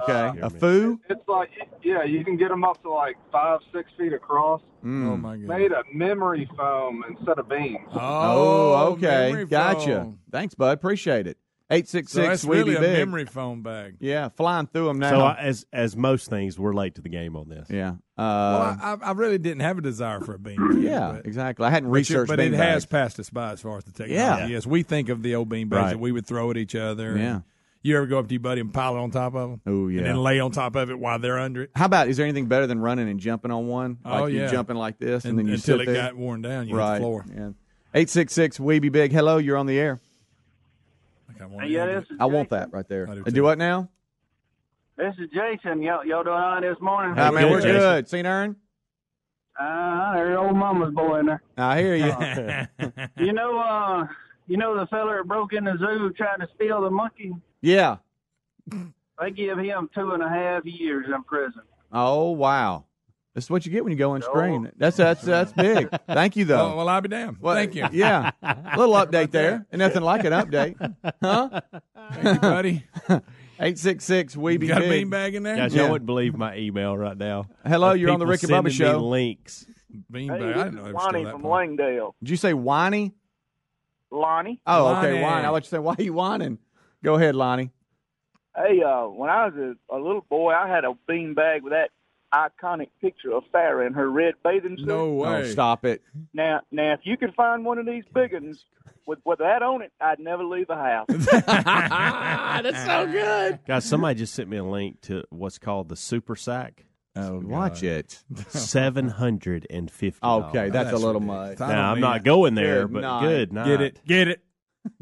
Okay, 0.02 0.38
a 0.40 0.48
foo. 0.50 1.00
It's 1.08 1.26
like, 1.26 1.50
yeah, 1.82 2.04
you 2.04 2.24
can 2.24 2.36
get 2.36 2.48
them 2.48 2.62
up 2.62 2.80
to 2.82 2.90
like 2.90 3.16
five, 3.32 3.58
six 3.74 3.90
feet 3.98 4.12
across. 4.12 4.60
Mm. 4.84 5.08
Oh 5.10 5.16
my 5.16 5.36
god. 5.36 5.48
Made 5.48 5.72
of 5.72 5.84
memory 5.92 6.48
foam 6.56 7.02
instead 7.08 7.38
of 7.38 7.48
beams. 7.48 7.88
Oh, 7.92 8.92
okay, 8.92 9.30
memory 9.30 9.46
gotcha. 9.46 10.02
foam. 10.02 10.18
Thanks, 10.30 10.54
bud. 10.54 10.72
Appreciate 10.78 11.26
it. 11.26 11.38
Eight 11.72 11.88
six 11.88 12.10
So 12.10 12.20
six. 12.22 12.28
that's 12.28 12.44
really 12.44 12.74
Weeby 12.74 12.78
a 12.78 12.80
Big. 12.80 12.98
memory 12.98 13.24
foam 13.26 13.62
bag. 13.62 13.96
Yeah, 14.00 14.28
flying 14.30 14.66
through 14.66 14.86
them 14.86 14.98
now. 14.98 15.10
So 15.10 15.20
I, 15.20 15.34
as 15.40 15.66
as 15.72 15.96
most 15.96 16.28
things, 16.28 16.58
we're 16.58 16.72
late 16.72 16.96
to 16.96 17.00
the 17.00 17.08
game 17.08 17.36
on 17.36 17.48
this. 17.48 17.68
yeah. 17.70 17.94
Well, 18.16 18.26
Uh, 18.26 18.76
I, 18.82 18.92
I 18.92 18.96
I 19.02 19.12
really 19.12 19.38
didn't 19.38 19.60
have 19.60 19.78
a 19.78 19.80
desire 19.80 20.20
for 20.20 20.34
a 20.34 20.38
bean 20.38 20.56
bag. 20.56 20.82
yeah, 20.82 21.12
but- 21.16 21.26
exactly. 21.26 21.66
I 21.66 21.70
hadn't 21.70 21.88
But, 21.90 21.94
you- 21.94 22.00
researched 22.00 22.28
but 22.28 22.38
bean 22.38 22.54
it 22.54 22.56
has 22.56 22.84
bags. 22.84 22.86
passed 22.86 23.20
us 23.20 23.30
by 23.30 23.52
as 23.52 23.60
far 23.60 23.76
as 23.78 23.84
the 23.84 23.92
technology. 23.92 24.14
Yeah. 24.14 24.46
Yes, 24.48 24.66
we 24.66 24.82
think 24.82 25.08
of 25.10 25.22
the 25.22 25.34
old 25.36 25.48
bean 25.48 25.68
bags 25.68 25.82
Right. 25.82 25.90
that 25.90 25.98
we 26.00 26.10
would 26.10 26.26
throw 26.26 26.50
at 26.50 26.56
each 26.56 26.74
other. 26.74 27.10
and 27.12 27.20
Yeah. 27.20 27.40
You 27.82 27.96
ever 27.96 28.06
go 28.06 28.18
up 28.18 28.28
to 28.28 28.34
your 28.34 28.40
buddy 28.40 28.60
and 28.60 28.72
pile 28.74 28.94
it 28.96 28.98
on 28.98 29.10
top 29.10 29.34
of 29.34 29.50
them? 29.50 29.60
Oh 29.66 29.88
yeah. 29.88 29.98
And 30.00 30.06
then 30.08 30.16
lay 30.22 30.38
on 30.38 30.50
top 30.50 30.76
of 30.76 30.90
it 30.90 30.98
while 30.98 31.18
they're 31.18 31.38
under 31.38 31.62
it? 31.62 31.70
How 31.74 31.86
about 31.86 32.08
is 32.08 32.18
there 32.18 32.26
anything 32.26 32.46
better 32.46 32.66
than 32.66 32.78
running 32.78 33.08
and 33.08 33.18
jumping 33.18 33.50
on 33.50 33.68
one? 33.68 33.98
Oh, 34.04 34.26
yeah. 34.26 34.40
you're 34.42 34.48
jumping 34.50 34.76
like 34.76 34.98
this 34.98 35.24
and, 35.24 35.30
And- 35.30 35.38
then 35.38 35.46
you 35.46 35.54
until 35.54 35.78
sit 35.78 35.88
it 35.88 35.92
there? 35.92 36.02
got 36.10 36.16
worn 36.16 36.42
down, 36.42 36.68
you 36.68 36.74
hit 36.76 36.82
the 36.82 36.90
right. 36.90 36.98
floor. 36.98 37.24
Yeah. 37.34 37.50
Eight 37.94 38.10
six 38.10 38.32
six 38.34 38.58
Weeby 38.58 38.92
Big. 38.92 39.12
Hello, 39.12 39.38
you're 39.38 39.56
on 39.56 39.66
the 39.66 39.78
air. 39.78 40.00
I, 41.58 41.64
Yeah, 41.64 41.86
this 41.86 42.04
is 42.10 42.16
I 42.20 42.26
want 42.26 42.50
that 42.50 42.70
right 42.72 42.86
there. 42.86 43.08
I 43.08 43.14
do 43.14 43.22
Uh, 43.26 43.30
do 43.30 43.42
what 43.44 43.56
now? 43.56 43.88
This 44.98 45.14
is 45.18 45.30
Jason. 45.30 45.80
Y'all, 45.82 46.04
y'all 46.04 46.22
doing 46.22 46.34
all 46.36 46.40
right 46.56 46.60
this 46.60 46.76
morning? 46.82 47.14
Ah, 47.16 47.30
man, 47.30 47.50
we're 47.50 47.62
good. 47.62 48.06
Seen 48.10 48.26
Aaron? 48.26 48.56
Uh, 49.58 50.12
there's 50.14 50.36
old 50.38 50.54
mama's 50.56 50.92
boy 50.94 51.20
in 51.20 51.26
there. 51.26 51.42
I 51.56 51.80
hear 51.80 51.96
you. 51.96 53.26
You 53.26 53.32
know, 53.32 53.58
uh, 53.58 54.06
you 54.46 54.58
know 54.58 54.78
the 54.78 54.86
fella 54.88 55.16
that 55.16 55.26
broke 55.26 55.54
in 55.54 55.64
the 55.64 55.76
zoo 55.78 56.12
trying 56.16 56.40
to 56.40 56.48
steal 56.54 56.82
the 56.82 56.90
monkey? 56.90 57.32
Yeah. 57.62 57.96
They 59.20 59.30
give 59.30 59.58
him 59.58 59.90
two 59.94 60.12
and 60.12 60.22
a 60.22 60.28
half 60.28 60.64
years 60.64 61.06
in 61.14 61.22
prison. 61.24 61.62
Oh 61.92 62.30
wow. 62.30 62.84
That's 63.34 63.48
what 63.48 63.64
you 63.64 63.70
get 63.70 63.84
when 63.84 63.92
you 63.92 63.98
go 63.98 64.12
on 64.12 64.22
screen. 64.22 64.70
That's 64.76 64.96
that's 64.96 65.22
that's 65.22 65.52
big. 65.52 65.88
Thank 66.08 66.36
you 66.36 66.44
though. 66.44 66.72
Oh, 66.72 66.76
well, 66.78 66.88
I'll 66.88 67.00
be 67.00 67.08
damned. 67.08 67.36
Well, 67.40 67.54
Thank 67.54 67.74
you. 67.74 67.86
Yeah. 67.92 68.30
A 68.42 68.74
little 68.76 68.94
update 68.94 69.30
there. 69.30 69.66
And 69.70 69.78
nothing 69.78 70.02
like 70.02 70.24
an 70.24 70.32
update. 70.32 70.76
Huh? 71.22 71.60
Thank 72.12 72.34
you, 72.34 72.40
buddy. 72.40 72.84
866 73.08 74.36
we 74.36 74.56
be 74.56 74.66
You 74.66 74.72
got 74.72 74.82
a 74.82 74.88
big. 74.88 75.06
beanbag 75.10 75.34
in 75.34 75.42
there? 75.42 75.56
Guys, 75.56 75.74
Yeah. 75.74 75.82
y'all 75.82 75.90
wouldn't 75.92 76.06
believe 76.06 76.34
my 76.36 76.56
email 76.56 76.96
right 76.96 77.16
now. 77.16 77.46
Hello, 77.64 77.92
Of 77.92 77.98
you're 77.98 78.10
on 78.10 78.18
the 78.18 78.24
people 78.24 78.30
Rick 78.32 78.42
and 78.44 78.50
Bubba 78.52 78.54
sending 78.72 78.88
me 78.88 78.92
show. 78.94 78.98
Links. 79.08 79.66
Beanbag. 80.12 80.38
Hey, 80.38 80.44
I 80.44 80.52
this 80.52 80.56
didn't 80.64 80.74
know 80.74 80.80
is 80.82 80.86
they 80.86 80.92
Lonnie 80.92 81.22
from 81.24 81.32
popular. 81.42 81.54
Langdale. 81.56 82.14
Did 82.22 82.30
you 82.30 82.36
say 82.36 82.52
whiny? 82.54 83.12
Lonnie. 84.10 84.60
Oh, 84.66 84.96
okay, 84.96 85.12
Lonnie. 85.12 85.22
whine. 85.22 85.44
I 85.44 85.48
let 85.50 85.64
you 85.64 85.68
say, 85.68 85.78
why 85.78 85.94
are 85.98 86.02
you 86.02 86.12
whining? 86.14 86.58
Go 87.02 87.14
ahead, 87.14 87.34
Lonnie. 87.34 87.70
Hey, 88.56 88.82
uh, 88.82 89.06
when 89.06 89.30
I 89.30 89.46
was 89.46 89.54
a, 89.56 89.94
a 89.94 89.98
little 89.98 90.24
boy, 90.28 90.52
I 90.52 90.68
had 90.68 90.84
a 90.84 90.92
bean 91.08 91.34
bag 91.34 91.62
with 91.62 91.72
that 91.72 91.90
iconic 92.32 92.88
picture 93.00 93.32
of 93.32 93.44
Farrah 93.54 93.86
in 93.86 93.92
her 93.94 94.10
red 94.10 94.34
bathing 94.44 94.76
suit. 94.76 94.86
No 94.86 95.12
way. 95.14 95.28
Oh, 95.28 95.44
stop 95.44 95.84
it. 95.84 96.02
Now, 96.34 96.60
now, 96.70 96.92
if 96.94 97.00
you 97.04 97.16
could 97.16 97.34
find 97.34 97.64
one 97.64 97.78
of 97.78 97.86
these 97.86 98.04
big 98.14 98.32
ones 98.32 98.62
with 99.06 99.18
with 99.24 99.38
that 99.38 99.62
on 99.62 99.82
it, 99.82 99.92
I'd 100.00 100.18
never 100.18 100.44
leave 100.44 100.66
the 100.68 100.74
house. 100.74 101.06
That's 101.08 102.84
so 102.84 103.06
good. 103.10 103.60
Guys, 103.66 103.84
somebody 103.84 104.18
just 104.18 104.34
sent 104.34 104.48
me 104.48 104.56
a 104.58 104.64
link 104.64 105.00
to 105.02 105.24
what's 105.30 105.58
called 105.58 105.88
the 105.88 105.96
Super 105.96 106.36
Sack. 106.36 106.84
Oh, 107.16 107.40
Watch 107.44 107.82
it. 107.82 108.22
Seven 108.48 109.08
hundred 109.08 109.66
and 109.70 109.90
fifty. 109.90 110.24
Okay, 110.24 110.70
that's, 110.70 110.90
That's 110.90 111.02
a 111.02 111.06
little 111.06 111.20
much. 111.20 111.60
I 111.60 111.68
Now 111.72 111.92
I'm 111.92 112.00
not 112.00 112.22
going 112.24 112.54
there, 112.54 112.82
Good 112.86 112.92
but 112.94 113.00
night. 113.00 113.20
good 113.22 113.52
night. 113.52 113.66
Get 113.66 113.80
it. 113.80 114.00
Get 114.06 114.28
it. 114.28 114.40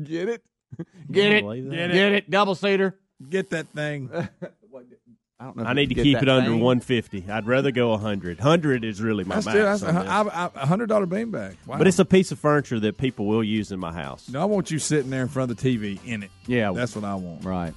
Get 0.03 0.29
it? 0.29 0.43
Get 1.11 1.33
it? 1.33 1.43
Get 1.45 1.91
it? 1.91 1.93
Get 1.93 2.13
it? 2.13 2.31
Double 2.31 2.55
seater. 2.55 2.99
Get 3.29 3.51
that 3.51 3.69
thing. 3.69 4.11
I 5.41 5.45
don't 5.45 5.57
know. 5.57 5.65
I 5.65 5.73
need 5.73 5.91
to 5.91 5.95
keep 5.95 6.21
it 6.21 6.29
under 6.29 6.51
thing. 6.51 6.59
150. 6.61 7.31
I'd 7.31 7.47
rather 7.47 7.71
go 7.71 7.91
100. 7.91 8.39
100 8.39 8.85
is 8.85 9.01
really 9.01 9.23
my 9.23 9.37
That's 9.37 9.47
max. 9.47 9.57
that's 9.59 9.83
on 9.85 9.97
a, 9.97 10.01
this. 10.01 10.09
I- 10.11 10.45
I- 10.47 10.51
a 10.63 10.67
hundred 10.67 10.89
dollar 10.89 11.07
beanbag. 11.07 11.55
Wow. 11.65 11.79
But 11.79 11.87
it's 11.87 12.01
a 12.01 12.05
piece 12.05 12.33
of 12.33 12.41
furniture 12.41 12.81
that 12.81 12.99
people 12.99 13.25
will 13.27 13.45
use 13.45 13.71
in 13.71 13.79
my 13.79 13.93
house. 13.93 14.29
No, 14.29 14.41
I 14.43 14.47
want 14.47 14.73
you 14.73 14.81
sitting 14.81 15.11
there 15.11 15.23
in 15.23 15.29
front 15.29 15.53
of 15.53 15.57
the 15.57 15.79
TV 15.79 16.01
in 16.05 16.25
it. 16.25 16.31
Yeah. 16.49 16.73
That's 16.73 16.97
what 16.97 17.05
I 17.05 17.15
want. 17.15 17.45
Right. 17.45 17.73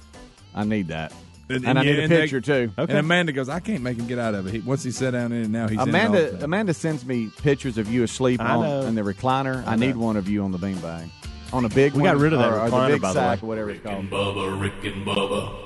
I 0.56 0.64
need 0.64 0.88
that. 0.88 1.12
And, 1.48 1.64
And 1.64 1.78
I 1.78 1.82
need 1.84 1.98
a 2.00 2.08
they- 2.08 2.20
picture, 2.22 2.40
too. 2.40 2.72
And 2.76 2.90
Amanda 2.90 3.30
goes, 3.30 3.48
I 3.48 3.60
can't 3.60 3.82
make 3.84 3.96
him 3.96 4.08
get 4.08 4.18
out 4.18 4.34
of 4.34 4.48
it. 4.48 4.54
He, 4.54 4.58
once 4.58 4.82
he 4.82 4.90
sat 4.90 5.12
down 5.12 5.30
in 5.30 5.44
it, 5.44 5.48
now 5.48 5.68
he's 5.68 5.72
in 5.80 5.88
it 5.88 5.94
all 5.94 6.06
Amanda. 6.16 6.44
Amanda 6.44 6.74
sends 6.74 7.04
me 7.06 7.28
pictures 7.42 7.78
of 7.78 7.88
you 7.88 8.02
asleep 8.02 8.40
on 8.40 8.86
in 8.88 8.96
the 8.96 9.02
recliner. 9.02 9.64
I, 9.68 9.74
I 9.74 9.76
need 9.76 9.94
one 9.96 10.16
of 10.16 10.28
you 10.28 10.42
on 10.42 10.50
the 10.50 10.58
beanbag. 10.58 11.08
On 11.52 11.64
a 11.64 11.68
big 11.68 11.92
We 11.92 12.00
one. 12.02 12.12
got 12.14 12.20
rid 12.20 12.32
of 12.32 12.38
that 12.38 12.50
or, 12.50 12.60
or 12.60 12.70
the 12.70 12.76
recliner, 12.76 12.88
big 12.88 13.02
by 13.02 13.08
the 13.12 13.20
sack, 13.20 13.42
way. 13.42 13.46
or 13.46 13.48
whatever 13.48 13.70
it's 13.70 13.84
Rick 13.84 13.92
and 13.94 14.10
called. 14.10 14.36
Bubba, 14.36 14.60
Rick 14.60 14.84
and 14.94 15.06
Bubba. 15.06 15.58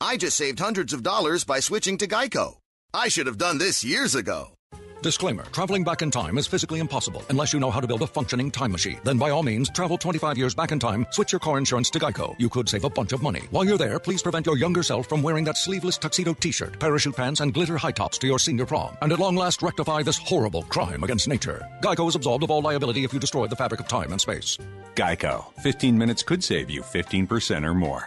I 0.00 0.16
just 0.16 0.36
saved 0.36 0.58
hundreds 0.58 0.92
of 0.92 1.02
dollars 1.02 1.44
by 1.44 1.60
switching 1.60 1.98
to 1.98 2.08
Geico. 2.08 2.56
I 2.94 3.08
should 3.08 3.26
have 3.26 3.38
done 3.38 3.58
this 3.58 3.84
years 3.84 4.14
ago. 4.14 4.54
Disclaimer 5.02 5.44
Traveling 5.44 5.82
back 5.82 6.02
in 6.02 6.10
time 6.10 6.36
is 6.36 6.46
physically 6.46 6.78
impossible 6.78 7.22
unless 7.30 7.52
you 7.52 7.60
know 7.60 7.70
how 7.70 7.80
to 7.80 7.86
build 7.86 8.02
a 8.02 8.06
functioning 8.06 8.50
time 8.50 8.72
machine. 8.72 9.00
Then, 9.02 9.16
by 9.16 9.30
all 9.30 9.42
means, 9.42 9.70
travel 9.70 9.96
25 9.96 10.36
years 10.36 10.54
back 10.54 10.72
in 10.72 10.78
time, 10.78 11.06
switch 11.10 11.32
your 11.32 11.40
car 11.40 11.58
insurance 11.58 11.88
to 11.90 11.98
Geico. 11.98 12.34
You 12.38 12.48
could 12.48 12.68
save 12.68 12.84
a 12.84 12.90
bunch 12.90 13.12
of 13.12 13.22
money. 13.22 13.42
While 13.50 13.64
you're 13.64 13.78
there, 13.78 13.98
please 13.98 14.22
prevent 14.22 14.46
your 14.46 14.58
younger 14.58 14.82
self 14.82 15.08
from 15.08 15.22
wearing 15.22 15.44
that 15.44 15.56
sleeveless 15.56 15.96
tuxedo 15.96 16.34
t 16.34 16.52
shirt, 16.52 16.78
parachute 16.78 17.16
pants, 17.16 17.40
and 17.40 17.54
glitter 17.54 17.78
high 17.78 17.92
tops 17.92 18.18
to 18.18 18.26
your 18.26 18.38
senior 18.38 18.66
prom. 18.66 18.96
And 19.00 19.12
at 19.12 19.18
long 19.18 19.36
last, 19.36 19.62
rectify 19.62 20.02
this 20.02 20.18
horrible 20.18 20.64
crime 20.64 21.02
against 21.02 21.28
nature. 21.28 21.66
Geico 21.82 22.08
is 22.08 22.14
absolved 22.14 22.44
of 22.44 22.50
all 22.50 22.60
liability 22.60 23.04
if 23.04 23.12
you 23.14 23.20
destroy 23.20 23.46
the 23.46 23.56
fabric 23.56 23.80
of 23.80 23.88
time 23.88 24.12
and 24.12 24.20
space. 24.20 24.58
Geico. 24.94 25.44
15 25.62 25.96
minutes 25.96 26.22
could 26.22 26.44
save 26.44 26.68
you 26.68 26.82
15% 26.82 27.64
or 27.64 27.74
more. 27.74 28.06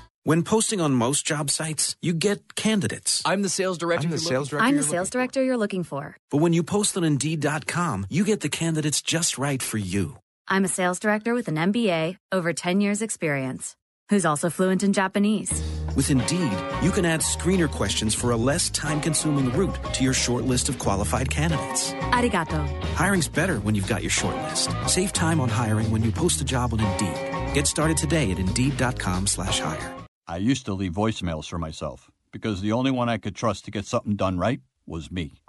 When 0.23 0.43
posting 0.43 0.79
on 0.79 0.93
most 0.93 1.25
job 1.25 1.49
sites, 1.49 1.95
you 1.99 2.13
get 2.13 2.55
candidates. 2.55 3.23
I'm 3.25 3.41
the 3.41 3.49
sales 3.49 3.79
director. 3.79 4.05
I'm 4.05 4.11
the 4.11 4.19
sales 4.19 4.49
director. 4.49 4.67
I'm 4.67 4.77
the 4.77 4.83
sales 4.83 5.09
director 5.09 5.43
you're 5.43 5.57
looking 5.57 5.83
for. 5.83 6.15
But 6.29 6.37
when 6.37 6.53
you 6.53 6.61
post 6.61 6.95
on 6.95 7.03
Indeed.com, 7.03 8.05
you 8.07 8.23
get 8.23 8.41
the 8.41 8.49
candidates 8.49 9.01
just 9.01 9.39
right 9.39 9.63
for 9.63 9.79
you. 9.79 10.19
I'm 10.47 10.63
a 10.63 10.67
sales 10.67 10.99
director 10.99 11.33
with 11.33 11.47
an 11.47 11.55
MBA, 11.55 12.17
over 12.31 12.53
10 12.53 12.81
years 12.81 13.01
experience, 13.01 13.75
who's 14.09 14.23
also 14.23 14.51
fluent 14.51 14.83
in 14.83 14.93
Japanese. 14.93 15.49
With 15.95 16.11
Indeed, 16.11 16.55
you 16.83 16.91
can 16.91 17.03
add 17.03 17.21
screener 17.21 17.69
questions 17.69 18.13
for 18.13 18.29
a 18.29 18.37
less 18.37 18.69
time 18.69 19.01
consuming 19.01 19.51
route 19.53 19.75
to 19.93 20.03
your 20.03 20.13
short 20.13 20.45
list 20.45 20.69
of 20.69 20.77
qualified 20.77 21.31
candidates. 21.31 21.93
Arigato. 22.13 22.63
Hiring's 22.93 23.27
better 23.27 23.57
when 23.61 23.73
you've 23.73 23.87
got 23.87 24.03
your 24.03 24.11
short 24.11 24.37
list. 24.43 24.69
Save 24.85 25.13
time 25.13 25.41
on 25.41 25.49
hiring 25.49 25.89
when 25.91 26.03
you 26.03 26.11
post 26.11 26.39
a 26.41 26.43
job 26.43 26.73
on 26.73 26.79
Indeed. 26.79 27.55
Get 27.55 27.65
started 27.65 27.97
today 27.97 28.29
at 28.29 28.37
Indeed.com 28.37 29.25
slash 29.25 29.59
hire. 29.59 29.97
I 30.27 30.37
used 30.37 30.65
to 30.65 30.73
leave 30.73 30.93
voicemails 30.93 31.47
for 31.47 31.57
myself 31.57 32.09
because 32.31 32.61
the 32.61 32.71
only 32.71 32.91
one 32.91 33.09
I 33.09 33.17
could 33.17 33.35
trust 33.35 33.65
to 33.65 33.71
get 33.71 33.85
something 33.85 34.15
done 34.15 34.37
right 34.37 34.61
was 34.85 35.11
me. 35.11 35.41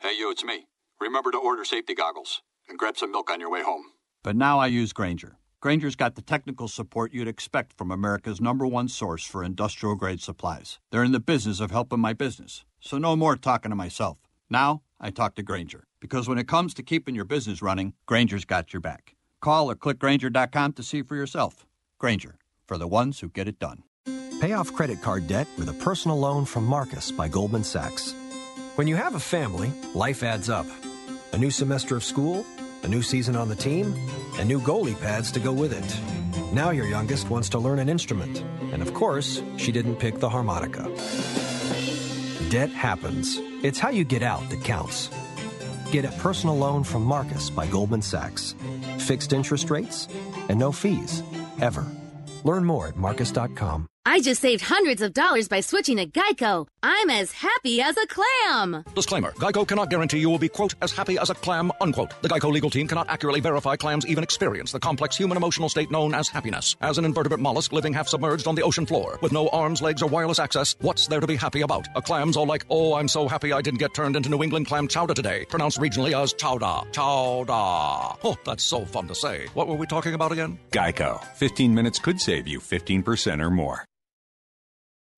Hey, 0.00 0.16
you, 0.18 0.30
it's 0.30 0.44
me. 0.44 0.66
Remember 1.00 1.30
to 1.30 1.38
order 1.38 1.64
safety 1.64 1.94
goggles 1.94 2.42
and 2.68 2.78
grab 2.78 2.96
some 2.96 3.10
milk 3.12 3.30
on 3.30 3.40
your 3.40 3.50
way 3.50 3.62
home. 3.62 3.84
But 4.22 4.36
now 4.36 4.58
I 4.58 4.66
use 4.66 4.92
Grainger. 4.92 5.38
Grainger's 5.60 5.96
got 5.96 6.16
the 6.16 6.22
technical 6.22 6.66
support 6.68 7.12
you'd 7.12 7.28
expect 7.28 7.72
from 7.78 7.90
America's 7.92 8.40
number 8.40 8.66
one 8.66 8.88
source 8.88 9.24
for 9.24 9.44
industrial 9.44 9.94
grade 9.94 10.20
supplies. 10.20 10.80
They're 10.90 11.04
in 11.04 11.12
the 11.12 11.20
business 11.20 11.60
of 11.60 11.70
helping 11.70 12.00
my 12.00 12.12
business, 12.12 12.64
so 12.80 12.98
no 12.98 13.14
more 13.14 13.36
talking 13.36 13.70
to 13.70 13.76
myself. 13.76 14.18
Now 14.50 14.82
I 15.00 15.10
talk 15.10 15.36
to 15.36 15.42
Grainger 15.42 15.84
because 16.00 16.28
when 16.28 16.38
it 16.38 16.48
comes 16.48 16.74
to 16.74 16.82
keeping 16.82 17.14
your 17.14 17.24
business 17.24 17.62
running, 17.62 17.94
Grainger's 18.06 18.44
got 18.44 18.72
your 18.72 18.80
back. 18.80 19.14
Call 19.40 19.70
or 19.70 19.76
click 19.76 20.00
Grainger.com 20.00 20.72
to 20.72 20.82
see 20.82 21.02
for 21.02 21.14
yourself. 21.14 21.64
Grainger, 21.98 22.36
for 22.66 22.76
the 22.76 22.88
ones 22.88 23.20
who 23.20 23.28
get 23.28 23.48
it 23.48 23.58
done. 23.58 23.84
Pay 24.42 24.54
off 24.54 24.72
credit 24.72 25.00
card 25.00 25.28
debt 25.28 25.46
with 25.56 25.68
a 25.68 25.72
personal 25.84 26.18
loan 26.18 26.44
from 26.44 26.66
Marcus 26.66 27.12
by 27.12 27.28
Goldman 27.28 27.62
Sachs. 27.62 28.12
When 28.74 28.88
you 28.88 28.96
have 28.96 29.14
a 29.14 29.20
family, 29.20 29.72
life 29.94 30.24
adds 30.24 30.50
up. 30.50 30.66
A 31.32 31.38
new 31.38 31.48
semester 31.52 31.94
of 31.94 32.02
school, 32.02 32.44
a 32.82 32.88
new 32.88 33.02
season 33.02 33.36
on 33.36 33.48
the 33.48 33.54
team, 33.54 33.94
and 34.40 34.48
new 34.48 34.60
goalie 34.60 35.00
pads 35.00 35.30
to 35.30 35.38
go 35.38 35.52
with 35.52 35.72
it. 35.72 36.52
Now 36.52 36.70
your 36.70 36.86
youngest 36.86 37.30
wants 37.30 37.48
to 37.50 37.60
learn 37.60 37.78
an 37.78 37.88
instrument. 37.88 38.42
And 38.72 38.82
of 38.82 38.92
course, 38.94 39.40
she 39.58 39.70
didn't 39.70 40.00
pick 40.00 40.18
the 40.18 40.28
harmonica. 40.28 40.90
Debt 42.50 42.70
happens. 42.70 43.36
It's 43.62 43.78
how 43.78 43.90
you 43.90 44.02
get 44.02 44.24
out 44.24 44.50
that 44.50 44.64
counts. 44.64 45.08
Get 45.92 46.04
a 46.04 46.10
personal 46.18 46.58
loan 46.58 46.82
from 46.82 47.04
Marcus 47.04 47.48
by 47.48 47.68
Goldman 47.68 48.02
Sachs. 48.02 48.56
Fixed 48.98 49.32
interest 49.32 49.70
rates 49.70 50.08
and 50.48 50.58
no 50.58 50.72
fees, 50.72 51.22
ever. 51.60 51.86
Learn 52.42 52.64
more 52.64 52.88
at 52.88 52.96
marcus.com. 52.96 53.86
I 54.04 54.20
just 54.20 54.40
saved 54.42 54.62
hundreds 54.62 55.00
of 55.00 55.12
dollars 55.14 55.46
by 55.46 55.60
switching 55.60 55.96
to 55.98 56.06
Geico. 56.06 56.66
I'm 56.82 57.08
as 57.08 57.30
happy 57.30 57.80
as 57.80 57.96
a 57.96 58.06
clam. 58.08 58.82
Disclaimer 58.96 59.30
Geico 59.32 59.66
cannot 59.66 59.90
guarantee 59.90 60.18
you 60.18 60.28
will 60.28 60.40
be, 60.40 60.48
quote, 60.48 60.74
as 60.82 60.90
happy 60.90 61.18
as 61.18 61.30
a 61.30 61.34
clam, 61.34 61.70
unquote. 61.80 62.20
The 62.20 62.28
Geico 62.28 62.50
legal 62.50 62.68
team 62.68 62.88
cannot 62.88 63.08
accurately 63.08 63.38
verify 63.38 63.76
clams 63.76 64.04
even 64.04 64.24
experience 64.24 64.72
the 64.72 64.80
complex 64.80 65.16
human 65.16 65.36
emotional 65.36 65.68
state 65.68 65.92
known 65.92 66.14
as 66.14 66.28
happiness. 66.28 66.74
As 66.80 66.98
an 66.98 67.04
invertebrate 67.04 67.38
mollusk 67.38 67.72
living 67.72 67.92
half 67.92 68.08
submerged 68.08 68.48
on 68.48 68.56
the 68.56 68.62
ocean 68.62 68.86
floor, 68.86 69.20
with 69.22 69.30
no 69.30 69.48
arms, 69.50 69.80
legs, 69.80 70.02
or 70.02 70.08
wireless 70.08 70.40
access, 70.40 70.74
what's 70.80 71.06
there 71.06 71.20
to 71.20 71.26
be 71.28 71.36
happy 71.36 71.60
about? 71.60 71.86
A 71.94 72.02
clam's 72.02 72.36
all 72.36 72.46
like, 72.46 72.66
oh, 72.70 72.94
I'm 72.94 73.06
so 73.08 73.28
happy 73.28 73.52
I 73.52 73.62
didn't 73.62 73.78
get 73.78 73.94
turned 73.94 74.16
into 74.16 74.30
New 74.30 74.42
England 74.42 74.66
clam 74.66 74.88
chowder 74.88 75.14
today, 75.14 75.44
pronounced 75.48 75.78
regionally 75.78 76.20
as 76.20 76.32
chowder. 76.32 76.90
Chowder. 76.90 77.52
Oh, 78.24 78.36
that's 78.44 78.64
so 78.64 78.84
fun 78.84 79.06
to 79.06 79.14
say. 79.14 79.46
What 79.54 79.68
were 79.68 79.76
we 79.76 79.86
talking 79.86 80.14
about 80.14 80.32
again? 80.32 80.58
Geico. 80.72 81.22
15 81.36 81.72
minutes 81.72 82.00
could 82.00 82.20
save 82.20 82.48
you 82.48 82.58
15% 82.58 83.40
or 83.40 83.50
more. 83.50 83.84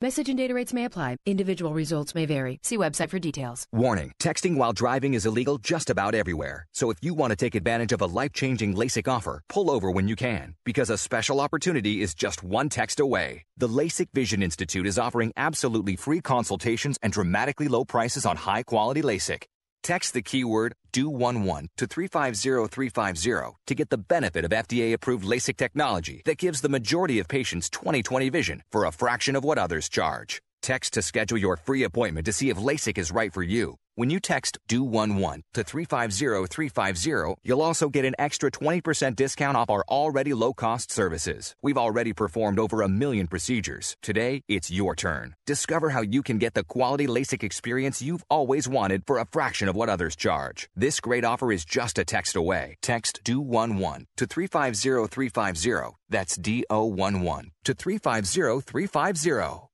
Message 0.01 0.28
and 0.28 0.36
data 0.36 0.53
rates 0.53 0.74
may 0.74 0.84
apply. 0.84 1.16
Individual 1.24 1.72
results 1.72 2.16
may 2.16 2.26
vary. 2.26 2.59
See 2.62 2.76
website 2.76 3.11
for 3.11 3.20
details. 3.20 3.66
Warning 3.72 4.12
texting 4.18 4.57
while 4.57 4.72
driving 4.72 5.14
is 5.14 5.24
illegal 5.24 5.57
just 5.57 5.88
about 5.88 6.16
everywhere. 6.16 6.66
So 6.72 6.90
if 6.90 6.99
you 7.01 7.14
want 7.14 7.30
to 7.30 7.36
take 7.36 7.55
advantage 7.55 7.92
of 7.92 8.01
a 8.01 8.07
life 8.07 8.32
changing 8.32 8.74
LASIK 8.74 9.07
offer, 9.07 9.40
pull 9.49 9.70
over 9.70 9.92
when 9.92 10.09
you 10.09 10.16
can, 10.16 10.57
because 10.64 10.90
a 10.90 10.99
special 10.99 11.40
opportunity 11.40 12.03
is 12.03 12.12
just 12.12 12.42
one 12.42 12.68
text 12.68 12.99
away. 12.99 13.45
The 13.57 13.68
LASIK 13.68 14.09
Vision 14.12 14.42
Institute 14.42 14.86
is 14.86 14.99
offering 14.99 15.32
absolutely 15.36 15.95
free 15.95 16.20
consultations 16.20 16.99
and 17.01 17.12
dramatically 17.12 17.68
low 17.68 17.84
prices 17.84 18.26
on 18.26 18.36
high 18.36 18.64
quality 18.64 19.01
LASIK. 19.01 19.45
Text 19.85 20.14
the 20.14 20.22
keyword 20.22 20.74
DO11 20.95 21.66
to 21.76 21.87
350350 21.87 23.59
to 23.66 23.74
get 23.74 23.91
the 23.91 23.99
benefit 23.99 24.47
of 24.47 24.51
FDA 24.51 24.95
approved 24.95 25.26
LASIK 25.26 25.59
technology 25.59 26.22
that 26.24 26.39
gives 26.39 26.62
the 26.62 26.70
majority 26.70 27.18
of 27.18 27.28
patients 27.28 27.68
20/20 27.68 28.30
vision 28.32 28.62
for 28.72 28.87
a 28.87 28.93
fraction 28.93 29.37
of 29.37 29.45
what 29.45 29.59
others 29.59 29.91
charge. 29.91 30.41
Text 30.65 30.95
to 30.95 31.03
schedule 31.03 31.37
your 31.37 31.59
free 31.59 31.83
appointment 31.83 32.25
to 32.25 32.33
see 32.33 32.49
if 32.49 32.57
LASIK 32.57 32.97
is 32.97 33.12
right 33.12 33.31
for 33.31 33.43
you. 33.43 33.77
When 33.97 34.09
you 34.09 34.19
text 34.19 34.59
DO11 34.71 35.43
to 35.53 35.62
350350, 35.62 37.35
you'll 37.45 37.61
also 37.61 37.91
get 37.91 38.07
an 38.07 38.15
extra 38.19 38.51
20% 38.51 39.15
discount 39.15 39.59
off 39.59 39.69
our 39.69 39.85
already 39.91 40.33
low 40.33 40.55
cost 40.55 40.91
services. 40.91 41.55
We've 41.61 41.77
already 41.77 42.15
performed 42.15 42.59
over 42.59 42.81
a 42.81 42.89
million 42.89 43.27
procedures. 43.27 43.99
Today, 44.01 44.41
it's 44.49 44.71
your 44.71 44.97
turn. 44.97 45.35
Discover 45.47 45.91
how 45.91 46.01
you 46.01 46.23
can 46.23 46.39
get 46.39 46.55
the 46.55 46.65
quality 46.65 47.07
LASIK 47.07 47.43
experience 47.43 48.01
you've 48.01 48.25
always 48.31 48.67
wanted 48.67 49.03
for 49.07 49.19
a 49.19 49.27
fraction 49.27 49.69
of 49.69 49.77
what 49.77 49.91
others 49.91 50.17
charge. 50.17 50.71
This 50.75 50.99
great 50.99 51.27
offer 51.27 51.53
is 51.53 51.67
just 51.67 51.99
a 51.99 52.07
text 52.07 52.37
away. 52.37 52.79
Text 52.81 53.21
DO11 53.23 54.07
to 54.17 54.27
350350. 54.27 55.99
That's 56.09 56.39
DO11 56.39 57.51
to 57.65 57.75
350350. 57.75 59.74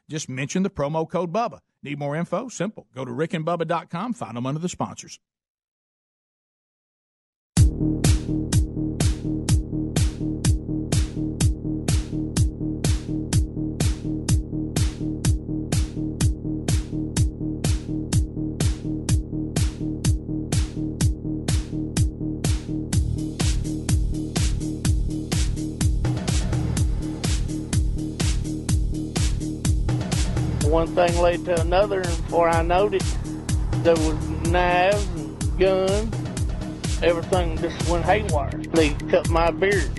Just 0.11 0.27
mention 0.27 0.61
the 0.63 0.69
promo 0.69 1.09
code 1.09 1.31
BUBBA. 1.31 1.59
Need 1.83 1.97
more 1.97 2.17
info? 2.17 2.49
Simple. 2.49 2.85
Go 2.93 3.05
to 3.05 3.11
rickandbubba.com, 3.11 4.11
find 4.11 4.35
them 4.35 4.45
under 4.45 4.59
the 4.59 4.67
sponsors. 4.67 5.21
One 30.71 30.87
thing 30.95 31.19
led 31.19 31.43
to 31.45 31.59
another, 31.59 31.99
and 31.99 32.07
before 32.23 32.47
I 32.47 32.61
knowed 32.61 32.93
it, 32.93 33.03
there 33.83 33.93
was 33.93 34.29
knives 34.47 35.05
and 35.15 35.59
guns. 35.59 37.03
Everything 37.03 37.57
just 37.57 37.89
went 37.89 38.05
haywire. 38.05 38.51
They 38.71 38.91
cut 39.09 39.29
my 39.29 39.51
beard 39.51 39.91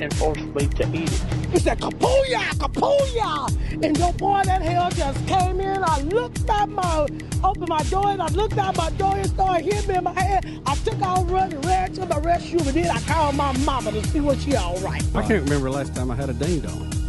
and 0.00 0.14
forced 0.14 0.44
me 0.44 0.68
to 0.68 0.88
eat 0.94 1.10
it. 1.10 1.22
He 1.50 1.58
said, 1.58 1.80
Kapuya, 1.80 2.48
Kapuya! 2.54 3.82
And 3.84 3.98
your 3.98 4.12
boy, 4.12 4.42
that 4.44 4.62
hell 4.62 4.88
just 4.92 5.26
came 5.26 5.58
in. 5.58 5.82
I 5.82 6.02
looked 6.02 6.48
out 6.48 6.68
my, 6.68 7.08
opened 7.42 7.68
my 7.68 7.82
door, 7.82 8.10
and 8.10 8.22
I 8.22 8.28
looked 8.28 8.56
out 8.56 8.76
my 8.76 8.90
door 8.90 9.16
and 9.16 9.28
started 9.28 9.64
hitting 9.64 9.88
me 9.88 9.96
in 9.96 10.04
my 10.04 10.12
head. 10.12 10.62
I 10.64 10.76
took 10.76 11.02
out 11.02 11.28
running, 11.28 11.60
ran 11.62 11.92
to 11.94 12.02
the 12.02 12.20
restroom, 12.22 12.64
and 12.68 12.76
then 12.76 12.88
I 12.88 13.00
called 13.00 13.34
my 13.34 13.50
mama 13.64 13.90
to 13.90 14.06
see 14.06 14.20
was 14.20 14.40
she 14.40 14.54
all 14.54 14.78
right. 14.78 15.02
I 15.12 15.26
can't 15.26 15.42
remember 15.42 15.72
last 15.72 15.92
time 15.96 16.12
I 16.12 16.14
had 16.14 16.30
a 16.30 16.34
ding 16.34 16.60
dong. 16.60 17.03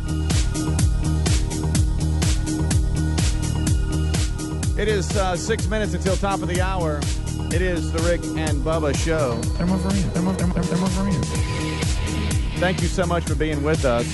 It 4.78 4.90
is 4.90 5.16
uh, 5.16 5.38
six 5.38 5.68
minutes 5.68 5.94
until 5.94 6.18
top 6.18 6.42
of 6.42 6.50
the 6.50 6.60
hour. 6.60 7.00
It 7.54 7.62
is 7.62 7.94
the 7.94 8.00
Rick 8.00 8.22
and 8.38 8.62
Bubba 8.62 8.94
Show. 8.94 9.36
They're 9.58 9.66
my 9.66 9.78
friends. 9.78 10.12
They're 10.12 10.22
my, 10.22 10.34
they're 10.34 10.48
my, 10.48 10.60
they're 10.60 10.78
my 10.78 10.90
friends. 10.90 11.30
Thank 12.60 12.82
you 12.82 12.90
so 12.90 13.06
much 13.06 13.24
for 13.24 13.36
being 13.36 13.64
with 13.64 13.86
us. 13.86 14.06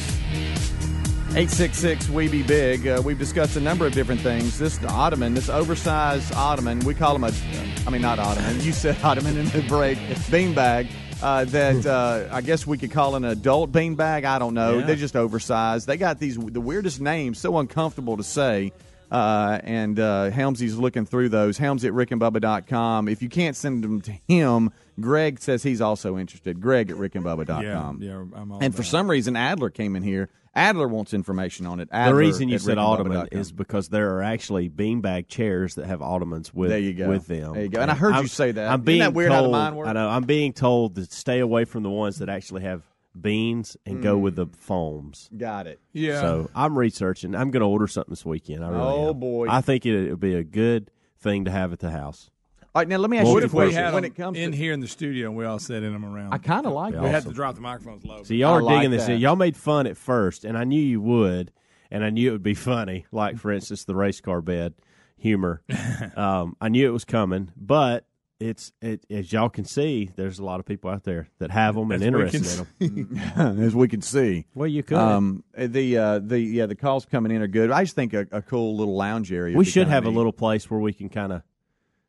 866 1.30 2.10
We 2.10 2.28
Be 2.28 2.44
Big. 2.44 2.86
Uh, 2.86 3.02
we've 3.04 3.18
discussed 3.18 3.56
a 3.56 3.60
number 3.60 3.88
of 3.88 3.94
different 3.94 4.22
things. 4.22 4.60
This 4.60 4.80
ottoman, 4.84 5.34
this 5.34 5.50
oversized 5.50 6.32
ottoman, 6.36 6.80
we 6.82 6.94
call 6.94 7.18
them 7.18 7.24
a, 7.24 7.32
I 7.88 7.90
mean, 7.90 8.04
not 8.04 8.20
ottoman. 8.20 8.62
You 8.62 8.72
said 8.72 8.98
ottoman 9.04 9.38
in 9.38 9.48
the 9.48 9.64
break, 9.68 9.98
beanbag. 9.98 10.92
Uh, 11.24 11.46
that 11.46 11.86
uh, 11.88 12.28
I 12.32 12.42
guess 12.42 12.68
we 12.68 12.78
could 12.78 12.92
call 12.92 13.16
an 13.16 13.26
adult 13.26 13.72
beanbag. 13.72 14.26
I 14.26 14.38
don't 14.38 14.54
know. 14.54 14.80
Yeah. 14.80 14.86
They're 14.86 14.96
just 14.96 15.16
oversized. 15.16 15.88
They 15.88 15.98
got 15.98 16.20
these 16.20 16.36
the 16.38 16.62
weirdest 16.62 17.00
names, 17.00 17.40
so 17.40 17.58
uncomfortable 17.58 18.18
to 18.18 18.24
say. 18.24 18.74
Uh, 19.12 19.60
and 19.64 20.00
uh, 20.00 20.32
Helmsy's 20.32 20.78
looking 20.78 21.06
through 21.06 21.30
those. 21.30 21.58
Helms 21.58 21.84
at 21.84 21.92
rickandbubba.com. 21.92 23.10
If 23.10 23.22
you 23.22 23.28
can't 23.30 23.56
send 23.58 23.84
them 23.84 24.02
to 24.02 24.12
him, 24.28 24.72
Greg 25.00 25.40
says 25.40 25.64
he's 25.64 25.82
also 25.82 26.18
interested. 26.18 26.62
Greg 26.62 26.90
at 26.90 26.98
rickandbubba.com. 26.98 28.02
Yeah, 28.02 28.10
yeah, 28.10 28.24
I'm 28.36 28.52
all 28.52 28.60
and 28.62 28.74
for 28.74 28.82
about 28.82 28.90
some 28.90 29.10
reason, 29.12 29.36
Adler 29.36 29.70
came 29.70 29.96
in 29.96 30.04
here. 30.04 30.30
Adler 30.54 30.88
wants 30.88 31.14
information 31.14 31.66
on 31.66 31.80
it. 31.80 31.90
the 31.92 32.14
reason 32.14 32.50
you 32.50 32.60
said 32.60 32.78
ottoman 32.78 33.28
is 33.32 33.54
because 33.54 33.88
there 33.88 34.16
are 34.18 34.22
actually 34.24 34.70
beanbag 34.70 35.30
chairs 35.30 35.76
that 35.76 35.86
have 35.86 36.02
ottomans 36.02 36.54
with 36.54 36.70
There 36.72 36.80
you 36.80 36.94
go. 36.94 37.08
with 37.08 37.26
them. 37.28 37.54
There 37.54 37.64
you 37.64 37.70
go. 37.70 37.80
And 37.80 37.90
I 37.90 37.96
heard 37.96 38.10
you 38.12 38.16
I'm- 38.16 38.28
say 38.28 38.52
that. 38.52 38.70
I'm 38.70 38.82
Isn't 38.88 39.00
that 39.00 39.14
weird 39.14 39.32
how 39.32 39.44
the 39.44 39.50
mind 39.50 39.78
works? 39.78 39.90
I 39.90 39.94
know. 39.94 40.10
I'm 40.10 40.24
being 40.24 40.52
told 40.52 40.96
to 40.96 41.06
stay 41.06 41.40
away 41.40 41.64
from 41.64 41.84
the 41.84 41.90
ones 41.90 42.20
that 42.20 42.28
actually 42.28 42.64
have 42.64 42.84
beans 43.20 43.76
and 43.86 44.02
go 44.02 44.18
with 44.18 44.36
the 44.36 44.48
foams. 44.48 45.30
Got 45.36 45.68
it. 45.68 45.80
Yeah. 45.94 46.22
So 46.22 46.50
I'm 46.56 46.78
researching. 46.78 47.36
I'm 47.36 47.52
going 47.52 47.62
to 47.62 47.68
order 47.68 47.88
something 47.88 48.12
this 48.12 48.26
weekend. 48.26 48.64
I 48.64 48.70
really 48.70 48.82
Oh, 48.84 49.10
am. 49.10 49.20
boy. 49.20 49.48
I 49.50 49.62
think 49.62 49.86
it 49.86 50.10
would 50.10 50.20
be 50.20 50.36
a 50.36 50.44
good 50.44 50.90
thing 51.20 51.46
to 51.46 51.52
have 51.52 51.74
at 51.74 51.80
the 51.80 51.92
house. 51.92 52.30
All 52.74 52.80
right, 52.80 52.88
now 52.88 52.98
let 52.98 53.10
me 53.10 53.18
ask 53.18 53.26
What 53.28 53.34
you 53.34 53.42
a 53.42 53.46
if 53.46 53.54
we 53.54 53.64
question. 53.66 53.84
had 53.84 53.94
when 53.94 54.06
it 54.06 54.16
comes 54.16 54.38
in 54.38 54.52
to, 54.52 54.58
here 54.58 54.72
in 54.72 54.80
the 54.80 54.88
studio 54.88 55.28
and 55.28 55.36
we 55.36 55.44
all 55.44 55.60
sat 55.60 55.84
in 55.84 55.92
them 55.92 56.06
around? 56.06 56.34
I 56.34 56.38
kind 56.38 56.66
of 56.66 56.72
like 56.72 56.94
We 56.94 57.02
that. 57.02 57.10
had 57.12 57.24
to 57.24 57.34
drop 57.34 57.56
the 57.56 57.62
microphones 57.62 58.06
low. 58.06 58.24
So 58.24 58.34
y'all 58.34 58.54
I 58.54 58.58
are 58.58 58.62
like 58.64 58.78
digging 58.78 58.92
this. 58.92 59.08
that. 59.08 59.14
in. 59.14 59.20
Y'all 59.20 59.36
made 59.36 59.58
fun 59.58 59.88
at 59.88 59.98
first, 59.98 60.46
and 60.46 60.58
I 60.58 60.64
knew 60.64 60.82
you 60.82 61.02
would, 61.02 61.52
and 61.92 62.02
I 62.06 62.12
knew 62.12 62.30
it 62.30 62.32
would 62.32 62.44
be 62.44 62.54
funny. 62.74 63.06
Like 63.12 63.38
for 63.38 63.52
instance, 63.52 63.84
the 63.84 63.94
race 63.96 64.22
car 64.22 64.42
bed. 64.42 64.74
humor. 65.18 65.62
um, 66.16 66.56
I 66.62 66.70
knew 66.70 66.88
it 66.88 66.92
was 66.94 67.04
coming, 67.04 67.52
but 67.58 68.06
it's 68.42 68.72
it, 68.82 69.06
as 69.10 69.32
y'all 69.32 69.50
can 69.50 69.66
see, 69.66 70.10
there's 70.16 70.40
a 70.40 70.44
lot 70.44 70.60
of 70.60 70.66
people 70.66 70.90
out 70.90 71.04
there 71.04 71.30
that 71.40 71.52
have 71.52 71.76
them 71.76 71.92
and 71.92 72.04
As 72.04 72.12
we 72.12 72.22
interested 72.24 72.66
in 72.80 73.20
them. 73.36 73.60
as 73.64 73.76
we 73.76 73.88
can 73.88 74.02
see. 74.02 74.46
Well, 74.56 74.68
you 74.68 74.84
could. 74.84 74.98
Um, 74.98 75.44
the 75.58 75.98
uh, 75.98 76.20
the 76.20 76.40
yeah, 76.40 76.66
the 76.66 76.76
calls 76.76 77.06
coming 77.06 77.32
in 77.32 77.42
are 77.42 77.48
good. 77.48 77.72
I 77.72 77.84
just 77.84 77.96
think 77.96 78.14
a, 78.14 78.28
a 78.32 78.42
cool 78.42 78.76
little 78.76 78.96
lounge 78.96 79.32
area. 79.32 79.56
We 79.56 79.66
should 79.66 79.82
kinda 79.84 79.92
have 79.94 80.06
a 80.06 80.10
little 80.10 80.34
place 80.34 80.70
where 80.70 80.80
we 80.80 80.92
can 80.94 81.10
kind 81.10 81.32
of 81.32 81.44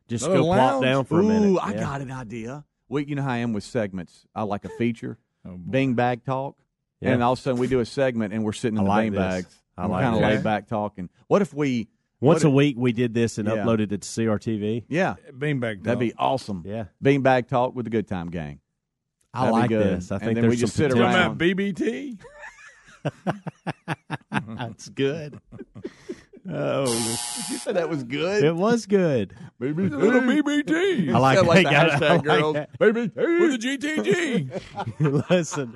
just 0.08 0.26
Little 0.26 0.46
go 0.46 0.52
plop 0.52 0.82
down 0.82 1.04
for 1.04 1.20
a 1.20 1.22
minute. 1.22 1.48
Ooh, 1.48 1.58
I 1.58 1.72
Yeah. 1.72 1.80
got 1.80 2.00
an 2.00 2.10
idea. 2.10 2.64
We, 2.88 3.04
you 3.06 3.14
know 3.14 3.22
how 3.22 3.30
I 3.30 3.38
am 3.38 3.52
with 3.52 3.64
segments. 3.64 4.26
I 4.34 4.42
like 4.42 4.64
a 4.64 4.68
feature, 4.78 5.18
Bing 5.70 5.94
Bag 5.94 6.24
Talk, 6.24 6.56
Yeah. 7.00 7.10
and 7.12 7.22
all 7.22 7.32
of 7.34 7.38
a 7.38 7.42
sudden 7.42 7.60
we 7.60 7.66
do 7.68 7.80
a 7.80 7.86
segment 7.86 8.32
and 8.34 8.44
we're 8.44 8.52
sitting 8.52 8.76
in 8.78 8.82
I 8.82 8.84
the 8.84 8.88
like 8.90 9.04
Bing 9.04 9.12
this. 9.12 9.20
bags. 9.20 9.54
I 9.78 9.86
like 9.86 10.02
kind 10.02 10.16
of 10.16 10.22
laid 10.22 10.42
back 10.42 10.66
talking. 10.68 11.08
What 11.28 11.40
if 11.42 11.54
we 11.54 11.88
Once 12.22 12.44
what 12.44 12.48
a 12.48 12.50
week, 12.50 12.76
we 12.78 12.92
did 12.92 13.12
this 13.14 13.36
and 13.38 13.48
Yeah. 13.48 13.56
uploaded 13.56 13.92
it 13.92 14.00
to 14.02 14.08
CRTV. 14.08 14.84
Yeah, 14.88 15.14
beanbag. 15.36 15.76
Talk. 15.76 15.82
That'd 15.84 15.98
be 15.98 16.12
awesome. 16.16 16.62
Yeah, 16.66 16.84
Beanbag 17.04 17.48
Talk 17.48 17.74
with 17.74 17.84
the 17.84 17.90
Good 17.90 18.06
Time 18.08 18.30
Gang. 18.30 18.60
I 19.34 19.40
That'd 19.46 19.54
be 19.54 19.60
like 19.60 19.68
good. 19.70 19.96
this. 19.98 20.12
I 20.12 20.16
And 20.16 20.24
think 20.24 20.34
then 20.36 20.42
there's 20.42 20.50
we 20.54 20.56
just 20.60 20.74
some 20.76 20.82
sit 20.84 20.88
Talking 20.90 21.02
around. 21.02 21.32
about 21.32 21.38
BBT. 21.38 22.18
That's 24.56 24.88
good. 24.88 25.38
Oh, 26.54 26.82
you 27.50 27.56
said 27.58 27.76
that 27.76 27.88
was 27.88 28.02
good. 28.02 28.42
it 28.42 28.56
was 28.56 28.84
good. 28.86 29.32
Baby, 29.60 29.88
Little 29.88 30.22
BBT. 30.22 31.14
I 31.14 31.18
like, 31.18 31.36
Sound 31.36 31.46
like 31.46 31.58
I 31.58 31.62
the 31.62 31.70
got- 31.70 31.90
hashtag 32.02 32.02
I 32.02 32.14
like 32.16 32.24
girls. 32.24 32.54
that. 32.54 32.78
BBT. 32.80 33.40
with 33.40 33.60
the 33.60 33.78
GTG. 33.78 35.30
Listen, 35.30 35.74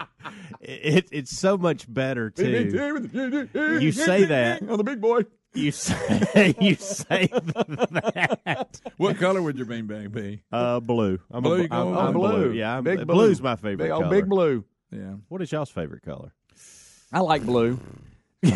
it, 0.60 1.08
it's 1.12 1.30
so 1.38 1.56
much 1.56 1.86
better 1.92 2.30
too. 2.30 2.42
BBT 2.42 2.92
with 2.94 3.12
the 3.12 3.18
GTG. 3.54 3.80
You 3.80 3.92
say 3.92 4.24
that. 4.24 4.62
on 4.68 4.76
the 4.76 4.82
big 4.82 5.00
boy. 5.00 5.20
You 5.56 5.72
say 5.72 6.54
you 6.60 6.74
say 6.76 7.26
that. 7.32 8.80
what 8.98 9.16
color 9.18 9.40
would 9.42 9.56
your 9.56 9.66
beanbag 9.66 10.12
be? 10.12 10.42
Uh, 10.52 10.80
blue. 10.80 11.18
I'm 11.30 11.42
Blue, 11.42 11.54
a, 11.54 11.58
you 11.58 11.64
I'm, 11.64 11.68
going 11.92 11.96
I'm 11.96 12.06
with 12.06 12.14
blue. 12.14 12.30
blue. 12.48 12.52
Yeah, 12.52 12.76
I'm, 12.76 12.84
Big 12.84 12.96
blue. 12.98 13.06
blue's 13.06 13.40
my 13.42 13.56
favorite 13.56 13.78
Big, 13.78 13.90
oh, 13.90 14.00
color. 14.00 14.10
big 14.10 14.28
blue. 14.28 14.64
Yeah. 14.90 15.14
What 15.28 15.40
is 15.42 15.50
y'all's 15.50 15.70
favorite 15.70 16.02
color? 16.02 16.32
I 17.12 17.20
like 17.20 17.44
blue. 17.44 17.78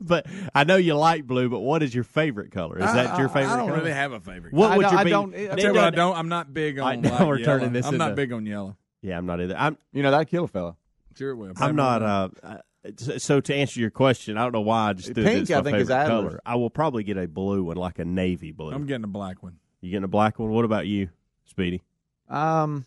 But 0.00 0.26
I 0.54 0.64
know 0.64 0.76
you 0.76 0.94
like 0.96 1.26
blue. 1.26 1.48
But 1.48 1.60
what 1.60 1.82
is 1.82 1.94
your 1.94 2.04
favorite 2.04 2.50
color? 2.52 2.78
Is 2.78 2.84
that 2.92 3.16
your 3.18 3.30
I- 3.30 3.32
favorite? 3.32 3.52
I 3.54 3.56
don't 3.56 3.68
color? 3.68 3.78
really 3.78 3.92
have 3.92 4.12
a 4.12 4.20
favorite. 4.20 4.52
What 4.52 4.70
I 4.72 4.76
would 4.76 4.82
don't- 4.82 4.92
your 4.92 5.00
I 5.00 5.04
be? 5.04 5.10
don't- 5.10 5.34
I 5.34 5.38
I 5.38 5.46
tell 5.54 5.58
you 5.72 5.74
what, 5.74 5.84
I 5.84 5.90
don't. 5.90 6.16
I'm 6.18 6.28
not 6.28 6.52
big 6.52 6.78
on. 6.78 6.86
I 6.86 6.96
know 6.96 7.08
like 7.10 7.20
we're 7.20 7.38
yellow. 7.38 7.58
turning 7.58 7.72
this 7.72 7.86
I'm 7.86 7.96
not 7.96 8.10
into- 8.10 8.16
big 8.16 8.32
on 8.32 8.44
yellow. 8.44 8.76
Yeah, 9.00 9.16
I'm 9.16 9.24
not 9.24 9.40
either. 9.40 9.56
I'm 9.56 9.78
You 9.94 10.02
know 10.02 10.10
that'd 10.10 10.28
kill 10.28 10.44
a 10.44 10.48
fella. 10.48 10.76
Sure 11.16 11.30
it 11.30 11.36
will. 11.36 11.52
I'm 11.56 11.74
not. 11.76 12.02
Uh, 12.02 12.28
uh, 12.42 12.56
so 12.98 13.40
to 13.40 13.54
answer 13.54 13.80
your 13.80 13.90
question, 13.90 14.36
I 14.36 14.42
don't 14.42 14.52
know 14.52 14.60
why 14.60 14.90
I 14.90 14.92
just 14.94 15.14
threw 15.14 15.24
Pink, 15.24 15.40
this 15.40 15.50
my 15.50 15.58
I 15.58 15.62
think, 15.62 15.76
is 15.78 15.88
favorite 15.88 16.02
Adler's. 16.04 16.28
color. 16.30 16.40
I 16.44 16.54
will 16.56 16.70
probably 16.70 17.02
get 17.04 17.16
a 17.16 17.26
blue 17.26 17.64
one, 17.64 17.76
like 17.76 17.98
a 17.98 18.04
navy 18.04 18.52
blue. 18.52 18.72
I'm 18.72 18.86
getting 18.86 19.04
a 19.04 19.08
black 19.08 19.42
one. 19.42 19.58
you 19.80 19.90
getting 19.90 20.04
a 20.04 20.08
black 20.08 20.38
one? 20.38 20.50
What 20.50 20.64
about 20.64 20.86
you, 20.86 21.08
Speedy? 21.46 21.82
Um. 22.28 22.84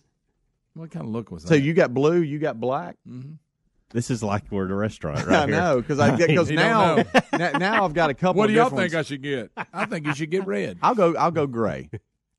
What 0.73 0.91
kind 0.91 1.05
of 1.05 1.11
look 1.11 1.31
was 1.31 1.41
that? 1.43 1.49
So 1.49 1.55
you 1.55 1.73
got 1.73 1.91
blue, 1.93 2.21
you 2.21 2.37
got 2.37 2.59
black. 2.59 2.97
Mm-hmm. 3.07 3.33
This 3.89 4.11
is 4.11 4.21
like 4.21 4.43
we're 4.51 4.65
at 4.65 4.71
a 4.71 4.75
restaurant, 4.75 5.25
right 5.25 5.43
I 5.43 5.45
here. 5.47 5.55
know 5.55 5.81
because 5.81 5.99
I 5.99 6.15
because 6.15 6.51
now 6.51 6.97
now 7.33 7.51
now 7.57 7.85
I've 7.85 7.93
got 7.93 8.09
a 8.11 8.13
couple. 8.13 8.39
What 8.39 8.47
do 8.47 8.53
y'all 8.53 8.65
different 8.69 8.91
think 8.91 8.99
I 8.99 9.01
should 9.03 9.23
get? 9.23 9.51
I 9.73 9.85
think 9.85 10.05
you 10.05 10.13
should 10.13 10.29
get 10.29 10.45
red. 10.45 10.77
I'll 10.83 10.93
go. 10.93 11.15
I'll 11.15 11.31
go 11.31 11.47
gray. 11.47 11.89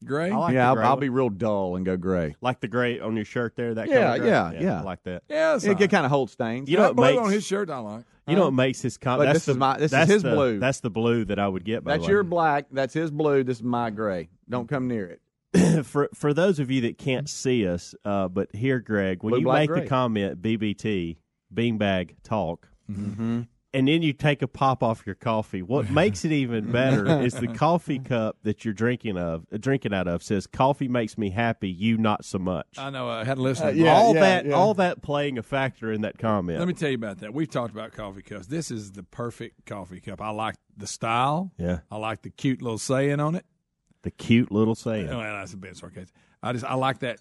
Gray. 0.04 0.30
I 0.30 0.36
like 0.36 0.54
yeah, 0.54 0.74
the 0.74 0.80
I'll, 0.80 0.86
I'll 0.90 0.96
be 0.96 1.08
real 1.08 1.28
dull 1.28 1.74
and 1.76 1.84
go 1.84 1.96
gray. 1.96 2.36
like 2.40 2.60
the 2.60 2.68
gray 2.68 3.00
on 3.00 3.16
your 3.16 3.24
shirt 3.24 3.56
there. 3.56 3.74
That 3.74 3.88
Yeah, 3.88 4.04
color 4.06 4.18
gray? 4.18 4.28
yeah, 4.28 4.52
yeah. 4.52 4.78
I 4.80 4.82
like 4.82 5.02
that. 5.04 5.22
yeah, 5.28 5.56
It 5.56 5.66
all 5.68 5.74
get 5.74 5.80
right. 5.80 5.90
kind 5.90 6.04
of 6.06 6.12
hold 6.12 6.30
stains. 6.30 6.68
You 6.70 6.76
know 6.76 6.82
That 6.84 6.88
what 6.90 6.96
blue 6.96 7.06
makes 7.16 7.26
on 7.26 7.32
his 7.32 7.44
shirt 7.44 7.68
I 7.70 7.78
like. 7.78 8.04
you 8.28 8.36
know 8.36 8.44
what 8.44 8.52
makes 8.54 8.80
his 8.80 8.96
com- 8.96 9.18
that's 9.18 9.32
this 9.38 9.44
the, 9.46 9.52
is 9.52 9.58
my- 9.58 9.78
this 9.78 9.92
is 9.92 10.08
his 10.08 10.22
the- 10.22 10.30
blue. 10.30 10.58
That's 10.60 10.80
the 10.80 10.90
blue 10.90 11.24
that 11.24 11.38
I 11.40 11.48
would 11.48 11.64
get. 11.64 11.82
By 11.82 11.92
That's 11.94 12.06
the 12.06 12.12
your 12.12 12.22
black. 12.22 12.66
That's 12.70 12.94
his 12.94 13.10
blue. 13.10 13.42
This 13.42 13.56
is 13.58 13.62
my 13.64 13.90
gray. 13.90 14.28
Don't 14.48 14.68
come 14.68 14.86
near 14.88 15.18
it. 15.54 15.84
for 15.86 16.08
for 16.14 16.32
those 16.34 16.58
of 16.60 16.70
you 16.70 16.82
that 16.82 16.98
can't 16.98 17.28
see 17.28 17.66
us, 17.66 17.94
uh, 18.04 18.28
but 18.28 18.54
here, 18.54 18.80
Greg, 18.80 19.22
when 19.22 19.30
Blue, 19.30 19.38
you 19.40 19.44
black, 19.46 19.60
make 19.62 19.68
gray. 19.70 19.80
the 19.80 19.86
comment 19.88 20.42
BBT 20.42 21.16
beanbag 21.52 22.16
talk, 22.22 22.68
Mm-hmm. 22.90 23.40
And 23.74 23.86
then 23.86 24.02
you 24.02 24.12
take 24.12 24.40
a 24.40 24.48
pop 24.48 24.82
off 24.82 25.02
your 25.04 25.14
coffee, 25.14 25.60
what 25.62 25.90
makes 25.90 26.24
it 26.24 26.32
even 26.32 26.72
better 26.72 27.06
is 27.22 27.34
the 27.34 27.48
coffee 27.48 27.98
cup 27.98 28.36
that 28.42 28.64
you're 28.64 28.72
drinking 28.74 29.18
of, 29.18 29.46
uh, 29.52 29.58
drinking 29.58 29.92
out 29.92 30.08
of 30.08 30.22
says 30.22 30.46
"Coffee 30.46 30.88
makes 30.88 31.18
me 31.18 31.30
happy, 31.30 31.68
you 31.68 31.98
not 31.98 32.24
so 32.24 32.38
much." 32.38 32.66
I 32.78 32.90
know. 32.90 33.08
I 33.08 33.24
had 33.24 33.38
a 33.38 33.42
listener. 33.42 33.68
Uh, 33.68 33.72
yeah, 33.72 33.94
all 33.94 34.14
yeah, 34.14 34.20
that, 34.20 34.46
yeah. 34.46 34.52
all 34.54 34.74
that 34.74 35.02
playing 35.02 35.38
a 35.38 35.42
factor 35.42 35.92
in 35.92 36.00
that 36.02 36.18
comment. 36.18 36.58
Let 36.58 36.68
me 36.68 36.74
tell 36.74 36.88
you 36.88 36.94
about 36.94 37.18
that. 37.18 37.34
We've 37.34 37.50
talked 37.50 37.72
about 37.72 37.92
coffee 37.92 38.22
cups. 38.22 38.46
This 38.46 38.70
is 38.70 38.92
the 38.92 39.02
perfect 39.02 39.66
coffee 39.66 40.00
cup. 40.00 40.20
I 40.20 40.30
like 40.30 40.56
the 40.76 40.86
style. 40.86 41.52
yeah, 41.58 41.80
I 41.90 41.96
like 41.96 42.22
the 42.22 42.30
cute 42.30 42.62
little 42.62 42.78
saying 42.78 43.20
on 43.20 43.34
it. 43.34 43.44
the 44.02 44.10
cute 44.10 44.50
little 44.50 44.74
saying. 44.74 45.08
Well, 45.08 45.20
that's 45.20 45.52
a 45.52 45.58
bit 45.58 45.76
sarcastic. 45.76 46.14
I 46.42 46.52
just 46.52 46.64
I 46.64 46.74
like 46.74 47.00
that 47.00 47.18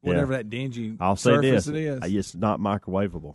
whatever 0.00 0.32
that 0.34 0.50
dingy 0.50 0.96
I'll 1.00 1.16
say 1.16 1.30
surface 1.30 1.64
this: 1.64 1.68
it 1.68 1.76
is. 1.76 2.14
it's 2.14 2.34
not 2.34 2.60
microwavable. 2.60 3.34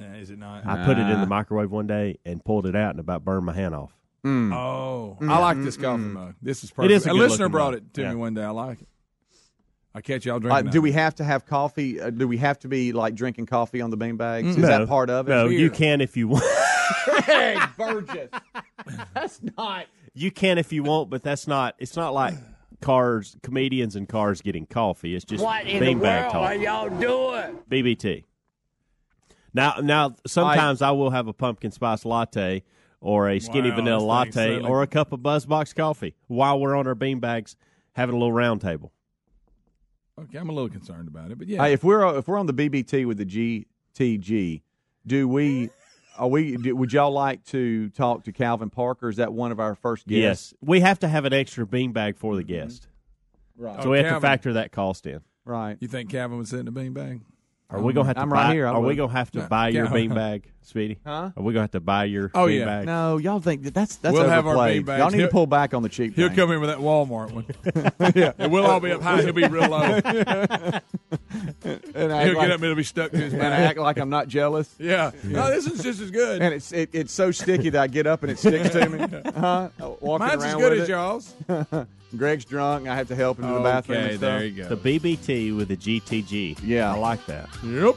Uh, 0.00 0.04
is 0.16 0.30
it 0.30 0.38
not? 0.38 0.64
I 0.66 0.84
put 0.84 0.96
it 0.98 1.08
in 1.08 1.20
the 1.20 1.26
microwave 1.26 1.70
one 1.70 1.86
day 1.86 2.18
and 2.24 2.44
pulled 2.44 2.66
it 2.66 2.76
out 2.76 2.90
and 2.90 3.00
about 3.00 3.24
burned 3.24 3.46
my 3.46 3.52
hand 3.52 3.74
off. 3.74 3.92
Mm. 4.24 4.52
Oh, 4.54 5.16
I 5.22 5.38
like 5.38 5.62
this 5.62 5.76
coffee 5.76 6.02
mug. 6.02 6.34
This 6.42 6.62
is 6.64 6.70
perfect. 6.70 6.92
is 6.92 7.06
a 7.06 7.10
a 7.10 7.14
listener 7.14 7.48
brought 7.48 7.72
mug. 7.72 7.82
it 7.82 7.94
to 7.94 8.02
Yeah. 8.02 8.10
me 8.10 8.16
one 8.16 8.34
day. 8.34 8.42
I 8.44 8.50
like 8.50 8.82
it. 8.82 8.88
I 9.94 10.00
catch 10.00 10.26
y'all 10.26 10.36
Uh, 10.36 10.38
drinking. 10.40 10.70
do 10.72 10.80
we 10.80 10.92
have 10.92 11.14
to 11.16 11.24
have 11.24 11.46
coffee? 11.46 12.00
Uh, 12.00 12.10
do 12.10 12.28
we 12.28 12.36
have 12.38 12.58
to 12.60 12.68
be 12.68 12.92
like 12.92 13.14
drinking 13.14 13.46
coffee 13.46 13.80
on 13.80 13.90
the 13.90 13.96
bean 13.96 14.16
bags? 14.16 14.48
Is 14.48 14.56
No. 14.58 14.66
that 14.68 14.88
part 14.88 15.10
of 15.10 15.26
it? 15.28 15.30
No, 15.30 15.46
you 15.46 15.70
can 15.70 16.00
if 16.00 16.16
you 16.16 16.28
want. 16.28 16.44
Craig 17.24 17.58
Burgess. 17.76 18.30
That's 19.14 19.40
not. 19.56 19.86
You 20.14 20.30
can 20.30 20.58
if 20.58 20.72
you 20.72 20.82
want, 20.82 21.10
but 21.10 21.22
that's 21.22 21.46
not. 21.48 21.74
It's 21.78 21.96
not 21.96 22.12
like 22.14 22.34
cars, 22.80 23.36
comedians, 23.42 23.96
and 23.96 24.08
cars 24.08 24.40
getting 24.42 24.66
coffee. 24.66 25.14
It's 25.14 25.24
just 25.24 25.42
beanbag 25.44 26.30
talk. 26.30 26.34
Why 26.42 26.52
y'all 26.54 26.88
doing? 26.90 27.58
BBT. 27.70 28.24
Now, 29.54 29.74
now, 29.82 30.14
sometimes 30.26 30.82
I, 30.82 30.90
will 30.90 31.10
have 31.10 31.26
a 31.26 31.32
pumpkin 31.32 31.70
spice 31.70 32.04
latte 32.04 32.62
or 33.00 33.28
a 33.28 33.38
skinny 33.38 33.70
Wow, 33.70 33.76
vanilla 33.76 34.02
latte 34.02 34.30
silly. 34.30 34.64
or 34.64 34.82
a 34.82 34.86
cup 34.86 35.12
of 35.12 35.20
Buzzbox 35.20 35.74
coffee 35.74 36.14
while 36.26 36.58
we're 36.60 36.74
on 36.74 36.86
our 36.86 36.94
beanbags 36.94 37.56
having 37.92 38.14
a 38.14 38.18
little 38.18 38.32
round 38.32 38.60
table. 38.60 38.92
Okay, 40.18 40.38
I'm 40.38 40.48
a 40.48 40.52
little 40.52 40.68
concerned 40.68 41.08
about 41.08 41.30
it, 41.30 41.38
but 41.38 41.46
yeah. 41.46 41.62
Hey, 41.62 41.72
if 41.72 41.84
we're 41.84 42.18
if 42.18 42.26
we're 42.26 42.38
on 42.38 42.46
the 42.46 42.54
BBT 42.54 43.06
with 43.06 43.18
the 43.18 43.64
GTG, 43.96 44.62
do 45.06 45.28
we? 45.28 45.70
Are 46.18 46.26
we? 46.26 46.56
Do, 46.56 46.74
would 46.74 46.92
y'all 46.92 47.12
like 47.12 47.44
to 47.46 47.90
talk 47.90 48.24
to 48.24 48.32
Calvin 48.32 48.70
Parker? 48.70 49.08
Is 49.08 49.16
that 49.16 49.32
one 49.32 49.52
of 49.52 49.60
our 49.60 49.76
first 49.76 50.08
guests? 50.08 50.52
Yes, 50.52 50.54
we 50.60 50.80
have 50.80 50.98
to 51.00 51.08
have 51.08 51.24
an 51.24 51.32
extra 51.32 51.64
beanbag 51.64 52.16
for 52.16 52.34
the 52.34 52.42
mm-hmm. 52.42 52.64
guest, 52.64 52.88
Right. 53.56 53.80
so 53.80 53.90
we 53.90 54.00
oh, 54.00 54.04
have 54.04 54.14
to 54.14 54.20
factor 54.20 54.54
that 54.54 54.72
cost 54.72 55.06
in. 55.06 55.20
Right. 55.44 55.76
you 55.80 55.86
think 55.86 56.10
Calvin 56.10 56.36
would 56.36 56.48
sit 56.48 56.60
in 56.60 56.68
a 56.68 56.72
beanbag? 56.72 57.20
Are 57.70 57.80
we 57.82 57.92
gonna 57.92 58.06
have 58.06 58.16
to 58.16 58.22
I'm 58.22 58.30
buy? 58.30 58.44
right 58.46 58.54
here, 58.54 58.66
I 58.66 58.70
Are 58.70 58.80
we 58.80 58.94
gonna 58.94 59.12
have 59.12 59.30
to 59.32 59.42
buy 59.42 59.68
your 59.68 59.86
beanbag, 59.88 60.44
Speedy? 60.68 60.98
Huh? 61.04 61.30
Are 61.36 61.42
we 61.42 61.52
gonna 61.54 61.62
have 61.62 61.70
to 61.72 61.80
buy 61.80 62.04
your 62.04 62.30
Oh, 62.34 62.46
yeah. 62.46 62.64
beanbag? 62.66 62.84
No, 62.84 63.16
y'all 63.16 63.40
think 63.40 63.62
that 63.64 63.72
that's 63.74 63.96
that's 63.96 64.12
We'll 64.12 64.28
have 64.28 64.46
our 64.46 64.52
overplayed. 64.54 64.84
beanbags. 64.86 64.98
Y'all 64.98 65.10
need 65.10 65.18
He'll- 65.18 65.26
to 65.28 65.32
pull 65.32 65.46
back 65.46 65.72
on 65.74 65.82
the 65.82 65.88
cheap. 65.88 66.14
He'll 66.14 66.28
thing. 66.28 66.36
come 66.36 66.52
in 66.52 66.60
with 66.60 66.68
that 66.70 66.78
Walmart 66.78 67.32
one. 67.32 68.12
yeah, 68.14 68.32
and 68.38 68.52
we'll 68.52 68.66
all 68.66 68.78
be 68.80 68.92
up 68.92 69.00
high. 69.02 69.22
He'll 69.22 69.32
be 69.32 69.46
real 69.46 69.68
low. 69.68 69.80
and 70.04 70.82
He'll 71.64 72.12
act 72.12 72.26
get 72.26 72.34
like, 72.36 72.48
up 72.50 72.54
and 72.56 72.64
it'll 72.64 72.74
be 72.74 72.82
stuck 72.82 73.10
to 73.12 73.16
his 73.18 73.32
and 73.32 73.42
I 73.42 73.50
back. 73.50 73.70
act 73.70 73.78
like 73.78 73.98
I'm 73.98 74.10
not 74.10 74.28
jealous. 74.28 74.74
Yeah. 74.78 75.10
No, 75.24 75.50
this 75.50 75.66
is 75.66 75.82
just 75.82 76.00
as 76.00 76.10
good. 76.10 76.40
And 76.40 76.54
it's 76.54 76.72
it, 76.72 76.90
it's 76.92 77.12
so 77.12 77.30
sticky 77.30 77.70
that 77.70 77.82
I 77.82 77.86
get 77.88 78.06
up 78.06 78.22
and 78.22 78.32
it 78.32 78.38
sticks 78.38 78.70
to 78.70 78.88
me. 78.88 78.98
Huh? 79.36 79.68
Walking 80.00 80.26
Mine's 80.26 80.44
as 80.44 80.54
good 80.54 80.70
with 80.72 80.80
as 80.82 80.88
it. 80.88 80.92
y'all's. 80.92 81.34
Greg's 82.16 82.44
drunk. 82.46 82.82
and 82.84 82.90
I 82.92 82.96
have 82.96 83.08
to 83.08 83.14
help 83.16 83.38
him 83.38 83.46
to 83.48 83.54
the 83.54 83.60
bathroom. 83.60 83.98
Okay, 83.98 84.08
and 84.10 84.18
stuff. 84.18 84.20
there 84.38 84.44
you 84.46 84.62
go. 84.64 84.74
The 84.74 84.98
BBT 84.98 85.56
with 85.56 85.68
the 85.68 85.76
GTG. 85.76 86.58
Yeah. 86.62 86.94
I 86.94 86.96
like 86.98 87.24
that. 87.26 87.48
Yep. 87.64 87.96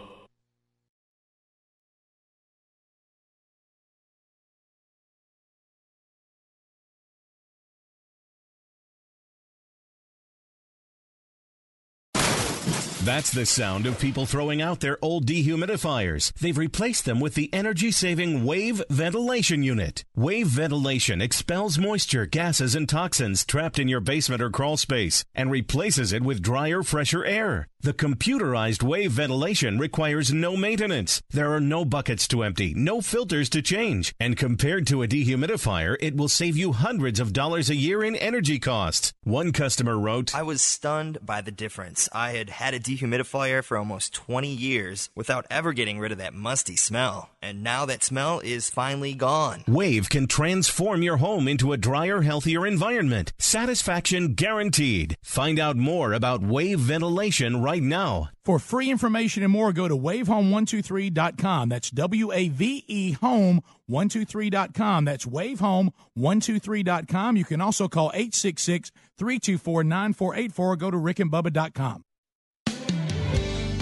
That's 13.03 13.31
the 13.31 13.47
sound 13.47 13.87
of 13.87 13.99
people 13.99 14.27
throwing 14.27 14.61
out 14.61 14.79
their 14.79 14.99
old 15.01 15.25
dehumidifiers. 15.25 16.31
They've 16.33 16.55
replaced 16.55 17.05
them 17.05 17.19
with 17.19 17.33
the 17.33 17.51
energy 17.51 17.89
saving 17.89 18.45
Wave 18.45 18.83
Ventilation 18.91 19.63
Unit. 19.63 20.05
Wave 20.15 20.45
Ventilation 20.45 21.19
expels 21.19 21.79
moisture, 21.79 22.27
gases, 22.27 22.75
and 22.75 22.87
toxins 22.87 23.43
trapped 23.43 23.79
in 23.79 23.87
your 23.87 24.01
basement 24.01 24.43
or 24.43 24.51
crawl 24.51 24.77
space 24.77 25.25
and 25.33 25.49
replaces 25.49 26.13
it 26.13 26.21
with 26.21 26.43
drier, 26.43 26.83
fresher 26.83 27.25
air. 27.25 27.67
The 27.83 27.93
computerized 27.93 28.83
wave 28.83 29.13
ventilation 29.13 29.79
requires 29.79 30.31
no 30.31 30.55
maintenance. 30.55 31.19
There 31.31 31.51
are 31.51 31.59
no 31.59 31.83
buckets 31.83 32.27
to 32.27 32.43
empty, 32.43 32.75
no 32.75 33.01
filters 33.01 33.49
to 33.49 33.63
change, 33.63 34.13
and 34.19 34.37
compared 34.37 34.85
to 34.87 35.01
a 35.01 35.07
dehumidifier, 35.07 35.97
it 35.99 36.15
will 36.15 36.27
save 36.27 36.55
you 36.55 36.73
hundreds 36.73 37.19
of 37.19 37.33
dollars 37.33 37.71
a 37.71 37.75
year 37.75 38.03
in 38.03 38.15
energy 38.15 38.59
costs. 38.59 39.13
One 39.23 39.51
customer 39.51 39.97
wrote, 39.97 40.35
I 40.35 40.43
was 40.43 40.61
stunned 40.61 41.25
by 41.25 41.41
the 41.41 41.49
difference. 41.49 42.07
I 42.13 42.33
had 42.33 42.51
had 42.51 42.75
a 42.75 42.79
dehumidifier 42.79 43.63
for 43.63 43.77
almost 43.77 44.13
20 44.13 44.47
years 44.47 45.09
without 45.15 45.47
ever 45.49 45.73
getting 45.73 45.97
rid 45.97 46.11
of 46.11 46.19
that 46.19 46.35
musty 46.35 46.75
smell, 46.75 47.31
and 47.41 47.63
now 47.63 47.85
that 47.87 48.03
smell 48.03 48.41
is 48.41 48.69
finally 48.69 49.15
gone. 49.15 49.63
Wave 49.67 50.07
can 50.07 50.27
transform 50.27 51.01
your 51.01 51.17
home 51.17 51.47
into 51.47 51.73
a 51.73 51.77
drier, 51.77 52.21
healthier 52.21 52.67
environment. 52.67 53.33
Satisfaction 53.39 54.35
guaranteed. 54.35 55.17
Find 55.23 55.57
out 55.57 55.77
more 55.77 56.13
about 56.13 56.43
wave 56.43 56.79
ventilation 56.79 57.59
right 57.59 57.70
now. 57.79 58.29
For 58.43 58.59
free 58.59 58.91
information 58.91 59.43
and 59.43 59.51
more, 59.51 59.71
go 59.71 59.87
to 59.87 59.95
wavehome123.com. 59.95 61.69
That's 61.69 61.89
W 61.91 62.31
A 62.31 62.49
V 62.49 62.83
E 62.87 63.15
home123.com. 63.15 65.05
That's 65.05 65.25
wavehome123.com. 65.25 67.37
You 67.37 67.45
can 67.45 67.61
also 67.61 67.87
call 67.87 68.11
866 68.13 68.91
324 69.17 69.83
9484 69.83 70.71
or 70.71 70.75
go 70.75 70.91
to 70.91 70.97
rickandbubba.com. 70.97 72.03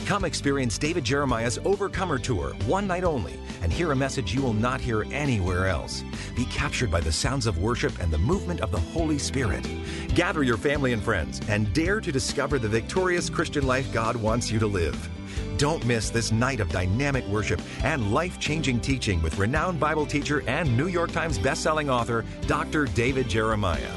Come 0.09 0.25
experience 0.25 0.79
David 0.79 1.03
Jeremiah's 1.03 1.59
Overcomer 1.59 2.17
Tour, 2.17 2.55
one 2.65 2.87
night 2.87 3.03
only, 3.03 3.39
and 3.61 3.71
hear 3.71 3.91
a 3.91 3.95
message 3.95 4.33
you 4.33 4.41
will 4.41 4.55
not 4.55 4.81
hear 4.81 5.03
anywhere 5.11 5.67
else. 5.67 6.03
Be 6.35 6.45
captured 6.45 6.89
by 6.89 6.99
the 6.99 7.11
sounds 7.11 7.45
of 7.45 7.59
worship 7.59 7.93
and 7.99 8.11
the 8.11 8.17
movement 8.17 8.61
of 8.61 8.71
the 8.71 8.79
Holy 8.79 9.19
Spirit. 9.19 9.63
Gather 10.15 10.41
your 10.41 10.57
family 10.57 10.93
and 10.93 11.03
friends 11.03 11.39
and 11.47 11.71
dare 11.75 12.01
to 12.01 12.11
discover 12.11 12.57
the 12.57 12.67
victorious 12.67 13.29
Christian 13.29 13.67
life 13.67 13.93
God 13.93 14.15
wants 14.15 14.49
you 14.49 14.57
to 14.57 14.65
live. 14.65 14.97
Don't 15.57 15.85
miss 15.85 16.09
this 16.09 16.31
night 16.31 16.59
of 16.59 16.71
dynamic 16.71 17.27
worship 17.27 17.61
and 17.83 18.11
life 18.11 18.39
changing 18.39 18.79
teaching 18.79 19.21
with 19.21 19.37
renowned 19.37 19.79
Bible 19.79 20.07
teacher 20.07 20.41
and 20.47 20.75
New 20.75 20.87
York 20.87 21.11
Times 21.11 21.37
bestselling 21.37 21.87
author, 21.87 22.25
Dr. 22.47 22.85
David 22.85 23.29
Jeremiah. 23.29 23.91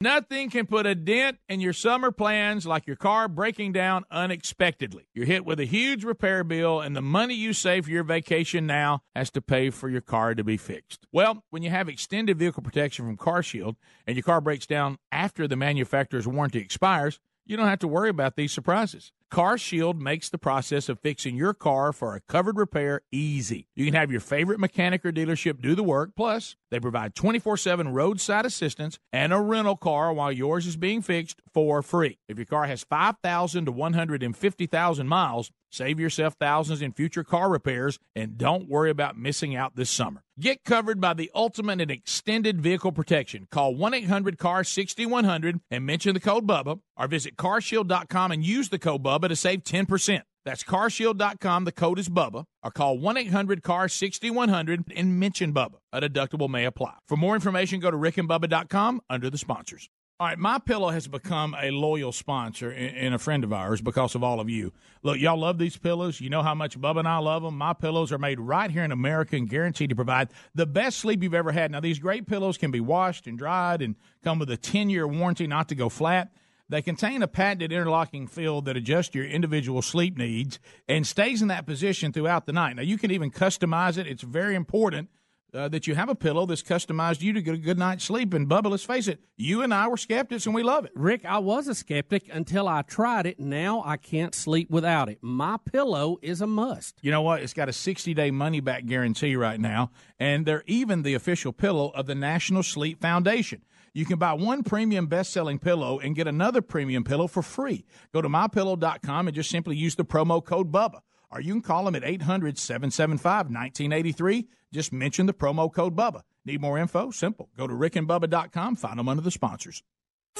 Nothing 0.00 0.50
can 0.50 0.66
put 0.66 0.84
a 0.84 0.94
dent 0.94 1.38
in 1.48 1.60
your 1.60 1.72
summer 1.72 2.10
plans 2.10 2.66
like 2.66 2.86
your 2.86 2.96
car 2.96 3.28
breaking 3.28 3.72
down 3.72 4.04
unexpectedly. 4.10 5.08
You're 5.14 5.24
hit 5.24 5.46
with 5.46 5.58
a 5.58 5.64
huge 5.64 6.04
repair 6.04 6.44
bill, 6.44 6.82
and 6.82 6.94
the 6.94 7.00
money 7.00 7.32
you 7.32 7.54
save 7.54 7.86
for 7.86 7.90
your 7.90 8.04
vacation 8.04 8.66
now 8.66 9.00
has 9.14 9.30
to 9.30 9.40
pay 9.40 9.70
for 9.70 9.88
your 9.88 10.02
car 10.02 10.34
to 10.34 10.44
be 10.44 10.58
fixed. 10.58 11.06
Well, 11.12 11.44
when 11.48 11.62
you 11.62 11.70
have 11.70 11.88
extended 11.88 12.38
vehicle 12.38 12.62
protection 12.62 13.06
from 13.06 13.16
CarShield 13.16 13.76
and 14.06 14.16
your 14.16 14.22
car 14.22 14.42
breaks 14.42 14.66
down 14.66 14.98
after 15.10 15.48
the 15.48 15.56
manufacturer's 15.56 16.28
warranty 16.28 16.58
expires, 16.58 17.18
you 17.46 17.56
don't 17.56 17.68
have 17.68 17.78
to 17.78 17.88
worry 17.88 18.10
about 18.10 18.36
these 18.36 18.52
surprises. 18.52 19.12
CarShield 19.32 19.98
makes 19.98 20.28
the 20.28 20.38
process 20.38 20.88
of 20.88 21.00
fixing 21.00 21.36
your 21.36 21.52
car 21.52 21.92
for 21.92 22.14
a 22.14 22.20
covered 22.20 22.56
repair 22.56 23.00
easy. 23.10 23.66
You 23.74 23.84
can 23.84 23.94
have 23.94 24.10
your 24.10 24.20
favorite 24.20 24.60
mechanic 24.60 25.04
or 25.04 25.12
dealership 25.12 25.60
do 25.60 25.74
the 25.74 25.82
work. 25.82 26.12
Plus, 26.16 26.54
they 26.70 26.78
provide 26.78 27.14
24 27.14 27.56
7 27.56 27.92
roadside 27.92 28.46
assistance 28.46 28.98
and 29.12 29.32
a 29.32 29.40
rental 29.40 29.76
car 29.76 30.12
while 30.12 30.30
yours 30.30 30.66
is 30.66 30.76
being 30.76 31.02
fixed 31.02 31.40
for 31.52 31.82
free. 31.82 32.18
If 32.28 32.38
your 32.38 32.46
car 32.46 32.66
has 32.66 32.84
5,000 32.84 33.64
to 33.64 33.72
150,000 33.72 35.08
miles, 35.08 35.50
save 35.70 35.98
yourself 35.98 36.36
thousands 36.38 36.80
in 36.80 36.92
future 36.92 37.24
car 37.24 37.50
repairs 37.50 37.98
and 38.14 38.38
don't 38.38 38.68
worry 38.68 38.90
about 38.90 39.18
missing 39.18 39.56
out 39.56 39.74
this 39.74 39.90
summer. 39.90 40.22
Get 40.38 40.64
covered 40.64 41.00
by 41.00 41.14
the 41.14 41.30
ultimate 41.34 41.80
and 41.80 41.90
extended 41.90 42.60
vehicle 42.60 42.92
protection. 42.92 43.48
Call 43.50 43.74
1 43.74 43.94
800 43.94 44.38
CAR 44.38 44.64
6100 44.64 45.60
and 45.70 45.86
mention 45.86 46.14
the 46.14 46.20
code 46.20 46.46
BUBBA 46.46 46.80
or 46.96 47.08
visit 47.08 47.36
carshield.com 47.36 48.32
and 48.32 48.44
use 48.44 48.68
the 48.68 48.78
code 48.78 49.02
BUBBA 49.02 49.15
to 49.22 49.36
save 49.36 49.64
10%. 49.64 50.22
That's 50.44 50.62
carshield.com. 50.62 51.64
The 51.64 51.72
code 51.72 51.98
is 51.98 52.08
BUBBA. 52.08 52.44
Or 52.62 52.70
call 52.70 52.98
1 52.98 53.16
800 53.16 53.62
CAR 53.62 53.88
6100 53.88 54.92
and 54.94 55.18
mention 55.18 55.52
BUBBA. 55.52 55.78
A 55.92 56.00
deductible 56.00 56.48
may 56.48 56.64
apply. 56.64 56.94
For 57.08 57.16
more 57.16 57.34
information, 57.34 57.80
go 57.80 57.90
to 57.90 57.96
rickandbubba.com 57.96 59.00
under 59.10 59.28
the 59.28 59.38
sponsors. 59.38 59.88
All 60.18 60.26
right, 60.26 60.38
my 60.38 60.58
pillow 60.58 60.88
has 60.88 61.08
become 61.08 61.54
a 61.60 61.70
loyal 61.70 62.10
sponsor 62.10 62.70
and 62.70 63.14
a 63.14 63.18
friend 63.18 63.44
of 63.44 63.52
ours 63.52 63.82
because 63.82 64.14
of 64.14 64.24
all 64.24 64.40
of 64.40 64.48
you. 64.48 64.72
Look, 65.02 65.18
y'all 65.18 65.36
love 65.36 65.58
these 65.58 65.76
pillows. 65.76 66.22
You 66.22 66.30
know 66.30 66.42
how 66.42 66.54
much 66.54 66.80
Bubba 66.80 67.00
and 67.00 67.08
I 67.08 67.18
love 67.18 67.42
them. 67.42 67.58
My 67.58 67.74
pillows 67.74 68.12
are 68.12 68.18
made 68.18 68.40
right 68.40 68.70
here 68.70 68.82
in 68.82 68.92
America 68.92 69.36
and 69.36 69.46
guaranteed 69.46 69.90
to 69.90 69.94
provide 69.94 70.30
the 70.54 70.64
best 70.64 71.00
sleep 71.00 71.22
you've 71.22 71.34
ever 71.34 71.52
had. 71.52 71.70
Now, 71.70 71.80
these 71.80 71.98
great 71.98 72.26
pillows 72.26 72.56
can 72.56 72.70
be 72.70 72.80
washed 72.80 73.26
and 73.26 73.36
dried 73.36 73.82
and 73.82 73.94
come 74.24 74.38
with 74.38 74.50
a 74.50 74.56
10 74.56 74.88
year 74.88 75.06
warranty 75.06 75.46
not 75.46 75.68
to 75.68 75.74
go 75.74 75.90
flat. 75.90 76.30
They 76.68 76.82
contain 76.82 77.22
a 77.22 77.28
patented 77.28 77.72
interlocking 77.72 78.26
field 78.26 78.64
that 78.64 78.76
adjusts 78.76 79.14
your 79.14 79.24
individual 79.24 79.82
sleep 79.82 80.16
needs 80.16 80.58
and 80.88 81.06
stays 81.06 81.40
in 81.40 81.48
that 81.48 81.64
position 81.66 82.12
throughout 82.12 82.46
the 82.46 82.52
night. 82.52 82.76
Now, 82.76 82.82
you 82.82 82.98
can 82.98 83.10
even 83.12 83.30
customize 83.30 83.98
it. 83.98 84.06
It's 84.06 84.22
very 84.22 84.56
important 84.56 85.08
uh, 85.54 85.68
that 85.68 85.86
you 85.86 85.94
have 85.94 86.08
a 86.08 86.14
pillow 86.14 86.44
that's 86.44 86.62
customized 86.62 87.22
you 87.22 87.32
to 87.32 87.40
get 87.40 87.54
a 87.54 87.58
good 87.58 87.78
night's 87.78 88.04
sleep. 88.04 88.34
And 88.34 88.48
Bubba, 88.48 88.70
let's 88.70 88.84
face 88.84 89.08
it, 89.08 89.20
you 89.36 89.62
and 89.62 89.72
I 89.72 89.88
were 89.88 89.96
skeptics 89.96 90.44
and 90.46 90.54
we 90.54 90.62
love 90.62 90.84
it. 90.84 90.92
Rick, 90.94 91.24
I 91.24 91.38
was 91.38 91.68
a 91.68 91.74
skeptic 91.74 92.28
until 92.32 92.68
I 92.68 92.82
tried 92.82 93.26
it. 93.26 93.40
Now 93.40 93.82
I 93.84 93.96
can't 93.96 94.34
sleep 94.34 94.70
without 94.70 95.08
it. 95.08 95.18
My 95.22 95.56
pillow 95.56 96.18
is 96.20 96.40
a 96.40 96.46
must. 96.46 96.98
You 97.00 97.10
know 97.10 97.22
what? 97.22 97.42
It's 97.42 97.54
got 97.54 97.68
a 97.68 97.72
60 97.72 98.12
day 98.14 98.30
money 98.30 98.60
back 98.60 98.86
guarantee 98.86 99.36
right 99.36 99.60
now, 99.60 99.90
and 100.18 100.46
they're 100.46 100.64
even 100.66 101.02
the 101.02 101.14
official 101.14 101.52
pillow 101.52 101.90
of 101.90 102.06
the 102.06 102.14
National 102.14 102.62
Sleep 102.62 103.00
Foundation. 103.00 103.62
You 103.96 104.04
can 104.04 104.18
buy 104.18 104.34
one 104.34 104.62
premium 104.62 105.06
best 105.06 105.32
selling 105.32 105.58
pillow 105.58 105.98
and 105.98 106.14
get 106.14 106.28
another 106.28 106.60
premium 106.60 107.02
pillow 107.02 107.26
for 107.26 107.40
free. 107.40 107.86
Go 108.12 108.20
to 108.20 108.28
mypillow.com 108.28 109.26
and 109.26 109.34
just 109.34 109.48
simply 109.48 109.74
use 109.74 109.94
the 109.94 110.04
promo 110.04 110.44
code 110.44 110.70
BUBBA. 110.70 111.00
Or 111.30 111.40
you 111.40 111.54
can 111.54 111.62
call 111.62 111.86
them 111.86 111.94
at 111.94 112.04
800 112.04 112.58
775 112.58 113.46
1983. 113.46 114.48
Just 114.70 114.92
mention 114.92 115.24
the 115.24 115.32
promo 115.32 115.72
code 115.72 115.96
BUBBA. 115.96 116.20
Need 116.44 116.60
more 116.60 116.76
info? 116.76 117.10
Simple. 117.10 117.48
Go 117.56 117.66
to 117.66 117.72
rickandbubba.com, 117.72 118.76
find 118.76 118.98
them 118.98 119.08
under 119.08 119.22
the 119.22 119.30
sponsors. 119.30 119.82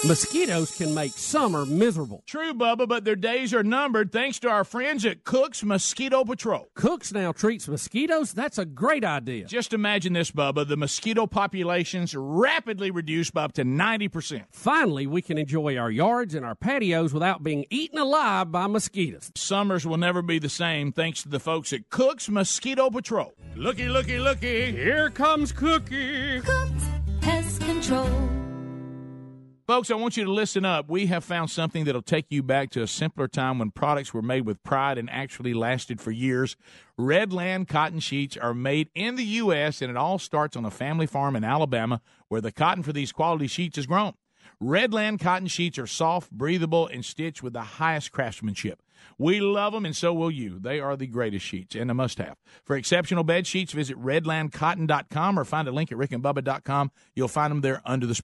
Mosquitoes 0.04 0.76
can 0.76 0.92
make 0.94 1.12
summer 1.12 1.64
miserable. 1.64 2.22
True, 2.26 2.52
Bubba, 2.52 2.86
but 2.86 3.04
their 3.04 3.16
days 3.16 3.54
are 3.54 3.62
numbered 3.62 4.12
thanks 4.12 4.38
to 4.40 4.48
our 4.48 4.62
friends 4.62 5.06
at 5.06 5.24
Cook's 5.24 5.64
Mosquito 5.64 6.22
Patrol. 6.22 6.68
Cooks 6.74 7.12
now 7.12 7.32
treats 7.32 7.66
mosquitoes? 7.66 8.32
That's 8.32 8.58
a 8.58 8.66
great 8.66 9.04
idea. 9.04 9.46
Just 9.46 9.72
imagine 9.72 10.12
this, 10.12 10.30
Bubba. 10.30 10.68
The 10.68 10.76
mosquito 10.76 11.26
populations 11.26 12.14
rapidly 12.14 12.90
reduced 12.90 13.32
by 13.32 13.44
up 13.44 13.54
to 13.54 13.64
90%. 13.64 14.44
Finally, 14.52 15.06
we 15.06 15.22
can 15.22 15.38
enjoy 15.38 15.76
our 15.76 15.90
yards 15.90 16.34
and 16.34 16.44
our 16.44 16.54
patios 16.54 17.14
without 17.14 17.42
being 17.42 17.64
eaten 17.70 17.98
alive 17.98 18.52
by 18.52 18.66
mosquitoes. 18.66 19.32
Summers 19.34 19.86
will 19.86 19.96
never 19.96 20.20
be 20.20 20.38
the 20.38 20.50
same 20.50 20.92
thanks 20.92 21.22
to 21.22 21.28
the 21.30 21.40
folks 21.40 21.72
at 21.72 21.88
Cook's 21.88 22.28
Mosquito 22.28 22.90
Patrol. 22.90 23.32
Looky, 23.56 23.88
looky, 23.88 24.18
looky. 24.18 24.72
Here 24.72 25.08
comes 25.08 25.52
Cookie. 25.52 26.42
Cook's 26.42 26.84
Pest 27.22 27.62
Control. 27.62 28.35
Folks, 29.66 29.90
I 29.90 29.96
want 29.96 30.16
you 30.16 30.22
to 30.22 30.30
listen 30.30 30.64
up. 30.64 30.88
We 30.88 31.06
have 31.06 31.24
found 31.24 31.50
something 31.50 31.86
that'll 31.86 32.00
take 32.00 32.26
you 32.28 32.40
back 32.40 32.70
to 32.70 32.82
a 32.82 32.86
simpler 32.86 33.26
time 33.26 33.58
when 33.58 33.72
products 33.72 34.14
were 34.14 34.22
made 34.22 34.46
with 34.46 34.62
pride 34.62 34.96
and 34.96 35.10
actually 35.10 35.54
lasted 35.54 36.00
for 36.00 36.12
years. 36.12 36.54
Redland 36.96 37.66
cotton 37.66 37.98
sheets 37.98 38.36
are 38.36 38.54
made 38.54 38.90
in 38.94 39.16
the 39.16 39.24
U.S., 39.24 39.82
and 39.82 39.90
it 39.90 39.96
all 39.96 40.20
starts 40.20 40.56
on 40.56 40.64
a 40.64 40.70
family 40.70 41.06
farm 41.08 41.34
in 41.34 41.42
Alabama 41.42 42.00
where 42.28 42.40
the 42.40 42.52
cotton 42.52 42.84
for 42.84 42.92
these 42.92 43.10
quality 43.10 43.48
sheets 43.48 43.76
is 43.76 43.86
grown. 43.86 44.12
Redland 44.62 45.18
cotton 45.18 45.48
sheets 45.48 45.80
are 45.80 45.86
soft, 45.88 46.30
breathable, 46.30 46.86
and 46.86 47.04
stitched 47.04 47.42
with 47.42 47.52
the 47.52 47.62
highest 47.62 48.12
craftsmanship. 48.12 48.80
We 49.18 49.40
love 49.40 49.72
them, 49.72 49.86
and 49.86 49.96
so 49.96 50.12
will 50.12 50.30
you. 50.30 50.58
They 50.58 50.78
are 50.78 50.96
the 50.96 51.06
greatest 51.06 51.44
sheets 51.44 51.74
and 51.74 51.90
a 51.90 51.94
must 51.94 52.18
have. 52.18 52.36
For 52.64 52.76
exceptional 52.76 53.24
bed 53.24 53.46
sheets, 53.46 53.72
visit 53.72 53.96
redlandcotton.com 53.98 55.38
or 55.38 55.44
find 55.44 55.68
a 55.68 55.72
link 55.72 55.90
at 55.90 55.98
rickandbubba.com. 55.98 56.90
You'll 57.14 57.28
find 57.28 57.50
them 57.50 57.62
there 57.62 57.82
under 57.84 58.06
the 58.06 58.14